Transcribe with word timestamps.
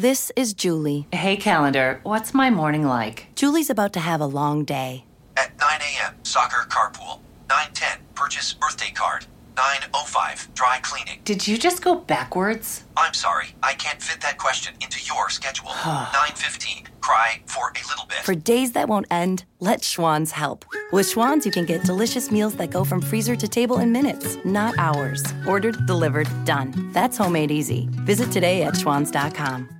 This 0.00 0.32
is 0.34 0.54
Julie. 0.54 1.06
Hey, 1.12 1.36
calendar, 1.36 2.00
what's 2.04 2.32
my 2.32 2.48
morning 2.48 2.86
like? 2.86 3.26
Julie's 3.34 3.68
about 3.68 3.92
to 3.92 4.00
have 4.00 4.22
a 4.22 4.26
long 4.26 4.64
day. 4.64 5.04
At 5.36 5.50
9 5.60 5.68
a.m., 5.78 6.14
soccer 6.22 6.66
carpool. 6.70 7.18
9:10, 7.50 7.98
purchase 8.14 8.54
birthday 8.54 8.92
card. 8.92 9.26
9:05, 9.56 10.54
dry 10.54 10.78
cleaning. 10.80 11.20
Did 11.24 11.46
you 11.46 11.58
just 11.58 11.82
go 11.82 11.96
backwards? 11.96 12.84
I'm 12.96 13.12
sorry, 13.12 13.48
I 13.62 13.74
can't 13.74 14.00
fit 14.00 14.22
that 14.22 14.38
question 14.38 14.72
into 14.80 15.04
your 15.04 15.28
schedule. 15.28 15.68
9:15, 15.68 16.86
cry 17.02 17.42
for 17.44 17.68
a 17.68 17.86
little 17.86 18.06
bit. 18.08 18.20
For 18.24 18.34
days 18.34 18.72
that 18.72 18.88
won't 18.88 19.06
end, 19.10 19.44
let 19.58 19.84
Schwan's 19.84 20.32
help. 20.32 20.64
With 20.92 21.10
Schwan's, 21.10 21.44
you 21.44 21.52
can 21.52 21.66
get 21.66 21.84
delicious 21.84 22.30
meals 22.30 22.54
that 22.54 22.70
go 22.70 22.84
from 22.84 23.02
freezer 23.02 23.36
to 23.36 23.46
table 23.46 23.80
in 23.80 23.92
minutes, 23.92 24.38
not 24.46 24.72
hours. 24.78 25.22
Ordered, 25.46 25.76
delivered, 25.84 26.28
done. 26.46 26.88
That's 26.94 27.18
homemade 27.18 27.50
easy. 27.50 27.90
Visit 28.06 28.32
today 28.32 28.62
at 28.62 28.72
schwans.com. 28.76 29.79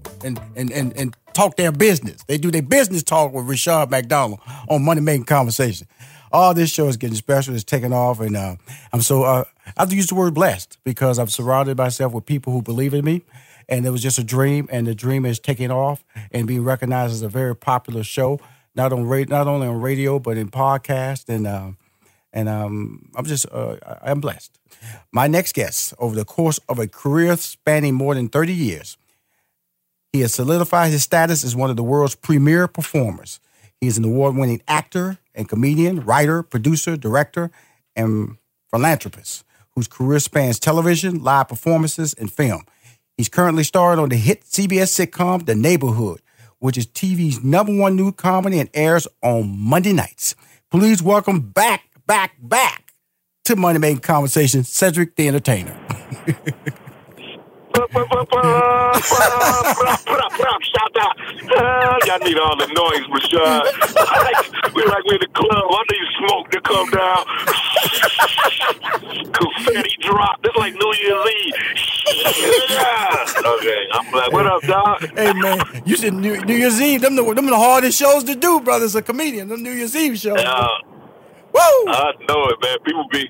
and, 0.23 0.39
and, 0.55 0.71
and, 0.71 0.95
and 0.97 1.15
talk 1.33 1.55
their 1.57 1.71
business. 1.71 2.23
They 2.23 2.37
do 2.37 2.51
their 2.51 2.61
business 2.61 3.03
talk 3.03 3.33
with 3.33 3.45
Rushion 3.45 3.89
McDonald 3.89 4.39
on 4.69 4.83
money 4.83 5.01
making 5.01 5.25
conversation. 5.25 5.87
All 6.31 6.53
this 6.53 6.71
show 6.71 6.87
is 6.87 6.97
getting 6.97 7.15
special. 7.15 7.53
It's 7.53 7.63
taking 7.63 7.91
off, 7.91 8.21
and 8.21 8.37
uh, 8.37 8.55
I'm 8.93 9.01
so 9.01 9.23
uh, 9.23 9.43
I 9.67 9.81
have 9.81 9.89
to 9.89 9.95
use 9.95 10.07
the 10.07 10.15
word 10.15 10.33
blessed 10.33 10.77
because 10.85 11.19
I've 11.19 11.31
surrounded 11.31 11.77
myself 11.77 12.13
with 12.13 12.25
people 12.25 12.53
who 12.53 12.61
believe 12.61 12.93
in 12.93 13.03
me. 13.03 13.23
And 13.67 13.85
it 13.85 13.89
was 13.89 14.01
just 14.01 14.17
a 14.17 14.23
dream, 14.23 14.67
and 14.71 14.87
the 14.87 14.95
dream 14.95 15.25
is 15.25 15.39
taking 15.39 15.71
off 15.71 16.03
and 16.31 16.47
being 16.47 16.63
recognized 16.63 17.13
as 17.13 17.21
a 17.21 17.29
very 17.29 17.55
popular 17.55 18.03
show, 18.03 18.39
not 18.75 18.91
on 18.91 19.05
ra- 19.05 19.25
not 19.27 19.47
only 19.47 19.67
on 19.67 19.81
radio 19.81 20.19
but 20.19 20.37
in 20.37 20.49
podcast 20.49 21.27
and. 21.27 21.47
Um, 21.47 21.77
and 22.33 22.47
um, 22.47 23.09
I'm 23.15 23.25
just 23.25 23.45
uh, 23.51 23.75
I'm 24.01 24.21
blessed. 24.21 24.57
My 25.11 25.27
next 25.27 25.53
guest, 25.53 25.93
over 25.99 26.15
the 26.15 26.25
course 26.25 26.59
of 26.69 26.79
a 26.79 26.87
career 26.87 27.35
spanning 27.37 27.93
more 27.93 28.15
than 28.15 28.29
30 28.29 28.53
years, 28.53 28.97
he 30.11 30.21
has 30.21 30.33
solidified 30.33 30.91
his 30.91 31.03
status 31.03 31.43
as 31.43 31.55
one 31.55 31.69
of 31.69 31.77
the 31.77 31.83
world's 31.83 32.15
premier 32.15 32.67
performers. 32.67 33.39
He 33.79 33.87
is 33.87 33.97
an 33.97 34.03
award-winning 34.03 34.61
actor 34.67 35.17
and 35.33 35.47
comedian, 35.47 36.01
writer, 36.01 36.43
producer, 36.43 36.97
director, 36.97 37.51
and 37.95 38.37
philanthropist 38.69 39.43
whose 39.75 39.87
career 39.87 40.19
spans 40.19 40.59
television, 40.59 41.23
live 41.23 41.47
performances, 41.47 42.13
and 42.13 42.31
film. 42.31 42.63
He's 43.17 43.29
currently 43.29 43.63
starred 43.63 43.99
on 43.99 44.09
the 44.09 44.17
hit 44.17 44.43
CBS 44.43 45.07
sitcom 45.07 45.45
The 45.45 45.55
Neighborhood, 45.55 46.21
which 46.59 46.77
is 46.77 46.87
TV's 46.87 47.43
number 47.43 47.75
one 47.75 47.95
new 47.95 48.11
comedy 48.11 48.59
and 48.59 48.69
airs 48.73 49.07
on 49.21 49.57
Monday 49.57 49.93
nights. 49.93 50.35
Please 50.69 51.01
welcome 51.01 51.39
back, 51.39 51.83
back, 52.05 52.35
back 52.41 52.93
to 53.45 53.55
Money 53.55 53.79
Making 53.79 53.99
Conversation, 53.99 54.63
Cedric 54.63 55.15
the 55.15 55.27
Entertainer. 55.27 55.77
Shout 60.71 60.97
out. 60.99 61.15
Y'all 62.05 62.19
need 62.19 62.37
all 62.37 62.55
the 62.57 62.67
noise, 62.67 63.05
Rushion. 63.09 63.39
like, 63.41 64.73
we 64.75 64.83
like 64.85 65.03
we 65.05 65.15
in 65.15 65.21
the 65.21 65.27
club. 65.33 65.65
I 65.71 65.83
need 65.91 66.07
smoke 66.19 66.51
to 66.51 66.61
come 66.61 66.89
down. 66.91 67.25
Confetti 69.33 69.95
drop. 70.01 70.41
This 70.43 70.55
like 70.57 70.73
New 70.73 70.93
Year's 71.01 71.27
Eve. 71.41 71.53
Okay, 73.45 73.87
I'm 73.93 74.11
like, 74.11 74.31
what 74.31 74.45
up, 74.45 74.61
dog? 74.63 75.01
hey 75.15 75.33
man, 75.33 75.59
you 75.85 75.95
said 75.95 76.13
New, 76.13 76.43
New 76.45 76.55
Year's 76.55 76.79
Eve. 76.81 77.01
Them 77.01 77.15
the 77.15 77.23
them 77.33 77.45
the 77.47 77.55
hardest 77.55 77.97
shows 77.97 78.23
to 78.25 78.35
do, 78.35 78.59
brother. 78.59 78.85
As 78.85 78.95
a 78.95 79.01
comedian, 79.01 79.47
them 79.49 79.63
New 79.63 79.71
Year's 79.71 79.95
Eve 79.95 80.17
shows. 80.17 80.37
Uh, 80.37 80.67
Woo! 81.53 81.59
I 81.59 82.13
know 82.27 82.45
it, 82.45 82.57
man. 82.61 82.77
People 82.85 83.05
be. 83.11 83.29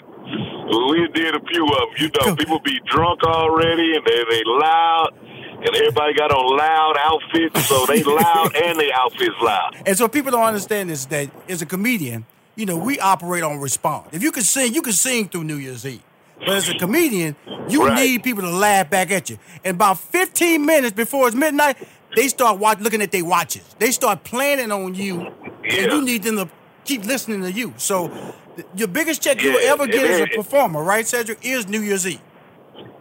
We 0.72 1.08
did 1.14 1.36
a 1.36 1.40
few 1.52 1.66
of 1.66 1.72
them. 1.72 1.90
You 1.98 2.09
know, 2.26 2.36
people 2.36 2.59
be 2.59 2.80
drunk 2.86 3.24
already, 3.24 3.96
and 3.96 4.06
they 4.06 4.24
they 4.30 4.42
loud, 4.46 5.09
and 5.22 5.76
everybody 5.76 6.14
got 6.14 6.32
on 6.32 6.58
loud 6.58 6.96
outfits, 7.04 7.66
so 7.68 7.86
they 7.86 8.04
loud 8.22 8.56
and 8.56 8.80
they 8.80 8.92
outfits 8.92 9.36
loud. 9.42 9.76
And 9.86 9.98
so 9.98 10.08
people 10.08 10.32
don't 10.32 10.44
understand 10.44 10.90
this 10.90 11.06
that 11.08 11.30
as 11.50 11.62
a 11.62 11.66
comedian, 11.66 12.26
you 12.56 12.66
know, 12.66 12.78
we 12.78 13.00
operate 13.00 13.44
on 13.44 13.59
response. 13.59 14.08
If 14.14 14.24
you 14.24 14.32
can 14.32 14.44
sing, 14.44 14.74
you 14.74 14.82
can 14.82 14.94
sing 14.94 15.28
through 15.28 15.44
New 15.44 15.58
Year's 15.58 15.86
Eve. 15.86 16.02
But 16.40 16.50
as 16.56 16.70
a 16.70 16.74
comedian, 16.76 17.36
you 17.70 17.86
Right. 17.86 17.96
need 17.96 18.24
people 18.24 18.42
to 18.44 18.50
laugh 18.50 18.90
back 18.90 19.12
at 19.12 19.30
you. 19.30 19.38
And 19.64 19.76
about 19.76 20.00
15 20.00 20.66
minutes 20.66 20.94
before 20.94 21.28
it's 21.28 21.36
midnight, 21.36 21.78
they 22.16 22.28
start 22.28 22.58
watch, 22.58 22.80
looking 22.80 23.02
at 23.02 23.12
their 23.12 23.24
watches. 23.24 23.64
They 23.78 23.92
start 23.92 24.24
planning 24.24 24.72
on 24.72 24.96
you, 24.96 25.28
and 25.64 25.92
you 25.92 26.02
need 26.02 26.24
them 26.24 26.38
to 26.38 26.50
keep 26.86 27.03
listening 27.06 27.42
to 27.42 27.52
you. 27.52 27.74
So 27.78 28.34
your 28.75 28.88
biggest 28.88 29.22
check 29.22 29.42
you'll 29.42 29.58
ever 29.58 29.88
get 29.88 30.09
as 30.09 30.22
a 30.22 30.28
performer, 30.28 30.84
right, 30.84 31.08
Cedric, 31.08 31.40
is 31.44 31.68
New 31.68 31.81
Year's 31.81 32.06
Eve. 32.08 32.22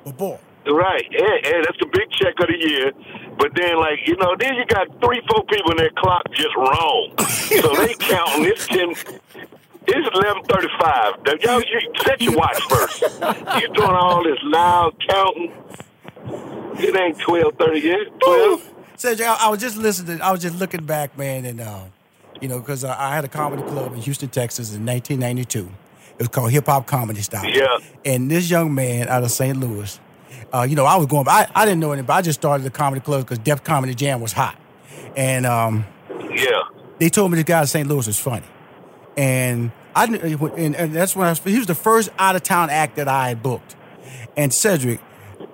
But 0.04 0.16
boy, 0.16 0.38
Right, 0.66 1.06
yeah, 1.10 1.26
yeah, 1.42 1.62
that's 1.64 1.78
the 1.78 1.86
big 1.86 2.10
check 2.10 2.34
of 2.38 2.48
the 2.48 2.56
year. 2.56 2.92
But 3.38 3.52
then, 3.54 3.78
like 3.78 4.00
you 4.06 4.14
know, 4.16 4.36
then 4.38 4.54
you 4.54 4.66
got 4.66 4.88
three, 5.02 5.22
four 5.28 5.42
people 5.44 5.70
in 5.72 5.78
their 5.78 5.90
clock 5.96 6.22
just 6.32 6.54
wrong, 6.54 7.14
so 7.18 7.74
they 7.76 7.94
counting. 7.98 8.44
It's 8.44 8.66
ten. 8.66 8.90
It's 9.86 10.08
eleven 10.14 10.42
thirty-five. 10.44 11.14
Y'all, 11.42 11.62
set 12.04 12.20
your 12.20 12.36
watch 12.36 12.60
first. 12.68 13.00
You 13.60 13.68
doing 13.72 13.90
all 13.90 14.22
this 14.22 14.38
loud 14.42 14.94
counting? 15.08 15.52
It 16.78 16.94
ain't 16.94 17.18
twelve 17.18 17.54
thirty 17.58 17.80
yet. 17.80 18.20
Twelve. 18.22 18.70
Cedric, 18.96 19.26
I, 19.26 19.46
I 19.46 19.48
was 19.48 19.60
just 19.60 19.78
listening. 19.78 20.20
I 20.20 20.30
was 20.30 20.42
just 20.42 20.56
looking 20.56 20.84
back, 20.84 21.16
man, 21.16 21.46
and 21.46 21.62
uh, 21.62 21.84
you 22.40 22.48
know, 22.48 22.58
because 22.58 22.84
uh, 22.84 22.94
I 22.98 23.14
had 23.14 23.24
a 23.24 23.28
comedy 23.28 23.62
club 23.62 23.92
in 23.92 24.00
Houston, 24.00 24.28
Texas, 24.28 24.74
in 24.74 24.84
1992. 24.86 25.68
It 26.12 26.18
was 26.18 26.28
called 26.28 26.50
Hip 26.50 26.66
Hop 26.66 26.86
Comedy 26.86 27.22
Style. 27.22 27.48
Yeah. 27.48 27.78
And 28.04 28.30
this 28.30 28.50
young 28.50 28.74
man 28.74 29.08
out 29.08 29.22
of 29.22 29.30
St. 29.30 29.58
Louis, 29.58 29.98
uh, 30.52 30.66
you 30.68 30.76
know, 30.76 30.84
I 30.84 30.96
was 30.96 31.06
going. 31.06 31.26
I, 31.28 31.50
I 31.54 31.64
didn't 31.64 31.80
know 31.80 31.92
anybody. 31.92 32.18
I 32.18 32.22
just 32.22 32.40
started 32.40 32.64
the 32.64 32.70
comedy 32.70 33.00
club 33.00 33.22
because 33.22 33.38
Def 33.38 33.64
Comedy 33.64 33.94
Jam 33.94 34.20
was 34.20 34.32
hot, 34.32 34.58
and 35.16 35.46
um, 35.46 35.86
Yeah. 36.30 36.62
they 36.98 37.08
told 37.08 37.30
me 37.30 37.36
this 37.36 37.44
guy 37.44 37.58
out 37.58 37.62
of 37.64 37.68
St. 37.70 37.88
Louis 37.88 38.06
was 38.06 38.18
funny, 38.18 38.46
and 39.16 39.70
I 39.94 40.04
and, 40.04 40.76
and 40.76 40.92
that's 40.94 41.16
when 41.16 41.26
I 41.26 41.30
was, 41.30 41.38
he 41.40 41.56
was 41.58 41.66
the 41.66 41.74
first 41.74 42.10
out 42.18 42.36
of 42.36 42.42
town 42.42 42.70
act 42.70 42.96
that 42.96 43.08
I 43.08 43.28
had 43.28 43.42
booked. 43.42 43.76
And 44.36 44.52
Cedric, 44.52 45.00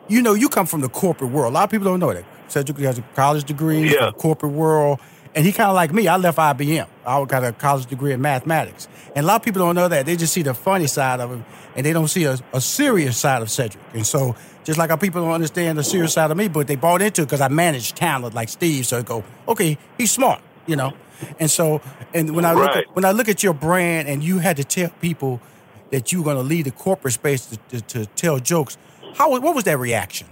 you 0.08 0.20
know, 0.22 0.34
you 0.34 0.48
come 0.48 0.66
from 0.66 0.80
the 0.82 0.88
corporate 0.88 1.30
world. 1.30 1.52
A 1.52 1.54
lot 1.54 1.64
of 1.64 1.70
people 1.70 1.86
don't 1.86 2.00
know 2.00 2.12
that. 2.12 2.24
Cedric 2.48 2.78
has 2.78 2.98
a 2.98 3.02
college 3.14 3.44
degree 3.44 3.92
Yeah. 3.94 4.10
corporate 4.12 4.52
world, 4.52 5.00
and 5.36 5.44
he 5.44 5.52
kind 5.52 5.68
of 5.68 5.76
like 5.76 5.92
me. 5.92 6.08
I 6.08 6.16
left 6.16 6.38
IBM. 6.38 6.88
I 7.04 7.24
got 7.26 7.44
a 7.44 7.52
college 7.52 7.86
degree 7.86 8.12
in 8.12 8.22
mathematics, 8.22 8.88
and 9.14 9.24
a 9.24 9.26
lot 9.26 9.36
of 9.36 9.42
people 9.42 9.60
don't 9.60 9.74
know 9.74 9.86
that. 9.86 10.06
They 10.06 10.16
just 10.16 10.32
see 10.32 10.42
the 10.42 10.54
funny 10.54 10.86
side 10.86 11.20
of 11.20 11.30
him, 11.30 11.44
and 11.76 11.84
they 11.84 11.92
don't 11.92 12.08
see 12.08 12.24
a, 12.24 12.38
a 12.54 12.60
serious 12.60 13.18
side 13.18 13.42
of 13.42 13.50
Cedric. 13.50 13.84
And 13.92 14.06
so, 14.06 14.34
just 14.64 14.78
like 14.78 14.88
how 14.88 14.96
people 14.96 15.22
don't 15.22 15.34
understand 15.34 15.76
the 15.76 15.84
serious 15.84 16.14
side 16.14 16.30
of 16.30 16.38
me, 16.38 16.48
but 16.48 16.66
they 16.66 16.74
bought 16.74 17.02
into 17.02 17.22
it 17.22 17.26
because 17.26 17.42
I 17.42 17.48
manage 17.48 17.92
talent 17.92 18.34
like 18.34 18.48
Steve. 18.48 18.86
So 18.86 18.96
they 18.96 19.02
go, 19.02 19.24
okay, 19.46 19.76
he's 19.98 20.10
smart, 20.10 20.40
you 20.66 20.74
know. 20.74 20.94
And 21.38 21.50
so, 21.50 21.82
and 22.14 22.34
when 22.34 22.46
I 22.46 22.54
look 22.54 22.74
at, 22.74 22.96
when 22.96 23.04
I 23.04 23.12
look 23.12 23.28
at 23.28 23.42
your 23.42 23.54
brand, 23.54 24.08
and 24.08 24.24
you 24.24 24.38
had 24.38 24.56
to 24.56 24.64
tell 24.64 24.88
people 25.02 25.42
that 25.90 26.12
you 26.12 26.20
were 26.20 26.24
going 26.24 26.38
to 26.38 26.42
lead 26.42 26.64
the 26.64 26.70
corporate 26.70 27.12
space 27.12 27.44
to, 27.46 27.56
to, 27.68 27.80
to 27.82 28.06
tell 28.06 28.38
jokes, 28.38 28.78
how 29.14 29.30
what 29.30 29.54
was 29.54 29.64
that 29.64 29.78
reaction? 29.78 30.28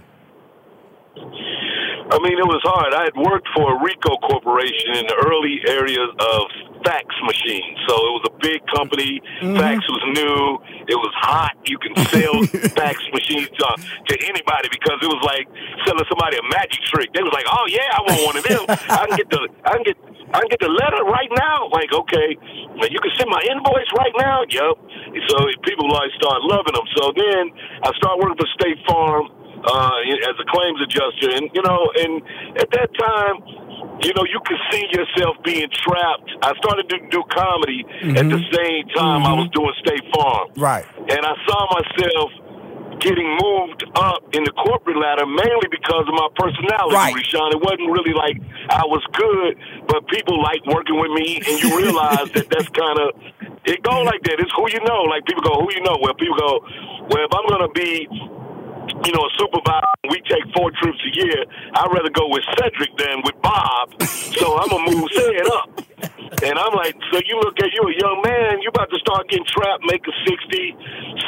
I 2.05 2.21
mean, 2.21 2.37
it 2.37 2.45
was 2.45 2.61
hard. 2.61 2.93
I 2.93 3.09
had 3.09 3.17
worked 3.17 3.49
for 3.57 3.73
a 3.73 3.77
Ricoh 3.81 4.21
Corporation 4.21 4.93
in 4.93 5.09
the 5.09 5.17
early 5.25 5.57
areas 5.65 6.09
of 6.21 6.41
fax 6.85 7.09
machines. 7.25 7.81
So 7.89 7.93
it 7.97 8.13
was 8.21 8.25
a 8.29 8.35
big 8.45 8.61
company. 8.69 9.17
Mm-hmm. 9.41 9.57
Fax 9.57 9.81
was 9.89 10.03
new. 10.13 10.61
It 10.85 10.99
was 11.01 11.13
hot. 11.17 11.57
You 11.65 11.81
can 11.81 11.97
sell 12.13 12.37
fax 12.77 13.01
machines 13.09 13.49
to, 13.49 13.65
to 13.81 14.13
anybody 14.21 14.69
because 14.69 15.01
it 15.01 15.09
was 15.09 15.23
like 15.25 15.49
selling 15.81 16.05
somebody 16.05 16.37
a 16.37 16.45
magic 16.53 16.77
trick. 16.93 17.09
They 17.17 17.25
was 17.25 17.33
like, 17.33 17.49
"Oh 17.49 17.65
yeah, 17.73 17.89
I 17.89 17.99
want 18.05 18.21
one 18.21 18.37
of 18.37 18.45
them. 18.45 18.63
I 18.69 19.09
can 19.09 19.17
get 19.17 19.29
the 19.33 19.41
I 19.65 19.71
can 19.81 19.83
get 19.89 19.97
I 20.29 20.37
can 20.45 20.49
get 20.53 20.61
the 20.61 20.69
letter 20.69 21.01
right 21.09 21.31
now." 21.33 21.73
Like, 21.73 21.89
okay, 21.89 22.37
now 22.77 22.85
you 22.85 23.01
can 23.01 23.13
send 23.17 23.33
my 23.33 23.41
invoice 23.49 23.89
right 23.97 24.13
now. 24.21 24.45
Yep. 24.45 24.73
So 25.25 25.35
people 25.65 25.89
like 25.89 26.13
start 26.21 26.45
loving 26.45 26.77
them. 26.77 26.85
So 27.01 27.09
then 27.17 27.49
I 27.81 27.89
start 27.97 28.21
working 28.21 28.37
for 28.37 28.49
State 28.61 28.77
Farm 28.85 29.25
uh, 29.65 30.29
as 30.29 30.35
a 30.39 30.45
claims 30.49 30.79
adjuster, 30.81 31.29
and 31.35 31.49
you 31.53 31.61
know, 31.63 31.79
and 31.97 32.21
at 32.61 32.69
that 32.71 32.89
time, 32.97 33.35
you 34.01 34.11
know, 34.13 34.23
you 34.29 34.39
could 34.45 34.61
see 34.71 34.83
yourself 34.91 35.37
being 35.43 35.67
trapped. 35.71 36.29
I 36.43 36.53
started 36.61 36.89
to 36.89 36.97
do 37.09 37.23
comedy 37.31 37.85
at 38.15 38.27
the 38.29 38.41
same 38.53 38.87
time 38.95 39.23
I 39.25 39.33
was 39.33 39.49
doing 39.53 39.73
State 39.81 40.03
Farm, 40.13 40.49
Right. 40.55 40.85
and 41.09 41.21
I 41.25 41.33
saw 41.47 41.59
myself 41.73 42.29
getting 42.99 43.27
moved 43.43 43.83
up 43.99 44.23
in 44.33 44.43
the 44.47 44.51
corporate 44.55 44.95
ladder 44.97 45.25
mainly 45.27 45.67
because 45.69 46.07
of 46.07 46.15
my 46.15 46.29
personality, 46.39 46.95
Right. 46.95 47.13
Rushion. 47.13 47.51
It 47.51 47.61
wasn't 47.61 47.91
really 47.91 48.13
like 48.15 48.39
I 48.71 48.85
was 48.87 49.03
good, 49.13 49.59
but 49.87 50.07
people 50.07 50.41
like 50.41 50.63
working 50.65 50.95
with 50.99 51.11
me, 51.11 51.37
and 51.43 51.55
you 51.61 51.75
realize 51.77 52.31
that 52.33 52.47
that's 52.49 52.69
kind 52.71 52.97
of 52.99 53.07
it 53.65 53.81
go 53.83 54.01
like 54.05 54.21
that. 54.29 54.37
It's 54.39 54.51
who 54.55 54.69
you 54.71 54.79
know. 54.85 55.03
Like 55.09 55.25
people 55.25 55.41
go, 55.43 55.59
who 55.59 55.67
you 55.73 55.81
know. 55.83 55.97
Well, 55.99 56.13
people 56.15 56.37
go, 56.37 56.61
well, 57.11 57.25
if 57.25 57.33
I'm 57.33 57.45
gonna 57.49 57.71
be 57.73 58.07
you 59.05 59.11
know, 59.13 59.23
a 59.25 59.31
supervisor, 59.37 59.85
we 60.09 60.21
take 60.29 60.43
four 60.55 60.71
trips 60.81 60.99
a 61.05 61.11
year. 61.25 61.45
I'd 61.75 61.91
rather 61.91 62.09
go 62.09 62.27
with 62.29 62.43
Cedric 62.57 62.91
than 62.97 63.21
with 63.23 63.35
Bob. 63.41 63.93
So 64.35 64.59
I'm 64.59 64.67
gonna 64.67 64.91
move 64.91 65.07
Ced 65.15 65.47
up. 65.47 65.69
And 66.43 66.59
I'm 66.59 66.73
like, 66.75 66.91
so 67.09 67.21
you 67.23 67.39
look 67.39 67.55
at 67.63 67.71
you 67.71 67.87
a 67.87 67.95
young 67.95 68.19
man, 68.19 68.59
you 68.59 68.67
about 68.67 68.89
to 68.91 68.99
start 68.99 69.29
getting 69.29 69.45
trapped, 69.47 69.79
making 69.87 70.11
sixty, 70.27 70.75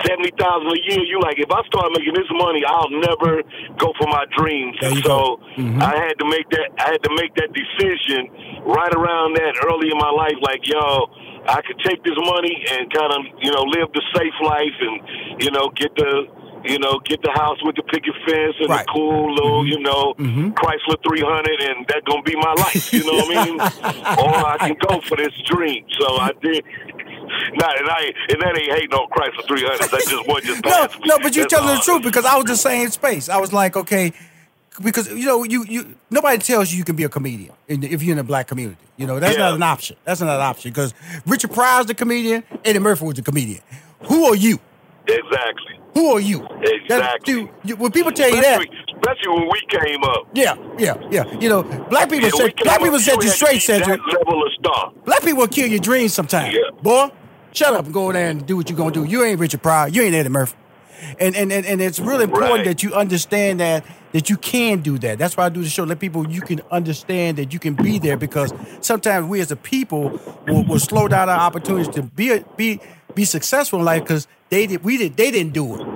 seventy 0.04 0.32
thousand 0.36 0.68
a 0.76 0.80
year. 0.92 1.08
You 1.08 1.22
like, 1.24 1.40
if 1.40 1.48
I 1.48 1.64
start 1.72 1.88
making 1.96 2.16
this 2.20 2.28
money, 2.36 2.64
I'll 2.68 2.92
never 2.92 3.44
go 3.80 3.94
for 3.96 4.08
my 4.12 4.26
dreams. 4.36 4.76
So. 5.08 5.40
Mhm. 5.56 5.80
I 5.82 5.96
had 5.96 6.20
to 6.20 6.26
make 6.28 6.50
that. 6.52 6.68
I 6.84 6.92
had 7.00 7.04
to 7.08 7.12
make 7.16 7.32
that 7.40 7.50
decision 7.56 8.28
right 8.68 8.92
around 8.94 9.38
that 9.40 9.56
early 9.64 9.88
in 9.88 9.98
my 9.98 10.12
life. 10.12 10.36
Like, 10.44 10.68
yo, 10.68 11.08
I 11.48 11.62
could 11.64 11.80
take 11.88 12.04
this 12.04 12.18
money 12.28 12.60
and 12.76 12.92
kind 12.92 13.12
of, 13.16 13.22
you 13.40 13.52
know, 13.56 13.64
live 13.64 13.88
the 13.96 14.04
safe 14.14 14.36
life 14.44 14.76
and, 14.84 15.42
you 15.42 15.50
know, 15.52 15.72
get 15.80 15.96
the, 15.96 16.28
you 16.70 16.80
know, 16.80 17.00
get 17.06 17.22
the 17.22 17.32
house 17.32 17.58
with 17.64 17.76
the 17.76 17.84
picket 17.84 18.14
fence 18.26 18.56
and 18.60 18.70
Right. 18.70 18.86
the 18.86 18.92
cool 18.94 19.34
little, 19.34 19.66
you 19.68 19.80
know, 19.80 20.14
Mhm. 20.20 20.54
Chrysler 20.54 20.98
300, 21.08 21.62
and 21.62 21.86
that's 21.88 22.06
gonna 22.08 22.22
be 22.24 22.36
my 22.36 22.54
life. 22.54 22.94
You 22.94 23.04
know 23.06 23.14
what 23.24 23.38
I 23.38 23.46
mean? 23.46 23.60
or 24.24 24.36
I 24.48 24.58
can 24.60 24.76
go 24.88 25.02
for 25.02 25.18
this 25.18 25.34
dream. 25.46 25.86
So 26.00 26.18
I 26.18 26.32
did. 26.42 26.64
Not, 27.56 27.80
and 27.80 27.90
I 27.90 28.12
and 28.30 28.42
that 28.42 28.58
ain't 28.58 28.72
hating 28.72 28.94
on 28.94 29.10
Chrysler 29.10 29.46
300. 29.48 29.80
That 29.90 30.06
just 30.08 30.28
was 30.28 30.44
just 30.44 30.64
No, 30.66 30.84
me. 30.84 31.08
no, 31.08 31.18
but 31.20 31.36
you're 31.36 31.44
That's 31.46 31.54
telling 31.54 31.76
the 31.76 31.82
truth 31.82 32.04
because 32.04 32.26
I 32.26 32.36
was 32.36 32.46
the 32.46 32.56
same 32.56 32.90
space. 32.90 33.30
I 33.30 33.38
was 33.38 33.52
like, 33.52 33.76
okay, 33.76 34.14
because 34.82 35.10
you 35.10 35.26
know, 35.26 35.44
you 35.44 35.66
you 35.68 35.96
nobody 36.10 36.38
tells 36.38 36.72
you 36.72 36.78
you 36.78 36.84
can 36.86 36.96
be 36.96 37.04
a 37.04 37.10
comedian 37.10 37.52
in- 37.68 37.84
if 37.84 38.02
you're 38.04 38.12
in 38.14 38.18
the 38.18 38.24
black 38.24 38.48
community. 38.48 38.78
You 38.96 39.08
know, 39.08 39.20
that's 39.20 39.36
Yeah. 39.38 39.46
not 39.46 39.54
an 39.56 39.64
option. 39.64 39.98
That's 40.06 40.22
not 40.22 40.30
an 40.36 40.42
option 40.42 40.72
because 40.72 40.94
Richard 41.26 41.52
Pryor's 41.54 41.86
the 41.88 41.94
comedian, 41.96 42.44
Eddie 42.64 42.80
Murphy 42.80 43.06
was 43.06 43.16
the 43.16 43.22
comedian. 43.22 43.62
Who 44.04 44.26
are 44.26 44.36
you? 44.36 44.60
Exactly. 45.08 45.77
Who 45.98 46.12
are 46.12 46.20
you? 46.20 46.46
Exactly. 46.62 47.50
dude, 47.66 47.80
when 47.80 47.92
people 47.92 48.12
tell 48.12 48.30
you 48.30 48.40
that, 48.40 48.62
Especially, 48.62 49.30
when 49.30 49.50
we 49.52 49.62
came 49.70 50.04
up. 50.04 50.28
yeah, 50.36 50.56
yeah, 50.78 50.96
yeah. 51.10 51.40
You 51.40 51.50
know, 51.50 51.64
black 51.90 52.08
people 52.10 52.26
Yeah, 52.30 52.36
said 52.36 52.54
black 52.64 52.80
people 52.82 53.00
set 53.00 53.24
you 53.24 53.30
straight, 53.30 53.62
Cedric. 53.64 54.00
Level 54.14 54.44
of 54.46 54.52
star. 54.60 54.92
Black 55.06 55.22
people 55.22 55.40
will 55.40 55.48
kill 55.48 55.68
your 55.68 55.80
dreams 55.80 56.14
sometimes. 56.14 56.54
Yeah. 56.54 56.70
Boy, 56.84 57.10
shut 57.52 57.74
up 57.74 57.86
and 57.86 57.94
go 57.96 58.12
there 58.12 58.30
and 58.30 58.46
do 58.46 58.56
what 58.58 58.70
you're 58.70 58.78
gonna 58.78 58.92
do. 58.92 59.06
You 59.06 59.24
ain't 59.24 59.40
Richard 59.40 59.64
Pryor. 59.64 59.88
You 59.88 60.04
ain't 60.04 60.14
Eddie 60.14 60.30
Murphy. 60.30 60.56
And 61.20 61.36
and, 61.36 61.52
and, 61.52 61.66
and 61.66 61.82
it's 61.82 62.00
really 62.00 62.26
important 62.26 62.58
Right. 62.58 62.66
that 62.66 62.84
you 62.84 62.94
understand 62.94 63.60
that 63.60 63.84
that 64.14 64.30
you 64.30 64.38
can 64.38 64.82
do 64.82 64.98
that. 65.00 65.18
That's 65.18 65.36
why 65.38 65.46
I 65.46 65.50
do 65.50 65.64
the 65.64 65.70
show. 65.70 65.84
Let 65.84 66.00
people 66.00 66.30
you 66.30 66.42
can 66.42 66.62
understand 66.72 67.38
that 67.40 67.54
you 67.54 67.60
can 67.60 67.74
be 67.76 67.98
there 67.98 68.18
because 68.18 68.54
sometimes 68.82 69.28
we 69.28 69.40
as 69.42 69.52
a 69.52 69.56
people 69.56 70.12
will, 70.48 70.64
will 70.64 70.80
slow 70.80 71.08
down 71.08 71.28
our 71.30 71.40
opportunities 71.40 71.88
to 71.96 72.04
be 72.04 72.44
be 72.56 72.80
be 73.16 73.26
successful 73.26 73.80
in 73.80 73.86
life 73.86 74.04
because 74.04 74.28
they 74.50 74.68
did 74.68 74.84
we 74.84 74.98
did 74.98 75.18
they 75.18 75.32
didn't 75.32 75.54
do 75.54 75.76
it. 75.76 75.88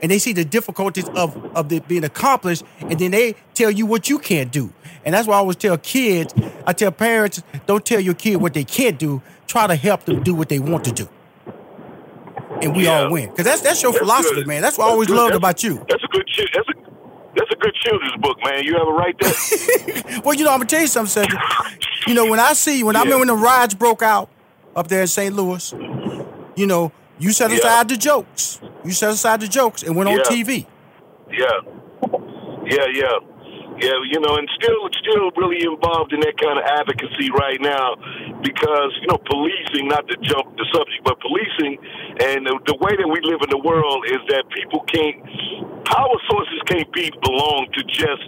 And 0.00 0.12
they 0.12 0.20
see 0.20 0.32
the 0.32 0.44
difficulties 0.44 1.08
of, 1.08 1.36
of 1.56 1.72
it 1.72 1.88
being 1.88 2.04
accomplished, 2.04 2.62
and 2.78 2.96
then 3.00 3.10
they 3.10 3.34
tell 3.54 3.68
you 3.68 3.84
what 3.84 4.08
you 4.08 4.20
can't 4.20 4.52
do. 4.52 4.72
And 5.04 5.12
that's 5.12 5.26
why 5.26 5.34
I 5.34 5.38
always 5.38 5.56
tell 5.56 5.76
kids, 5.76 6.32
I 6.64 6.72
tell 6.72 6.92
parents, 6.92 7.42
don't 7.66 7.84
tell 7.84 7.98
your 7.98 8.14
kid 8.14 8.36
what 8.36 8.54
they 8.54 8.62
can't 8.62 8.96
do. 8.96 9.22
Try 9.48 9.66
to 9.66 9.74
help 9.74 10.04
them 10.04 10.22
do 10.22 10.36
what 10.36 10.50
they 10.50 10.60
want 10.60 10.84
to 10.84 10.92
do. 10.92 11.08
And 12.62 12.76
we 12.76 12.84
Yeah. 12.84 13.04
all 13.04 13.10
win. 13.10 13.30
Because 13.30 13.44
that's 13.44 13.60
that's 13.62 13.82
your 13.82 13.90
That's 13.92 14.00
philosophy, 14.04 14.34
good. 14.36 14.46
man. 14.46 14.62
That's 14.62 14.78
what 14.78 14.86
I 14.86 14.90
always 14.90 15.08
good. 15.08 15.16
loved 15.16 15.34
That's- 15.34 15.38
about 15.38 15.62
you. 15.64 15.84
That's 15.88 16.04
a 16.04 16.08
good. 16.08 16.28
That's 16.54 16.68
a. 16.68 16.72
That's 17.36 17.50
a 17.52 17.56
good 17.56 17.74
children's 17.74 18.16
book, 18.20 18.36
man. 18.44 18.64
You 18.64 18.74
have 18.74 18.88
it 18.88 18.90
right 18.90 19.16
there. 19.20 20.20
Well, 20.24 20.34
you 20.34 20.44
know, 20.44 20.50
I'm 20.50 20.58
gonna 20.58 20.66
tell 20.66 20.80
you 20.80 20.86
something, 20.88 21.10
Cedric. 21.24 21.40
You 22.06 22.14
know, 22.14 22.28
when 22.28 22.40
I 22.40 22.52
see 22.54 22.82
when 22.82 22.96
I 22.96 23.00
Yeah. 23.00 23.04
remember 23.14 23.18
when 23.32 23.38
the 23.40 23.44
riots 23.44 23.74
broke 23.74 24.02
out 24.02 24.28
up 24.74 24.88
there 24.88 25.02
in 25.02 25.06
St. 25.06 25.34
Louis, 25.34 25.72
you 26.56 26.66
know, 26.66 26.90
you 27.18 27.32
set 27.32 27.50
Yeah. 27.50 27.56
aside 27.58 27.88
the 27.88 27.96
jokes. 27.96 28.60
You 28.84 28.92
set 28.92 29.10
aside 29.10 29.40
the 29.40 29.48
jokes 29.48 29.82
and 29.82 29.96
went 29.96 30.08
on 30.10 30.18
TV. 30.20 30.66
Yeah, 31.30 31.46
yeah, 32.64 32.86
yeah, 32.92 33.18
yeah. 33.80 33.98
You 34.10 34.20
know, 34.20 34.36
and 34.36 34.48
still, 34.56 34.88
still 35.00 35.30
really 35.36 35.64
involved 35.64 36.12
in 36.12 36.20
that 36.20 36.36
kind 36.38 36.58
of 36.58 36.64
advocacy 36.64 37.30
right 37.34 37.60
now 37.60 37.96
because 38.42 38.92
you 39.00 39.08
know, 39.08 39.18
policing. 39.26 39.88
Not 39.88 40.06
to 40.08 40.16
jump 40.22 40.56
the 40.56 40.66
subject, 40.72 41.02
but 41.04 41.18
policing 41.20 41.78
and 42.18 42.46
the, 42.46 42.58
the 42.66 42.76
way 42.82 42.98
that 42.98 43.06
we 43.06 43.22
live 43.22 43.38
in 43.46 43.50
the 43.50 43.62
world 43.62 44.02
is 44.10 44.18
that 44.34 44.42
people 44.50 44.82
can't. 44.90 45.22
Power 45.86 46.18
sources 46.28 46.60
can't 46.66 46.90
be 46.92 47.10
belong 47.22 47.70
to 47.72 47.80
just 47.86 48.22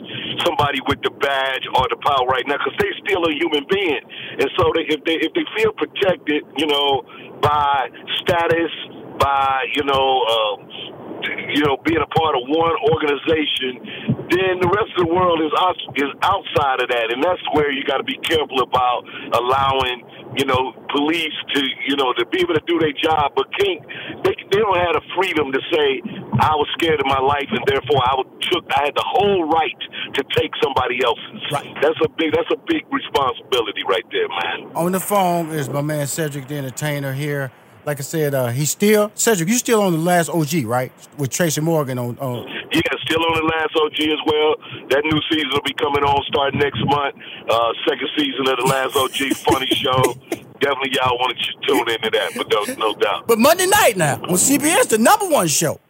somebody 0.46 0.78
with 0.88 1.02
the 1.02 1.10
badge 1.10 1.66
or 1.74 1.84
the 1.90 1.98
power 2.00 2.24
right 2.26 2.46
now 2.46 2.56
because 2.56 2.72
they 2.78 2.88
still 3.04 3.26
a 3.26 3.32
human 3.34 3.66
being, 3.68 4.00
and 4.40 4.48
so 4.56 4.70
they, 4.72 4.86
if 4.88 5.02
they 5.04 5.18
if 5.20 5.34
they 5.34 5.44
feel 5.58 5.72
protected, 5.74 6.46
you 6.56 6.66
know, 6.66 7.02
by 7.42 7.90
status, 8.22 8.72
by 9.18 9.66
you 9.74 9.84
know. 9.84 10.22
Um, 10.24 11.09
you 11.54 11.62
know, 11.64 11.76
being 11.84 12.00
a 12.00 12.10
part 12.14 12.34
of 12.36 12.42
one 12.48 12.76
organization, 12.90 14.16
then 14.30 14.62
the 14.62 14.70
rest 14.70 14.90
of 14.96 15.06
the 15.06 15.12
world 15.12 15.40
is 15.42 15.52
out, 15.58 15.76
is 15.96 16.12
outside 16.22 16.80
of 16.82 16.88
that, 16.88 17.12
and 17.12 17.22
that's 17.22 17.42
where 17.52 17.70
you 17.70 17.84
got 17.84 17.98
to 17.98 18.06
be 18.06 18.18
careful 18.22 18.60
about 18.62 19.04
allowing, 19.34 20.06
you 20.38 20.46
know, 20.46 20.72
police 20.90 21.36
to, 21.54 21.60
you 21.86 21.96
know, 21.96 22.12
to 22.14 22.24
be 22.26 22.40
able 22.40 22.54
to 22.54 22.64
do 22.66 22.78
their 22.78 22.94
job, 22.94 23.32
but 23.34 23.46
can't 23.58 23.82
they? 24.24 24.34
They 24.50 24.58
don't 24.58 24.78
have 24.78 24.98
the 24.98 25.06
freedom 25.14 25.52
to 25.52 25.60
say 25.70 26.02
I 26.40 26.54
was 26.56 26.66
scared 26.72 26.98
of 26.98 27.06
my 27.06 27.20
life, 27.20 27.46
and 27.50 27.62
therefore 27.66 28.02
I 28.02 28.22
took 28.50 28.64
I 28.74 28.84
had 28.86 28.94
the 28.94 29.04
whole 29.06 29.44
right 29.44 29.78
to 30.14 30.24
take 30.36 30.50
somebody 30.62 30.98
else's. 31.04 31.42
Right. 31.52 31.74
That's 31.80 31.98
a 32.04 32.08
big 32.08 32.34
that's 32.34 32.50
a 32.52 32.58
big 32.66 32.82
responsibility 32.90 33.82
right 33.88 34.04
there, 34.10 34.28
man. 34.28 34.72
On 34.74 34.92
the 34.92 35.00
phone 35.00 35.50
is 35.50 35.68
my 35.68 35.82
man 35.82 36.06
Cedric 36.06 36.48
the 36.48 36.56
Entertainer 36.56 37.12
here. 37.12 37.52
Like 37.86 37.98
I 37.98 38.02
said, 38.02 38.34
uh, 38.34 38.48
he's 38.48 38.70
still 38.70 39.10
Cedric. 39.14 39.48
You 39.48 39.56
still 39.58 39.82
on 39.82 39.92
the 39.92 39.98
last 39.98 40.28
OG, 40.28 40.64
right? 40.64 40.92
With 41.18 41.30
Tracy 41.30 41.60
Morgan 41.60 41.98
on. 41.98 42.18
on 42.18 42.46
Yeah, 42.72 42.80
still 43.04 43.24
on 43.24 43.34
the 43.36 43.44
last 43.44 43.74
OG 43.76 44.00
as 44.00 44.20
well. 44.26 44.54
That 44.90 45.02
new 45.04 45.20
season 45.30 45.48
will 45.52 45.62
be 45.62 45.72
coming 45.74 46.04
on 46.04 46.22
starting 46.28 46.60
next 46.60 46.78
month. 46.84 47.14
Uh, 47.48 47.72
second 47.88 48.08
season 48.16 48.46
of 48.48 48.56
the 48.58 48.66
last 48.66 48.94
OG 48.96 49.36
funny 49.38 49.66
show. 49.82 50.14
Definitely, 50.60 50.92
y'all 50.92 51.16
want 51.18 51.36
to 51.38 51.66
tune 51.66 51.88
into 51.88 52.10
that, 52.10 52.32
but 52.36 52.48
no, 52.50 52.64
no 52.76 52.94
doubt. 53.00 53.26
but 53.26 53.38
Monday 53.38 53.66
night 53.66 53.96
now 53.96 54.16
on 54.16 54.34
CBS, 54.36 54.88
the 54.88 54.98
number 54.98 55.26
one 55.26 55.48
show, 55.48 55.80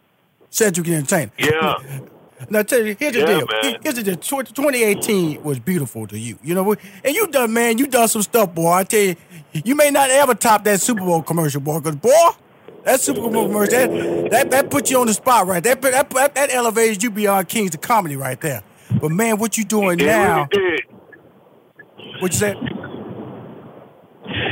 Cedric 0.49 0.87
the 0.87 0.95
Entertainer. 0.95 1.31
Yeah, 1.37 1.99
Now, 2.49 2.63
tell 2.63 2.79
you, 2.83 2.95
here's 2.97 3.13
the 3.13 3.19
Yeah, 3.19 3.25
deal. 3.25 3.47
man. 3.61 3.77
Here's 3.83 3.95
the 3.95 4.03
deal. 4.03 4.15
2018 4.15 5.43
was 5.43 5.59
beautiful 5.59 6.07
to 6.07 6.17
you. 6.17 6.39
You 6.43 6.55
know, 6.55 6.71
and 7.03 7.15
you 7.15 7.27
done, 7.27 7.53
man. 7.53 7.77
You 7.77 7.85
done 7.85 8.07
some 8.07 8.23
stuff, 8.23 8.53
boy. 8.55 8.71
I 8.71 8.83
tell 8.83 8.99
you, 8.99 9.15
you 9.53 9.75
may 9.75 9.91
not 9.91 10.09
ever 10.09 10.33
top 10.33 10.63
that 10.63 10.81
Super 10.81 11.01
Bowl 11.01 11.21
commercial, 11.21 11.61
boy. 11.61 11.79
Because 11.79 11.95
boy, 11.97 12.29
that 12.83 12.99
Super 12.99 13.29
Bowl 13.29 13.47
commercial, 13.47 13.71
that 13.71 14.31
that, 14.31 14.51
that 14.51 14.69
put 14.71 14.89
you 14.89 14.99
on 14.99 15.07
the 15.07 15.13
spot, 15.13 15.47
right? 15.47 15.63
That 15.63 15.81
that 15.81 16.09
that, 16.09 16.35
that 16.35 16.53
elevated 16.53 17.03
you 17.03 17.11
beyond 17.11 17.49
kings 17.49 17.73
of 17.73 17.81
comedy, 17.81 18.15
right 18.15 18.39
there. 18.39 18.63
But 18.99 19.11
man, 19.11 19.37
what 19.37 19.57
you 19.57 19.63
doing 19.63 19.97
now? 19.99 20.47
What 22.19 22.33
you 22.33 22.37
said? 22.37 22.57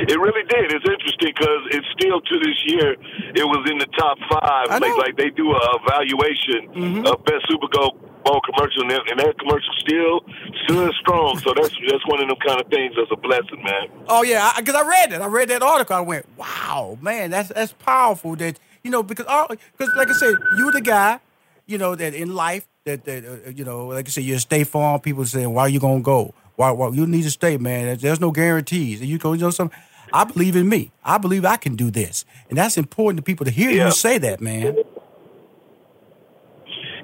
It 0.09 0.19
really 0.19 0.43
did. 0.47 0.71
It's 0.71 0.85
interesting 0.85 1.31
because 1.33 1.61
it's 1.71 1.87
still 1.95 2.19
to 2.21 2.35
this 2.39 2.59
year. 2.67 2.95
It 3.35 3.45
was 3.45 3.63
in 3.69 3.77
the 3.77 3.89
top 3.97 4.17
five. 4.29 4.69
Like. 4.69 4.83
Mm-hmm. 4.83 4.99
like 4.99 5.17
they 5.17 5.29
do 5.29 5.51
a 5.51 5.79
evaluation 5.83 7.05
of 7.05 7.23
best 7.25 7.45
Super 7.49 7.67
Bowl 7.71 7.97
Bowl 8.23 8.41
commercial, 8.41 8.81
and 8.83 8.91
that, 8.91 9.01
and 9.11 9.19
that 9.19 9.37
commercial 9.39 9.73
still 9.79 10.21
still 10.65 10.87
is 10.89 10.95
strong. 10.99 11.39
So 11.39 11.53
that's 11.55 11.73
that's 11.89 12.05
one 12.07 12.21
of 12.21 12.27
them 12.27 12.37
kind 12.45 12.59
of 12.59 12.67
things 12.67 12.93
that's 12.95 13.11
a 13.11 13.15
blessing, 13.15 13.63
man. 13.63 13.87
Oh 14.07 14.23
yeah, 14.23 14.51
because 14.57 14.75
I, 14.75 14.87
read 14.87 15.13
it. 15.13 15.21
I 15.21 15.27
read 15.27 15.49
that 15.49 15.63
article. 15.63 15.95
I 15.95 16.01
went, 16.01 16.25
wow, 16.37 16.97
man, 17.01 17.31
that's 17.31 17.49
that's 17.49 17.73
powerful. 17.73 18.35
That 18.35 18.59
you 18.83 18.91
know, 18.91 19.03
because 19.03 19.25
because 19.77 19.95
like 19.95 20.09
I 20.09 20.13
said, 20.13 20.35
you 20.57 20.71
the 20.71 20.81
guy, 20.81 21.19
you 21.65 21.77
know, 21.77 21.95
that 21.95 22.13
in 22.13 22.35
life 22.35 22.67
that 22.85 23.05
that 23.05 23.25
uh, 23.25 23.49
you 23.51 23.63
know, 23.63 23.87
like 23.87 24.07
I 24.07 24.09
said, 24.09 24.23
you're 24.23 24.37
a 24.37 24.39
State 24.39 24.67
Farm. 24.67 24.99
People 24.99 25.25
saying, 25.25 25.53
why 25.53 25.63
are 25.63 25.69
you 25.69 25.79
gonna 25.79 26.01
go? 26.01 26.33
Why, 26.59 26.71
why 26.71 26.89
you 26.89 27.07
need 27.07 27.21
to 27.23 27.31
stay, 27.31 27.55
man? 27.57 27.97
There's, 27.97 28.19
no 28.19 28.31
guarantees. 28.31 28.99
You 29.01 29.17
go, 29.17 29.31
you 29.31 29.39
know, 29.39 29.49
some. 29.49 29.71
I 30.11 30.25
believe 30.25 30.57
in 30.57 30.67
me. 30.67 30.91
I 31.05 31.17
believe 31.17 31.45
I 31.45 31.55
can 31.55 31.77
do 31.77 31.89
this, 31.89 32.25
and 32.49 32.57
that's 32.57 32.77
important 32.77 33.15
to 33.19 33.23
people 33.23 33.45
to 33.45 33.51
hear 33.51 33.69
Yeah. 33.69 33.85
you 33.85 33.91
say 33.93 34.17
that, 34.17 34.41
man. 34.41 34.75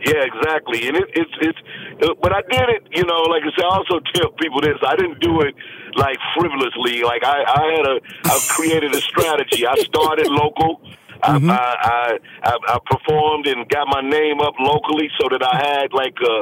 Yeah, 0.04 0.28
exactly. 0.28 0.86
And 0.90 0.98
it, 0.98 1.06
it's 1.14 1.32
it's. 1.40 1.58
Uh, 2.04 2.14
but 2.22 2.34
I 2.34 2.42
did 2.52 2.68
it, 2.68 2.84
you 2.92 3.06
know. 3.06 3.22
Like 3.32 3.44
I 3.44 3.52
said, 3.56 3.64
I 3.64 3.78
also 3.78 4.02
tell 4.14 4.32
people 4.32 4.60
this. 4.60 4.76
I 4.86 4.98
didn't 4.98 5.22
do 5.22 5.40
it 5.40 5.56
like 5.96 6.18
frivolously. 6.38 7.04
Like 7.04 7.24
I, 7.24 7.44
I 7.48 7.64
had 7.78 7.86
a, 7.88 8.00
I 8.26 8.40
created 8.50 8.94
a 8.94 9.00
strategy. 9.00 9.66
I 9.66 9.76
started 9.76 10.28
local. 10.28 10.82
I, 11.26 11.38
I, 11.50 12.20
I 12.44 12.54
I 12.76 12.78
performed 12.86 13.48
and 13.48 13.68
got 13.70 13.88
my 13.88 14.02
name 14.02 14.40
up 14.42 14.54
locally 14.60 15.10
so 15.20 15.28
that 15.30 15.42
I 15.42 15.56
had 15.58 15.94
like 15.94 16.16
a 16.22 16.36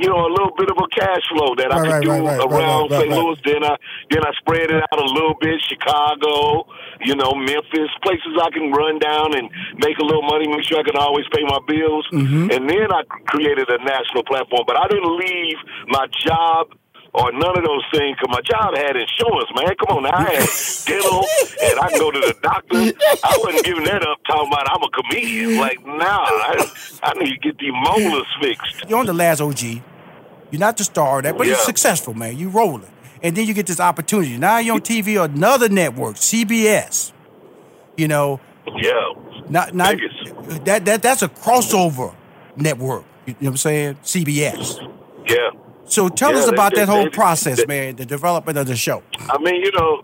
you 0.00 0.08
know 0.08 0.26
a 0.26 0.30
little 0.32 0.54
bit 0.56 0.70
of 0.70 0.78
a 0.80 0.88
cash 0.88 1.24
flow 1.28 1.54
that 1.56 1.72
I 1.72 1.78
could 1.80 1.92
right, 1.92 2.02
do 2.02 2.10
right, 2.10 2.22
right, 2.22 2.38
right, 2.38 2.52
around 2.52 2.90
right, 2.90 3.00
St. 3.00 3.10
right. 3.10 3.18
Louis. 3.20 3.38
Then 3.44 3.62
I 3.64 3.74
then 4.10 4.22
I 4.24 4.32
spread 4.40 4.70
it 4.70 4.82
out 4.82 4.98
a 4.98 5.10
little 5.12 5.36
bit. 5.40 5.60
Chicago, 5.68 6.66
you 7.04 7.14
know, 7.14 7.32
Memphis, 7.34 7.92
places 8.02 8.34
I 8.40 8.50
can 8.50 8.72
run 8.72 8.98
down 8.98 9.36
and 9.36 9.50
make 9.78 9.98
a 9.98 10.04
little 10.04 10.24
money, 10.24 10.48
make 10.48 10.64
sure 10.64 10.80
I 10.80 10.86
can 10.86 10.96
always 10.96 11.26
pay 11.32 11.44
my 11.44 11.60
bills. 11.66 12.06
Mm-hmm. 12.12 12.50
And 12.50 12.68
then 12.68 12.88
I 12.90 13.02
created 13.28 13.68
a 13.68 13.78
national 13.84 14.24
platform. 14.24 14.64
But 14.66 14.76
I 14.76 14.88
didn't 14.88 15.12
leave 15.16 15.58
my 15.88 16.06
job 16.24 16.72
or 17.12 17.32
none 17.32 17.58
of 17.58 17.64
those 17.64 17.84
things 17.92 18.16
because 18.20 18.30
my 18.30 18.40
job 18.42 18.76
had 18.76 18.96
insurance, 18.96 19.50
man. 19.56 19.74
Come 19.78 19.96
on, 19.98 20.02
now. 20.04 20.10
I 20.14 20.22
had 20.22 20.48
dental 20.86 21.24
and 21.62 21.80
I 21.80 21.90
go 21.98 22.10
to 22.10 22.20
the 22.20 22.34
doctor. 22.42 22.76
I 23.24 23.38
wasn't 23.42 23.64
giving 23.64 23.84
that 23.84 24.02
up 24.06 24.18
talking 24.26 24.48
about 24.52 24.70
I'm 24.70 24.82
a 24.82 24.90
comedian. 24.90 25.58
Like, 25.58 25.84
nah, 25.84 26.24
I, 26.24 26.70
I 27.02 27.14
need 27.14 27.30
to 27.32 27.38
get 27.38 27.58
these 27.58 27.72
molars 27.72 28.26
fixed. 28.40 28.88
You're 28.88 28.98
on 28.98 29.06
the 29.06 29.12
last 29.12 29.40
OG. 29.40 29.62
You're 29.62 30.60
not 30.60 30.76
the 30.76 30.84
star 30.84 31.18
of 31.18 31.24
that, 31.24 31.36
but 31.38 31.46
you're 31.46 31.56
successful, 31.56 32.14
man. 32.14 32.36
You're 32.38 32.50
rolling. 32.50 32.86
And 33.22 33.36
then 33.36 33.46
you 33.46 33.54
get 33.54 33.66
this 33.66 33.80
opportunity. 33.80 34.36
Now 34.38 34.58
you're 34.58 34.74
on 34.76 34.80
TV 34.80 35.22
another 35.22 35.68
network, 35.68 36.16
CBS. 36.16 37.12
You 37.96 38.08
know, 38.08 38.40
Yeah. 38.76 38.92
not 39.48 39.74
not 39.74 39.96
that 40.64 40.84
that 40.86 41.02
that's 41.02 41.22
a 41.22 41.28
crossover 41.28 42.14
network. 42.56 43.04
You 43.26 43.32
know 43.34 43.38
what 43.40 43.48
I'm 43.50 43.56
saying? 43.58 43.94
CBS. 44.02 44.78
Yeah. 45.28 45.50
So 45.90 46.08
tell 46.08 46.32
Yeah, 46.32 46.38
us 46.38 46.48
about 46.48 46.72
they- 46.74 46.80
that 46.80 46.88
whole 46.88 47.04
they- 47.04 47.10
process, 47.10 47.58
they- 47.58 47.66
man, 47.66 47.96
the 47.96 48.06
development 48.06 48.56
of 48.58 48.66
the 48.68 48.76
show. 48.76 49.02
I 49.28 49.38
mean, 49.38 49.56
you 49.56 49.72
know, 49.72 50.02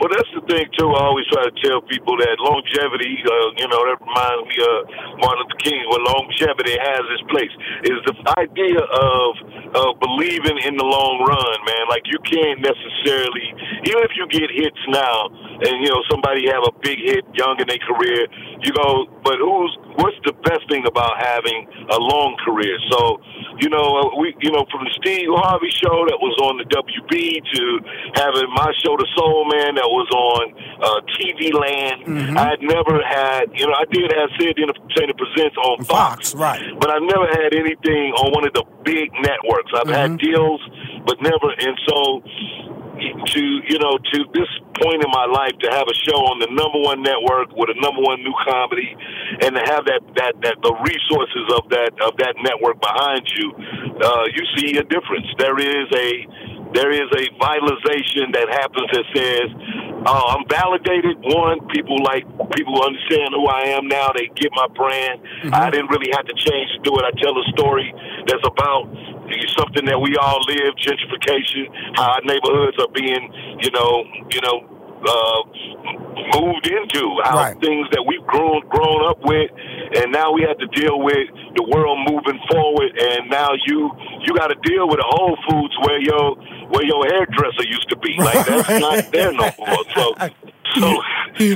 well, 0.00 0.08
that's 0.08 0.32
the 0.32 0.40
thing 0.48 0.64
too. 0.80 0.88
I 0.96 1.12
always 1.12 1.28
try 1.28 1.44
to 1.44 1.54
tell 1.60 1.84
people 1.84 2.16
that 2.16 2.40
longevity, 2.40 3.20
uh, 3.20 3.48
you 3.60 3.68
know, 3.68 3.84
that 3.84 4.00
reminds 4.00 4.48
me 4.48 4.56
of 4.64 4.76
Martin 5.20 5.44
Luther 5.44 5.60
King. 5.60 5.80
Where 5.92 6.00
longevity 6.00 6.76
has 6.80 7.04
its 7.12 7.24
place 7.28 7.52
is 7.84 8.00
the 8.08 8.16
idea 8.40 8.80
of 8.80 9.28
of 9.76 10.00
believing 10.00 10.56
in 10.64 10.80
the 10.80 10.88
long 10.88 11.20
run, 11.20 11.56
man. 11.68 11.84
Like 11.92 12.08
you 12.08 12.16
can't 12.24 12.64
necessarily, 12.64 13.44
even 13.84 14.00
if 14.08 14.16
you 14.16 14.24
get 14.32 14.48
hits 14.48 14.80
now, 14.88 15.28
and 15.68 15.84
you 15.84 15.92
know 15.92 16.00
somebody 16.08 16.48
have 16.48 16.64
a 16.64 16.72
big 16.80 16.96
hit 17.04 17.28
young 17.36 17.60
in 17.60 17.68
their 17.68 17.84
career, 17.84 18.24
you 18.64 18.72
go, 18.72 19.04
but 19.20 19.36
who's 19.36 19.76
what's 20.00 20.16
the 20.24 20.32
best 20.48 20.64
thing 20.72 20.86
about 20.86 21.20
having 21.20 21.68
a 21.92 21.98
long 22.00 22.36
career? 22.40 22.76
So, 22.88 23.20
you 23.60 23.68
know, 23.68 23.84
uh, 23.84 24.16
we, 24.16 24.32
you 24.40 24.50
know, 24.50 24.64
from 24.72 24.88
the 24.88 24.92
Steve 24.96 25.28
Harvey 25.28 25.68
show 25.68 26.08
that 26.08 26.16
was 26.16 26.34
on 26.40 26.56
the 26.56 26.66
WB 26.72 27.12
to 27.44 27.62
having 28.16 28.48
my 28.56 28.72
show, 28.80 28.96
The 28.96 29.08
Soul 29.12 29.44
Man, 29.52 29.76
that 29.76 29.89
was 29.90 30.08
on 30.14 30.54
uh, 30.80 31.00
TV 31.18 31.52
Land. 31.52 32.38
I 32.38 32.54
had 32.54 32.62
never 32.62 33.02
had, 33.02 33.50
you 33.54 33.66
know, 33.66 33.74
I 33.74 33.84
did 33.90 34.10
have 34.14 34.30
Sid 34.38 34.56
Entertainment 34.58 35.18
Presents 35.18 35.56
on 35.58 35.84
Fox, 35.84 36.32
Fox, 36.32 36.34
right. 36.34 36.62
but 36.78 36.90
I 36.90 36.98
never 36.98 37.26
had 37.26 37.54
anything 37.54 38.14
on 38.14 38.32
one 38.32 38.46
of 38.46 38.54
the 38.54 38.64
big 38.84 39.12
networks. 39.20 39.70
I've 39.74 39.90
had 39.90 40.18
deals, 40.18 40.60
but 41.04 41.20
never, 41.20 41.50
and 41.58 41.76
so 41.88 42.22
to 43.00 43.40
you 43.40 43.78
know 43.80 43.96
to 43.96 44.18
this 44.32 44.48
point 44.80 45.00
in 45.02 45.10
my 45.10 45.24
life 45.24 45.56
to 45.60 45.68
have 45.72 45.88
a 45.88 45.96
show 46.04 46.20
on 46.28 46.38
the 46.40 46.48
number 46.52 46.80
one 46.80 47.02
network 47.02 47.48
with 47.56 47.72
a 47.72 47.78
number 47.80 48.00
one 48.00 48.20
new 48.20 48.34
comedy 48.44 48.96
and 49.40 49.56
to 49.56 49.62
have 49.72 49.84
that 49.88 50.00
that 50.16 50.34
that 50.44 50.56
the 50.60 50.74
resources 50.84 51.46
of 51.56 51.68
that 51.72 51.92
of 52.04 52.16
that 52.20 52.36
network 52.44 52.80
behind 52.80 53.24
you 53.36 53.52
uh 54.04 54.24
you 54.32 54.44
see 54.56 54.76
a 54.76 54.84
difference 54.84 55.26
there 55.38 55.56
is 55.56 55.88
a 55.96 56.59
there 56.74 56.90
is 56.90 57.08
a 57.10 57.24
vitalization 57.38 58.30
that 58.32 58.46
happens 58.50 58.88
that 58.92 59.06
says 59.14 59.48
uh, 60.06 60.32
I'm 60.32 60.48
validated. 60.48 61.20
One, 61.20 61.60
people 61.68 61.98
like 62.04 62.24
people 62.56 62.80
understand 62.80 63.36
who 63.36 63.46
I 63.46 63.76
am 63.76 63.86
now. 63.86 64.12
They 64.16 64.32
get 64.32 64.48
my 64.56 64.66
brand. 64.72 65.20
I 65.52 65.68
didn't 65.70 65.90
really 65.90 66.08
have 66.16 66.24
to 66.24 66.34
change 66.34 66.68
to 66.72 66.80
do 66.82 66.96
it. 66.96 67.04
I 67.04 67.12
tell 67.20 67.36
a 67.36 67.44
story 67.52 67.92
that's 68.26 68.46
about 68.46 68.88
something 69.60 69.84
that 69.86 70.00
we 70.00 70.16
all 70.16 70.40
live, 70.48 70.72
gentrification, 70.80 71.68
how 71.94 72.16
our 72.16 72.22
neighborhoods 72.24 72.78
are 72.80 72.90
being, 72.94 73.28
you 73.60 73.70
know, 73.70 74.04
you 74.32 74.40
know, 74.40 74.79
uh, 75.06 75.40
moved 76.40 76.66
into, 76.66 77.02
how 77.24 77.36
Right. 77.36 77.60
things 77.60 77.86
that 77.92 78.04
we've 78.06 78.24
grown 78.26 78.60
grown 78.68 79.04
up 79.08 79.18
with, 79.24 79.50
and 79.96 80.12
now 80.12 80.32
we 80.32 80.42
have 80.42 80.58
to 80.58 80.66
deal 80.68 81.00
with 81.00 81.28
the 81.56 81.64
world 81.64 81.98
moving 82.08 82.40
forward. 82.50 82.90
And 82.98 83.30
now 83.30 83.50
you 83.66 83.90
you 84.26 84.34
got 84.36 84.48
to 84.48 84.58
deal 84.62 84.88
with 84.88 84.98
the 84.98 85.08
Whole 85.08 85.36
Foods 85.48 85.74
where 85.86 86.00
your 86.00 86.36
where 86.70 86.84
your 86.84 87.04
hairdresser 87.06 87.66
used 87.66 87.88
to 87.90 87.96
be. 87.98 88.14
Like 88.18 88.46
that's 88.46 88.80
not 88.80 89.12
there 89.12 89.32
no 89.32 89.50
more. 89.58 89.84
So 89.94 90.14
so 90.76 91.02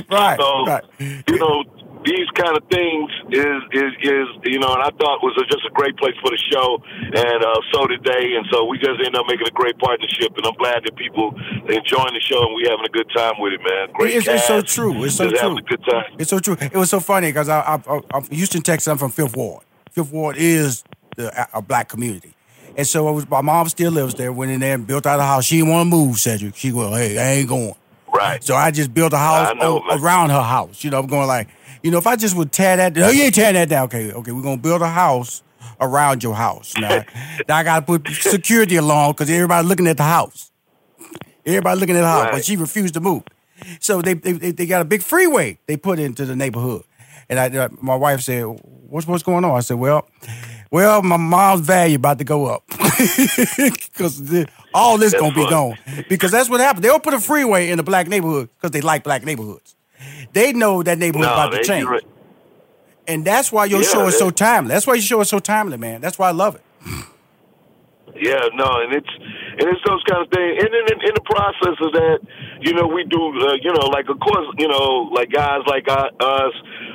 Right, 0.09 0.39
so 0.39 0.65
right. 0.65 0.83
you 0.99 1.37
know 1.37 1.63
these 2.05 2.29
kind 2.37 2.55
of 2.55 2.63
things 2.69 3.09
is 3.33 3.59
is 3.73 3.91
is 4.01 4.27
you 4.45 4.59
know, 4.59 4.71
and 4.73 4.83
I 4.83 4.93
thought 4.95 5.19
was 5.25 5.35
a, 5.41 5.45
just 5.49 5.65
a 5.65 5.73
great 5.73 5.97
place 5.97 6.15
for 6.21 6.29
the 6.29 6.41
show, 6.53 6.79
and 6.87 7.39
uh, 7.43 7.59
so 7.73 7.87
did 7.87 8.03
they, 8.05 8.37
and 8.37 8.45
so 8.51 8.65
we 8.65 8.77
just 8.77 9.01
ended 9.01 9.15
up 9.15 9.25
making 9.27 9.47
a 9.47 9.55
great 9.57 9.77
partnership, 9.79 10.31
and 10.37 10.45
I'm 10.45 10.55
glad 10.55 10.85
that 10.85 10.95
people 10.95 11.33
are 11.35 11.73
enjoying 11.73 12.13
the 12.13 12.21
show 12.21 12.45
and 12.45 12.55
we 12.55 12.67
having 12.69 12.85
a 12.85 12.89
good 12.89 13.09
time 13.15 13.33
with 13.39 13.53
it, 13.53 13.61
man. 13.61 13.89
Great 13.93 14.15
It's, 14.15 14.27
it's 14.27 14.47
so 14.47 14.61
true. 14.61 15.03
It's 15.03 15.15
so 15.15 15.29
true. 15.29 15.57
a 15.57 15.61
good 15.61 15.83
time. 15.83 16.03
It's 16.19 16.29
so 16.29 16.39
true. 16.39 16.57
It 16.59 16.75
was 16.75 16.89
so 16.89 16.99
funny 16.99 17.29
because 17.29 17.49
I, 17.49 17.59
I, 17.59 17.81
I, 17.87 18.01
I'm 18.13 18.23
Houston, 18.25 18.61
Texas. 18.61 18.87
I'm 18.87 18.97
from 18.97 19.11
Fifth 19.11 19.35
Ward. 19.35 19.63
Fifth 19.91 20.11
Ward 20.11 20.35
is 20.37 20.83
the, 21.15 21.47
a, 21.53 21.61
black 21.61 21.89
community. 21.89 22.33
And 22.77 22.85
so 22.85 23.11
was, 23.11 23.29
my 23.29 23.41
mom 23.41 23.69
still 23.69 23.91
lives 23.91 24.15
there. 24.15 24.31
Went 24.31 24.51
in 24.51 24.59
there 24.59 24.75
and 24.75 24.85
built 24.85 25.05
out 25.05 25.19
a 25.19 25.23
house. 25.23 25.45
She 25.45 25.57
didn't 25.57 25.71
want 25.71 25.89
to 25.89 25.95
move, 25.95 26.19
Cedric. 26.19 26.55
She 26.55 26.71
go, 26.71 26.91
hey, 26.93 27.17
I 27.17 27.39
ain't 27.39 27.49
going. 27.49 27.75
Right. 28.13 28.43
So 28.43 28.55
I 28.55 28.71
just 28.71 28.93
built 28.93 29.13
a 29.13 29.17
house 29.17 29.55
know, 29.55 29.81
o- 29.87 29.97
around 29.97 30.29
her 30.29 30.41
house. 30.41 30.83
You 30.83 30.89
know, 30.89 30.99
I'm 30.99 31.07
going 31.07 31.27
like, 31.27 31.47
you 31.85 31.91
know, 31.91 31.99
if 31.99 32.07
I 32.07 32.15
just 32.15 32.35
would 32.35 32.51
tear 32.51 32.77
that, 32.77 32.97
oh, 32.97 33.11
you 33.11 33.21
ain't 33.21 33.35
tearing 33.35 33.53
that 33.53 33.69
down. 33.69 33.83
Okay, 33.85 34.11
okay, 34.11 34.31
we're 34.31 34.41
gonna 34.41 34.57
build 34.57 34.81
a 34.81 34.89
house 34.89 35.43
around 35.79 36.23
your 36.23 36.33
house. 36.33 36.73
Now, 36.79 37.03
now 37.47 37.57
I 37.57 37.63
gotta 37.63 37.85
put 37.85 38.07
security 38.07 38.77
along 38.77 39.11
because 39.11 39.29
everybody 39.29 39.67
looking 39.67 39.85
at 39.85 39.97
the 39.97 40.03
house. 40.03 40.51
Everybody 41.45 41.79
looking 41.79 41.95
at 41.95 42.01
the 42.01 42.07
house, 42.07 42.29
but 42.31 42.43
she 42.43 42.57
refused 42.57 42.95
to 42.95 43.01
move. 43.01 43.21
So 43.79 44.01
they, 44.01 44.15
they 44.15 44.49
they 44.51 44.65
got 44.65 44.81
a 44.81 44.85
big 44.85 45.03
freeway 45.03 45.59
they 45.67 45.77
put 45.77 45.99
into 45.99 46.25
the 46.25 46.35
neighborhood, 46.35 46.85
and 47.29 47.39
I 47.39 47.55
uh, 47.55 47.69
my 47.79 47.95
wife 47.95 48.21
said, 48.21 48.45
"What's 48.63 49.05
what's 49.05 49.21
going 49.21 49.45
on?" 49.45 49.55
I 49.55 49.59
said, 49.59 49.77
"Well, 49.77 50.09
well, 50.71 51.03
my 51.03 51.17
mom's 51.17 51.61
value 51.61 51.97
about 51.97 52.17
to 52.17 52.23
go 52.23 52.47
up 52.47 52.63
because 52.67 54.47
all 54.73 54.97
this 54.97 55.11
That's 55.11 55.21
gonna 55.21 55.35
be 55.35 55.47
gone 55.47 55.77
because 56.09 56.31
that's 56.31 56.49
what 56.49 56.61
happened. 56.61 56.83
They'll 56.83 56.99
put 56.99 57.13
a 57.13 57.19
freeway 57.19 57.69
in 57.69 57.77
a 57.77 57.83
black 57.83 58.07
neighborhood 58.07 58.49
because 58.55 58.71
they 58.71 58.81
like 58.81 59.03
black 59.03 59.23
neighborhoods. 59.23 59.74
They 60.33 60.53
know 60.53 60.83
that 60.83 60.97
neighborhood 60.97 61.27
No, 61.27 61.33
about 61.33 61.51
to 61.53 61.63
change, 61.63 61.83
you're 61.83 62.01
and 63.07 63.23
that's 63.23 63.51
why 63.51 63.65
your 63.65 63.81
Yeah, 63.81 63.89
show 63.89 64.07
is 64.07 64.17
so 64.17 64.29
timely. 64.31 64.69
That's 64.69 64.87
why 64.87 64.95
your 64.95 65.03
show 65.03 65.21
is 65.21 65.29
so 65.29 65.39
timely, 65.39 65.77
man. 65.77 66.01
That's 66.01 66.17
why 66.17 66.29
I 66.29 66.31
love 66.31 66.55
it. 66.55 66.61
Yeah, 68.15 68.47
no, 68.55 68.69
and 68.79 68.93
it's 68.95 69.11
and 69.59 69.65
it's 69.71 69.83
those 69.83 69.99
kind 70.07 70.23
of 70.23 70.31
things. 70.31 70.63
And 70.63 70.69
then 70.71 70.85
in, 70.87 70.99
in 71.03 71.13
the 71.19 71.25
process 71.27 71.75
of 71.83 71.91
that, 71.99 72.19
you 72.63 72.71
know, 72.73 72.87
we 72.87 73.03
do, 73.03 73.19
uh, 73.19 73.59
you 73.59 73.71
know, 73.75 73.87
like 73.91 74.07
of 74.07 74.19
course, 74.23 74.47
you 74.57 74.67
know, 74.71 75.11
like 75.11 75.31
guys 75.35 75.67
like 75.67 75.83
uh, 75.91 76.07
us, 76.23 76.53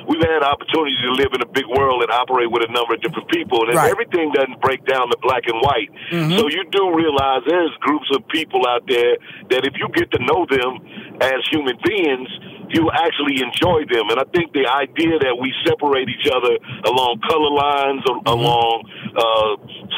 we've 0.09 0.23
had 0.23 0.41
opportunity 0.41 0.97
to 1.05 1.11
live 1.13 1.29
in 1.37 1.41
a 1.45 1.49
big 1.53 1.67
world 1.69 2.01
and 2.01 2.09
operate 2.09 2.49
with 2.49 2.65
a 2.65 2.71
number 2.73 2.95
of 2.97 3.01
different 3.05 3.29
people, 3.29 3.69
and 3.69 3.77
Right. 3.77 3.91
everything 3.91 4.31
doesn't 4.33 4.59
break 4.65 4.81
down 4.89 5.09
to 5.13 5.17
black 5.21 5.45
and 5.45 5.61
white. 5.61 5.93
So 6.41 6.49
you 6.49 6.65
do 6.73 6.89
realize 6.95 7.45
there's 7.45 7.75
groups 7.85 8.09
of 8.15 8.25
people 8.29 8.65
out 8.65 8.81
there 8.89 9.13
that 9.53 9.61
if 9.67 9.77
you 9.77 9.89
get 9.93 10.09
to 10.17 10.19
know 10.25 10.47
them 10.49 10.81
as 11.21 11.39
human 11.51 11.77
beings. 11.85 12.29
You 12.71 12.89
actually 12.91 13.43
enjoy 13.43 13.83
them, 13.91 14.09
and 14.09 14.19
I 14.19 14.25
think 14.33 14.53
the 14.53 14.65
idea 14.67 15.19
that 15.19 15.35
we 15.35 15.51
separate 15.67 16.07
each 16.07 16.27
other 16.31 16.55
along 16.87 17.19
color 17.27 17.51
lines, 17.51 18.03
a- 18.07 18.31
along 18.31 18.75
uh, 19.11 19.53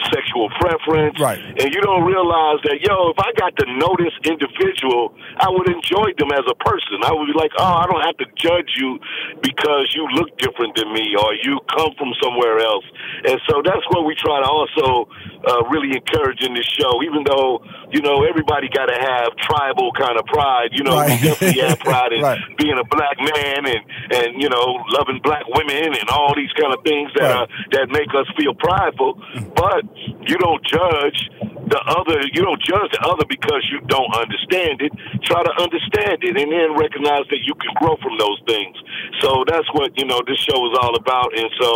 sexual 0.10 0.50
preference, 0.60 1.20
Right. 1.22 1.38
and 1.40 1.68
you 1.74 1.82
don't 1.82 2.04
realize 2.04 2.60
that, 2.66 2.82
yo, 2.82 3.14
if 3.14 3.20
I 3.22 3.30
got 3.38 3.54
to 3.62 3.66
know 3.78 3.94
this 4.02 4.14
individual, 4.26 5.14
I 5.38 5.50
would 5.50 5.70
enjoy 5.70 6.14
them 6.18 6.34
as 6.34 6.42
a 6.50 6.56
person. 6.66 6.98
I 7.06 7.14
would 7.14 7.28
be 7.30 7.38
like, 7.38 7.52
oh, 7.58 7.74
I 7.82 7.86
don't 7.86 8.02
have 8.02 8.18
to 8.18 8.28
judge 8.36 8.70
you 8.82 8.98
because 9.42 9.94
you 9.96 10.08
look 10.18 10.34
different 10.42 10.76
than 10.76 10.92
me 10.94 11.14
or 11.16 11.34
you 11.46 11.60
come 11.78 11.94
from 11.98 12.10
somewhere 12.22 12.60
else. 12.60 12.86
And 13.30 13.38
so 13.50 13.62
that's 13.64 13.86
what 13.94 14.06
we 14.06 14.16
try 14.18 14.42
to 14.42 14.50
also 14.50 15.08
uh, 15.46 15.62
really 15.70 15.94
encourage 15.94 16.42
in 16.42 16.54
this 16.54 16.66
show, 16.66 17.02
even 17.04 17.24
though, 17.26 17.62
you 17.94 18.02
know, 18.02 18.26
everybody 18.26 18.68
got 18.74 18.88
to 18.90 18.98
have 18.98 19.38
tribal 19.38 19.94
kind 19.94 20.18
of 20.18 20.26
pride. 20.26 20.70
You 20.74 20.84
know, 20.84 20.98
Right. 20.98 21.14
we 21.22 21.30
definitely 21.30 21.62
have 21.62 21.80
pride 21.80 22.12
in 22.14 22.22
Right. 22.26 22.42
being 22.58 22.78
a 22.78 22.84
black 22.90 23.16
man 23.22 23.70
and, 23.70 23.82
and, 24.18 24.42
you 24.42 24.50
know, 24.50 24.66
loving 24.98 25.22
black 25.24 25.46
women 25.48 25.94
and 25.94 26.10
all 26.10 26.34
these 26.36 26.52
kind 26.60 26.74
of 26.74 26.82
things 26.84 27.12
that 27.16 27.24
Right. 27.30 27.46
are, 27.46 27.48
that 27.78 27.86
make 27.94 28.10
us 28.18 28.26
feel 28.36 28.54
prideful, 28.58 29.22
but 29.56 29.86
you 30.26 30.36
don't 30.42 30.64
judge 30.66 31.30
the 31.68 31.82
other. 31.88 32.20
You 32.34 32.42
don't 32.44 32.62
judge 32.62 32.92
the 32.92 33.04
other 33.04 33.26
because 33.28 33.64
you 33.72 33.80
don't 33.88 34.12
understand 34.16 34.82
it. 34.82 34.92
Try 35.24 35.44
to 35.44 35.54
understand 35.62 36.24
it, 36.24 36.36
and 36.36 36.50
then 36.52 36.76
recognize 36.76 37.26
that 37.32 37.42
you 37.44 37.56
can 37.56 37.72
grow 37.80 37.96
from 38.02 38.18
those 38.18 38.40
things. 38.48 38.76
So 39.22 39.46
that's 39.48 39.68
what 39.74 39.96
you 39.98 40.06
know 40.06 40.20
this 40.28 40.40
show 40.44 40.60
is 40.68 40.76
all 40.80 40.96
about. 40.96 41.32
And 41.38 41.50
so 41.60 41.70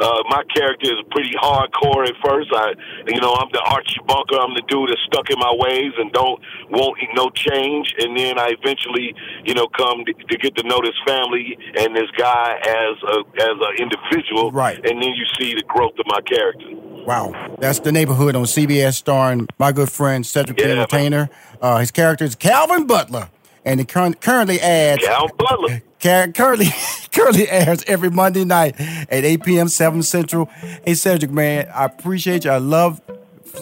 uh, 0.00 0.22
my 0.28 0.42
character 0.52 0.92
is 0.92 1.00
pretty 1.10 1.32
hardcore 1.40 2.04
at 2.04 2.16
first. 2.24 2.50
I, 2.52 2.74
you 3.08 3.20
know, 3.20 3.32
I'm 3.32 3.48
the 3.52 3.62
Archie 3.64 4.02
Bunker. 4.06 4.36
I'm 4.36 4.54
the 4.54 4.64
dude 4.68 4.90
that's 4.90 5.00
stuck 5.08 5.30
in 5.30 5.38
my 5.38 5.52
ways 5.56 5.92
and 5.96 6.12
don't 6.12 6.40
want 6.70 6.98
no 7.14 7.30
change. 7.30 7.94
And 7.98 8.16
then 8.16 8.38
I 8.38 8.54
eventually, 8.58 9.14
you 9.44 9.54
know, 9.54 9.68
come 9.68 10.04
to, 10.04 10.12
to 10.12 10.36
get 10.38 10.56
to 10.56 10.62
know 10.64 10.80
this 10.82 10.96
family 11.06 11.56
and 11.78 11.96
this 11.96 12.10
guy 12.16 12.58
as 12.60 12.96
a 13.08 13.16
as 13.40 13.56
an 13.56 13.74
individual. 13.78 14.52
Right. 14.52 14.76
And 14.76 15.02
then 15.02 15.12
you 15.14 15.24
see 15.38 15.54
the 15.54 15.64
growth 15.66 15.98
of 15.98 16.06
my 16.06 16.20
character. 16.20 16.91
Wow, 17.06 17.56
that's 17.58 17.80
the 17.80 17.90
neighborhood 17.92 18.36
on 18.36 18.44
CBS, 18.44 18.94
starring 18.94 19.48
my 19.58 19.72
good 19.72 19.90
friend 19.90 20.24
Cedric 20.24 20.58
Yeah. 20.60 20.66
Entertainer. 20.66 21.30
Uh, 21.60 21.78
his 21.78 21.90
character 21.90 22.24
is 22.24 22.34
Calvin 22.36 22.86
Butler, 22.86 23.28
and 23.64 23.80
it 23.80 23.88
current, 23.88 24.20
currently 24.20 24.60
adds 24.60 25.02
Cal 25.04 25.28
Butler. 25.36 25.82
Car- 26.00 26.28
currently 26.28 26.66
currently 27.12 27.48
airs 27.48 27.82
every 27.86 28.10
Monday 28.10 28.44
night 28.44 28.76
at 28.80 29.24
8 29.24 29.42
p.m. 29.42 29.68
7 29.68 30.02
Central. 30.02 30.46
Hey 30.84 30.94
Cedric, 30.94 31.30
man, 31.32 31.68
I 31.74 31.84
appreciate 31.86 32.44
you. 32.44 32.50
I 32.52 32.58
love 32.58 33.00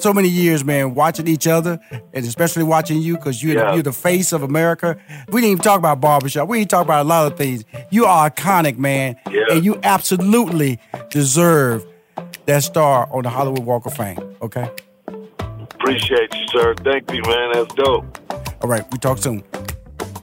so 0.00 0.12
many 0.12 0.28
years, 0.28 0.62
man, 0.64 0.94
watching 0.94 1.26
each 1.26 1.46
other, 1.46 1.80
and 2.12 2.24
especially 2.26 2.62
watching 2.62 3.00
you 3.02 3.16
because 3.16 3.42
you're, 3.42 3.56
Yeah. 3.56 3.70
the, 3.70 3.74
you're 3.74 3.82
the 3.82 3.92
face 3.92 4.32
of 4.32 4.42
America. 4.42 4.96
We 5.30 5.40
didn't 5.40 5.52
even 5.52 5.62
talk 5.62 5.78
about 5.78 6.00
barbershop. 6.00 6.46
We 6.48 6.58
didn't 6.60 6.70
talk 6.70 6.84
about 6.84 7.04
a 7.06 7.08
lot 7.08 7.32
of 7.32 7.36
things. 7.38 7.64
You 7.90 8.04
are 8.04 8.30
iconic, 8.30 8.76
man, 8.78 9.16
Yeah. 9.30 9.44
and 9.50 9.64
you 9.64 9.80
absolutely 9.82 10.78
deserve 11.10 11.84
that 12.50 12.64
star 12.64 13.08
on 13.12 13.22
the 13.22 13.30
Hollywood 13.30 13.64
Walk 13.64 13.86
of 13.86 13.94
Fame. 13.94 14.18
Okay. 14.42 14.68
Appreciate 15.60 16.34
you, 16.34 16.46
sir. 16.48 16.74
Thank 16.74 17.10
you, 17.12 17.22
man. 17.22 17.52
That's 17.52 17.72
dope. 17.74 18.18
All 18.62 18.68
right, 18.68 18.84
we 18.90 18.98
talk 18.98 19.18
soon. 19.18 19.44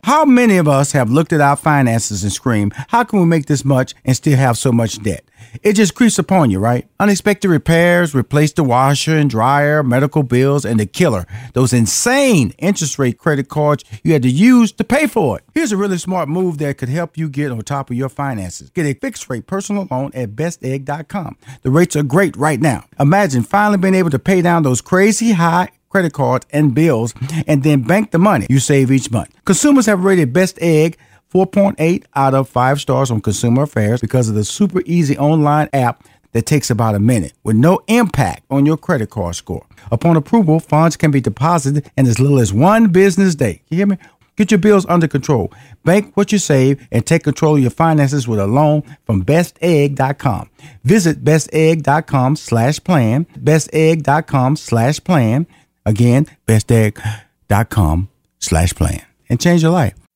How 0.03 0.25
many 0.25 0.57
of 0.57 0.67
us 0.67 0.91
have 0.91 1.09
looked 1.09 1.33
at 1.33 1.41
our 1.41 1.55
finances 1.55 2.23
and 2.23 2.31
screamed, 2.31 2.73
How 2.89 3.03
can 3.03 3.19
we 3.19 3.25
make 3.25 3.45
this 3.45 3.65
much 3.65 3.93
and 4.05 4.15
still 4.15 4.37
have 4.37 4.57
so 4.57 4.71
much 4.71 5.01
debt? 5.01 5.23
It 5.63 5.73
just 5.73 5.95
creeps 5.95 6.19
upon 6.19 6.51
you, 6.51 6.59
right? 6.59 6.87
Unexpected 6.99 7.49
repairs, 7.49 8.15
replace 8.15 8.53
the 8.53 8.63
washer 8.63 9.17
and 9.17 9.29
dryer, 9.29 9.83
medical 9.83 10.23
bills, 10.23 10.65
and 10.65 10.79
the 10.79 10.85
killer, 10.85 11.25
those 11.53 11.73
insane 11.73 12.53
interest 12.57 12.99
rate 12.99 13.17
credit 13.17 13.49
cards 13.49 13.83
you 14.03 14.13
had 14.13 14.23
to 14.23 14.29
use 14.29 14.71
to 14.73 14.83
pay 14.83 15.07
for 15.07 15.37
it. 15.37 15.43
Here's 15.53 15.71
a 15.71 15.77
really 15.77 15.97
smart 15.97 16.29
move 16.29 16.57
that 16.59 16.77
could 16.77 16.89
help 16.89 17.17
you 17.17 17.29
get 17.29 17.51
on 17.51 17.59
top 17.61 17.89
of 17.89 17.97
your 17.97 18.09
finances. 18.09 18.69
Get 18.69 18.85
a 18.85 18.93
fixed 18.93 19.29
rate 19.29 19.47
personal 19.47 19.87
loan 19.89 20.11
at 20.13 20.31
bestegg.com. 20.31 21.37
The 21.61 21.71
rates 21.71 21.95
are 21.95 22.03
great 22.03 22.35
right 22.37 22.59
now. 22.59 22.85
Imagine 22.99 23.43
finally 23.43 23.77
being 23.77 23.95
able 23.95 24.09
to 24.11 24.19
pay 24.19 24.41
down 24.41 24.63
those 24.63 24.81
crazy 24.81 25.31
high 25.31 25.69
credit 25.89 26.13
cards 26.13 26.45
and 26.51 26.73
bills 26.75 27.13
and 27.47 27.63
then 27.63 27.81
bank 27.81 28.11
the 28.11 28.19
money 28.19 28.45
you 28.49 28.59
save 28.59 28.91
each 28.91 29.09
month. 29.11 29.29
Consumers 29.45 29.85
have 29.85 30.03
rated 30.03 30.33
Best 30.33 30.57
Egg 30.61 30.97
4.8 31.33 32.05
out 32.15 32.33
of 32.33 32.49
5 32.49 32.81
stars 32.81 33.11
on 33.11 33.21
Consumer 33.21 33.63
Affairs 33.63 34.01
because 34.01 34.29
of 34.29 34.35
the 34.35 34.45
super 34.45 34.81
easy 34.85 35.17
online 35.17 35.69
app 35.73 36.03
that 36.33 36.45
takes 36.45 36.69
about 36.69 36.95
a 36.95 36.99
minute 36.99 37.33
with 37.43 37.55
no 37.55 37.79
impact 37.87 38.43
on 38.49 38.65
your 38.65 38.77
credit 38.77 39.09
card 39.09 39.35
score. 39.35 39.65
Upon 39.91 40.15
approval, 40.17 40.59
funds 40.59 40.97
can 40.97 41.11
be 41.11 41.21
deposited 41.21 41.89
in 41.97 42.05
as 42.05 42.19
little 42.19 42.39
as 42.39 42.53
one 42.53 42.89
business 42.89 43.35
day. 43.35 43.61
You 43.69 43.77
hear 43.77 43.87
me? 43.87 43.97
Get 44.35 44.51
your 44.51 44.59
bills 44.59 44.85
under 44.85 45.07
control. 45.07 45.51
Bank 45.83 46.15
what 46.15 46.31
you 46.31 46.37
save 46.37 46.87
and 46.91 47.05
take 47.05 47.23
control 47.23 47.55
of 47.55 47.61
your 47.61 47.71
finances 47.71 48.27
with 48.27 48.39
a 48.39 48.45
loan 48.45 48.83
from 49.05 49.25
bestegg.com. 49.25 50.49
Visit 50.83 51.23
bestegg.com 51.23 52.35
slash 52.35 52.83
plan, 52.83 53.25
bestegg.com 53.25 54.55
slash 54.55 55.03
plan. 55.03 55.47
Again, 55.85 56.27
bestegg.com 56.45 58.09
slash 58.39 58.73
plan. 58.73 59.01
And 59.29 59.41
change 59.41 59.63
your 59.63 59.71
life. 59.71 60.06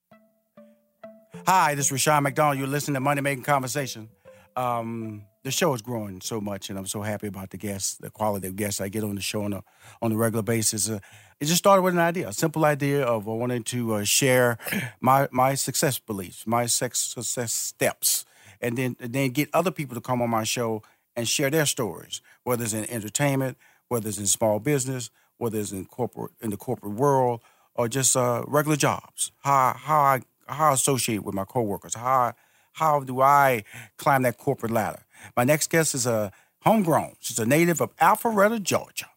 Hi, 1.48 1.74
this 1.74 1.88
is 1.88 1.92
Rushion 1.92 2.22
McDonald. 2.22 2.60
You're 2.60 2.68
listening 2.68 2.94
to 2.94 3.00
Money 3.00 3.22
Making 3.22 3.44
Conversation. 3.44 4.10
Um, 4.56 5.24
the 5.44 5.50
show 5.50 5.74
is 5.74 5.82
growing 5.82 6.22
so 6.22 6.40
much, 6.40 6.70
and 6.70 6.78
I'm 6.78 6.86
so 6.86 7.02
happy 7.02 7.26
about 7.28 7.50
the 7.50 7.58
guests, 7.58 7.96
the 7.96 8.12
quality 8.12 8.48
of 8.48 8.56
guests 8.56 8.80
I 8.80 8.90
get 8.90 9.04
on 9.04 9.16
the 9.16 9.22
show 9.22 9.44
on 9.44 9.54
a 9.54 9.64
on 10.04 10.12
a 10.12 10.16
regular 10.16 10.44
basis. 10.44 10.88
Uh, 10.88 11.00
it 11.40 11.46
just 11.46 11.58
started 11.58 11.82
with 11.82 11.96
an 11.96 12.00
idea, 12.00 12.28
a 12.28 12.34
simple 12.34 12.64
idea 12.64 13.04
of 13.04 13.28
uh, 13.28 13.32
wanting 13.32 13.64
to 13.64 13.96
uh, 13.96 14.04
share 14.04 14.60
my 15.00 15.28
my 15.32 15.56
success 15.56 15.98
beliefs, 15.98 16.46
my 16.46 16.68
sex 16.68 17.00
success 17.00 17.52
steps, 17.52 18.24
and 18.62 18.78
then 18.78 18.96
and 19.00 19.12
then 19.12 19.32
get 19.32 19.50
other 19.52 19.72
people 19.72 19.96
to 19.96 20.02
come 20.02 20.22
on 20.22 20.30
my 20.30 20.44
show 20.44 20.84
and 21.16 21.28
share 21.28 21.50
their 21.50 21.66
stories, 21.66 22.22
whether 22.44 22.64
it's 22.64 22.74
in 22.74 22.88
entertainment, 22.90 23.58
whether 23.88 24.08
it's 24.08 24.20
in 24.20 24.28
small 24.28 24.60
business, 24.60 25.10
whether 25.38 25.60
it's 25.60 25.72
in 25.72 25.86
corporate 25.86 26.34
in 26.40 26.52
the 26.52 26.58
corporate 26.58 26.94
world, 26.94 27.42
or 27.74 27.88
just 27.88 28.16
uh, 28.16 28.44
regular 28.48 28.78
jobs. 28.78 29.32
How 29.40 29.74
how 29.76 30.02
I 30.02 30.22
how 30.52 30.70
I 30.70 30.74
associate 30.74 31.24
with 31.24 31.36
my 31.36 31.46
coworkers. 31.46 31.96
How 31.96 32.34
how 32.74 33.02
do 33.02 33.22
I 33.22 33.64
climb 33.98 34.22
that 34.24 34.38
corporate 34.38 34.72
ladder? 34.72 35.04
My 35.36 35.44
next 35.44 35.70
guest 35.70 35.94
is 35.94 36.06
a 36.06 36.32
homegrown. 36.62 37.16
She's 37.20 37.40
a 37.40 37.46
native 37.46 37.82
of 37.82 37.96
Alpharetta, 37.98 38.62
Georgia. 38.62 39.08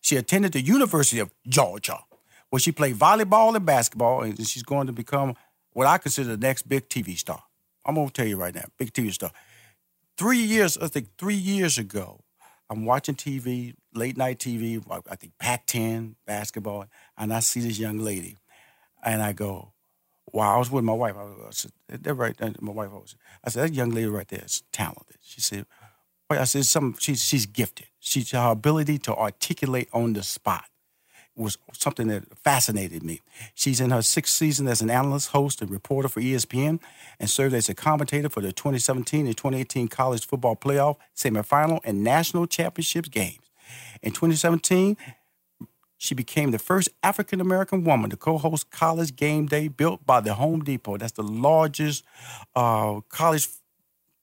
She 0.00 0.16
attended 0.16 0.52
the 0.52 0.60
University 0.60 1.20
of 1.20 1.30
Georgia, 1.46 2.00
where 2.50 2.60
she 2.60 2.72
played 2.72 2.96
volleyball 2.96 3.54
and 3.54 3.64
basketball, 3.64 4.22
and 4.22 4.36
she's 4.46 4.62
going 4.62 4.86
to 4.86 4.92
become 4.92 5.36
what 5.72 5.86
I 5.86 5.98
consider 5.98 6.30
the 6.30 6.46
next 6.46 6.68
big 6.68 6.88
TV 6.88 7.16
star. 7.16 7.42
I'm 7.84 7.94
gonna 7.94 8.10
tell 8.10 8.26
you 8.26 8.36
right 8.36 8.54
now, 8.54 8.64
big 8.78 8.92
TV 8.92 9.12
star. 9.12 9.30
Three 10.16 10.38
years, 10.38 10.78
I 10.78 10.88
think 10.88 11.08
three 11.18 11.34
years 11.34 11.76
ago, 11.78 12.20
I'm 12.70 12.84
watching 12.84 13.14
TV, 13.14 13.74
late 13.94 14.16
night 14.16 14.38
TV, 14.38 14.82
I 15.10 15.16
think 15.16 15.32
Pac-10 15.38 16.14
basketball, 16.26 16.86
and 17.18 17.32
I 17.32 17.40
see 17.40 17.60
this 17.60 17.78
young 17.78 17.98
lady, 17.98 18.36
and 19.04 19.20
I 19.22 19.32
go, 19.32 19.73
"Wow!" 20.32 20.56
I 20.56 20.58
was 20.58 20.70
with 20.70 20.84
my 20.84 20.92
wife. 20.92 21.16
I, 21.16 21.24
was- 21.24 21.38
I 21.46 21.50
said, 21.50 21.72
"That 22.02 22.14
right." 22.14 22.36
there," 22.36 22.52
My 22.60 22.72
wife 22.72 22.90
was. 22.90 23.16
I 23.44 23.50
said, 23.50 23.68
"That 23.68 23.74
young 23.74 23.90
lady 23.90 24.08
right 24.08 24.28
there 24.28 24.44
is 24.44 24.62
talented." 24.72 25.16
She 25.22 25.40
said, 25.40 25.66
"Wait," 26.30 26.38
I 26.38 26.44
said, 26.44 26.64
"Some 26.66 26.96
she's 26.98 27.22
she's 27.22 27.46
gifted. 27.46 27.86
She's 28.00 28.30
her 28.32 28.50
ability 28.50 28.98
to 28.98 29.14
articulate 29.14 29.88
on 29.92 30.12
the 30.14 30.22
spot." 30.22 30.64
was 31.36 31.58
something 31.72 32.06
that 32.08 32.22
fascinated 32.38 33.02
me. 33.02 33.20
She's 33.54 33.80
in 33.80 33.90
her 33.90 34.02
sixth 34.02 34.34
season 34.34 34.68
as 34.68 34.80
an 34.80 34.90
analyst, 34.90 35.30
host, 35.30 35.60
and 35.60 35.70
reporter 35.70 36.08
for 36.08 36.20
ESPN, 36.20 36.80
and 37.18 37.28
served 37.28 37.54
as 37.54 37.68
a 37.68 37.74
commentator 37.74 38.28
for 38.28 38.40
the 38.40 38.52
2017 38.52 39.26
and 39.26 39.36
2018 39.36 39.88
college 39.88 40.26
football 40.26 40.54
playoff, 40.56 40.96
semifinal, 41.16 41.80
and 41.84 42.04
national 42.04 42.46
championships 42.46 43.08
games. 43.08 43.50
In 44.02 44.12
2017, 44.12 44.96
she 45.98 46.14
became 46.14 46.50
the 46.50 46.58
first 46.58 46.88
African 47.02 47.40
American 47.40 47.84
woman 47.84 48.10
to 48.10 48.16
co-host 48.16 48.70
College 48.70 49.16
Game 49.16 49.46
Day, 49.46 49.68
built 49.68 50.04
by 50.04 50.20
the 50.20 50.34
Home 50.34 50.62
Depot. 50.62 50.96
That's 50.96 51.12
the 51.12 51.22
largest 51.22 52.04
uh, 52.54 53.00
college 53.08 53.48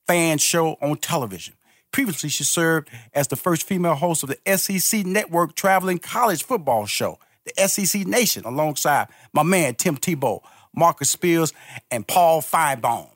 fan 0.08 0.38
show 0.38 0.78
on 0.82 0.98
television. 0.98 1.56
Previously, 1.92 2.30
she 2.30 2.44
served 2.44 2.90
as 3.14 3.28
the 3.28 3.36
first 3.36 3.68
female 3.68 3.96
host 3.96 4.24
of 4.24 4.30
the 4.30 4.58
SEC 4.58 5.06
Network 5.06 5.56
traveling 5.56 6.00
college 6.00 6.44
football 6.44 6.86
show, 6.86 7.20
the 7.46 7.68
SEC 7.68 8.06
Nation, 8.08 8.46
alongside 8.46 9.08
my 9.34 9.44
man 9.44 9.76
Tim 9.76 9.98
Tebow, 9.98 10.42
Marcus 10.74 11.10
Spears, 11.10 11.54
and 11.90 12.08
Paul 12.08 12.42
Finebaum. 12.42 13.10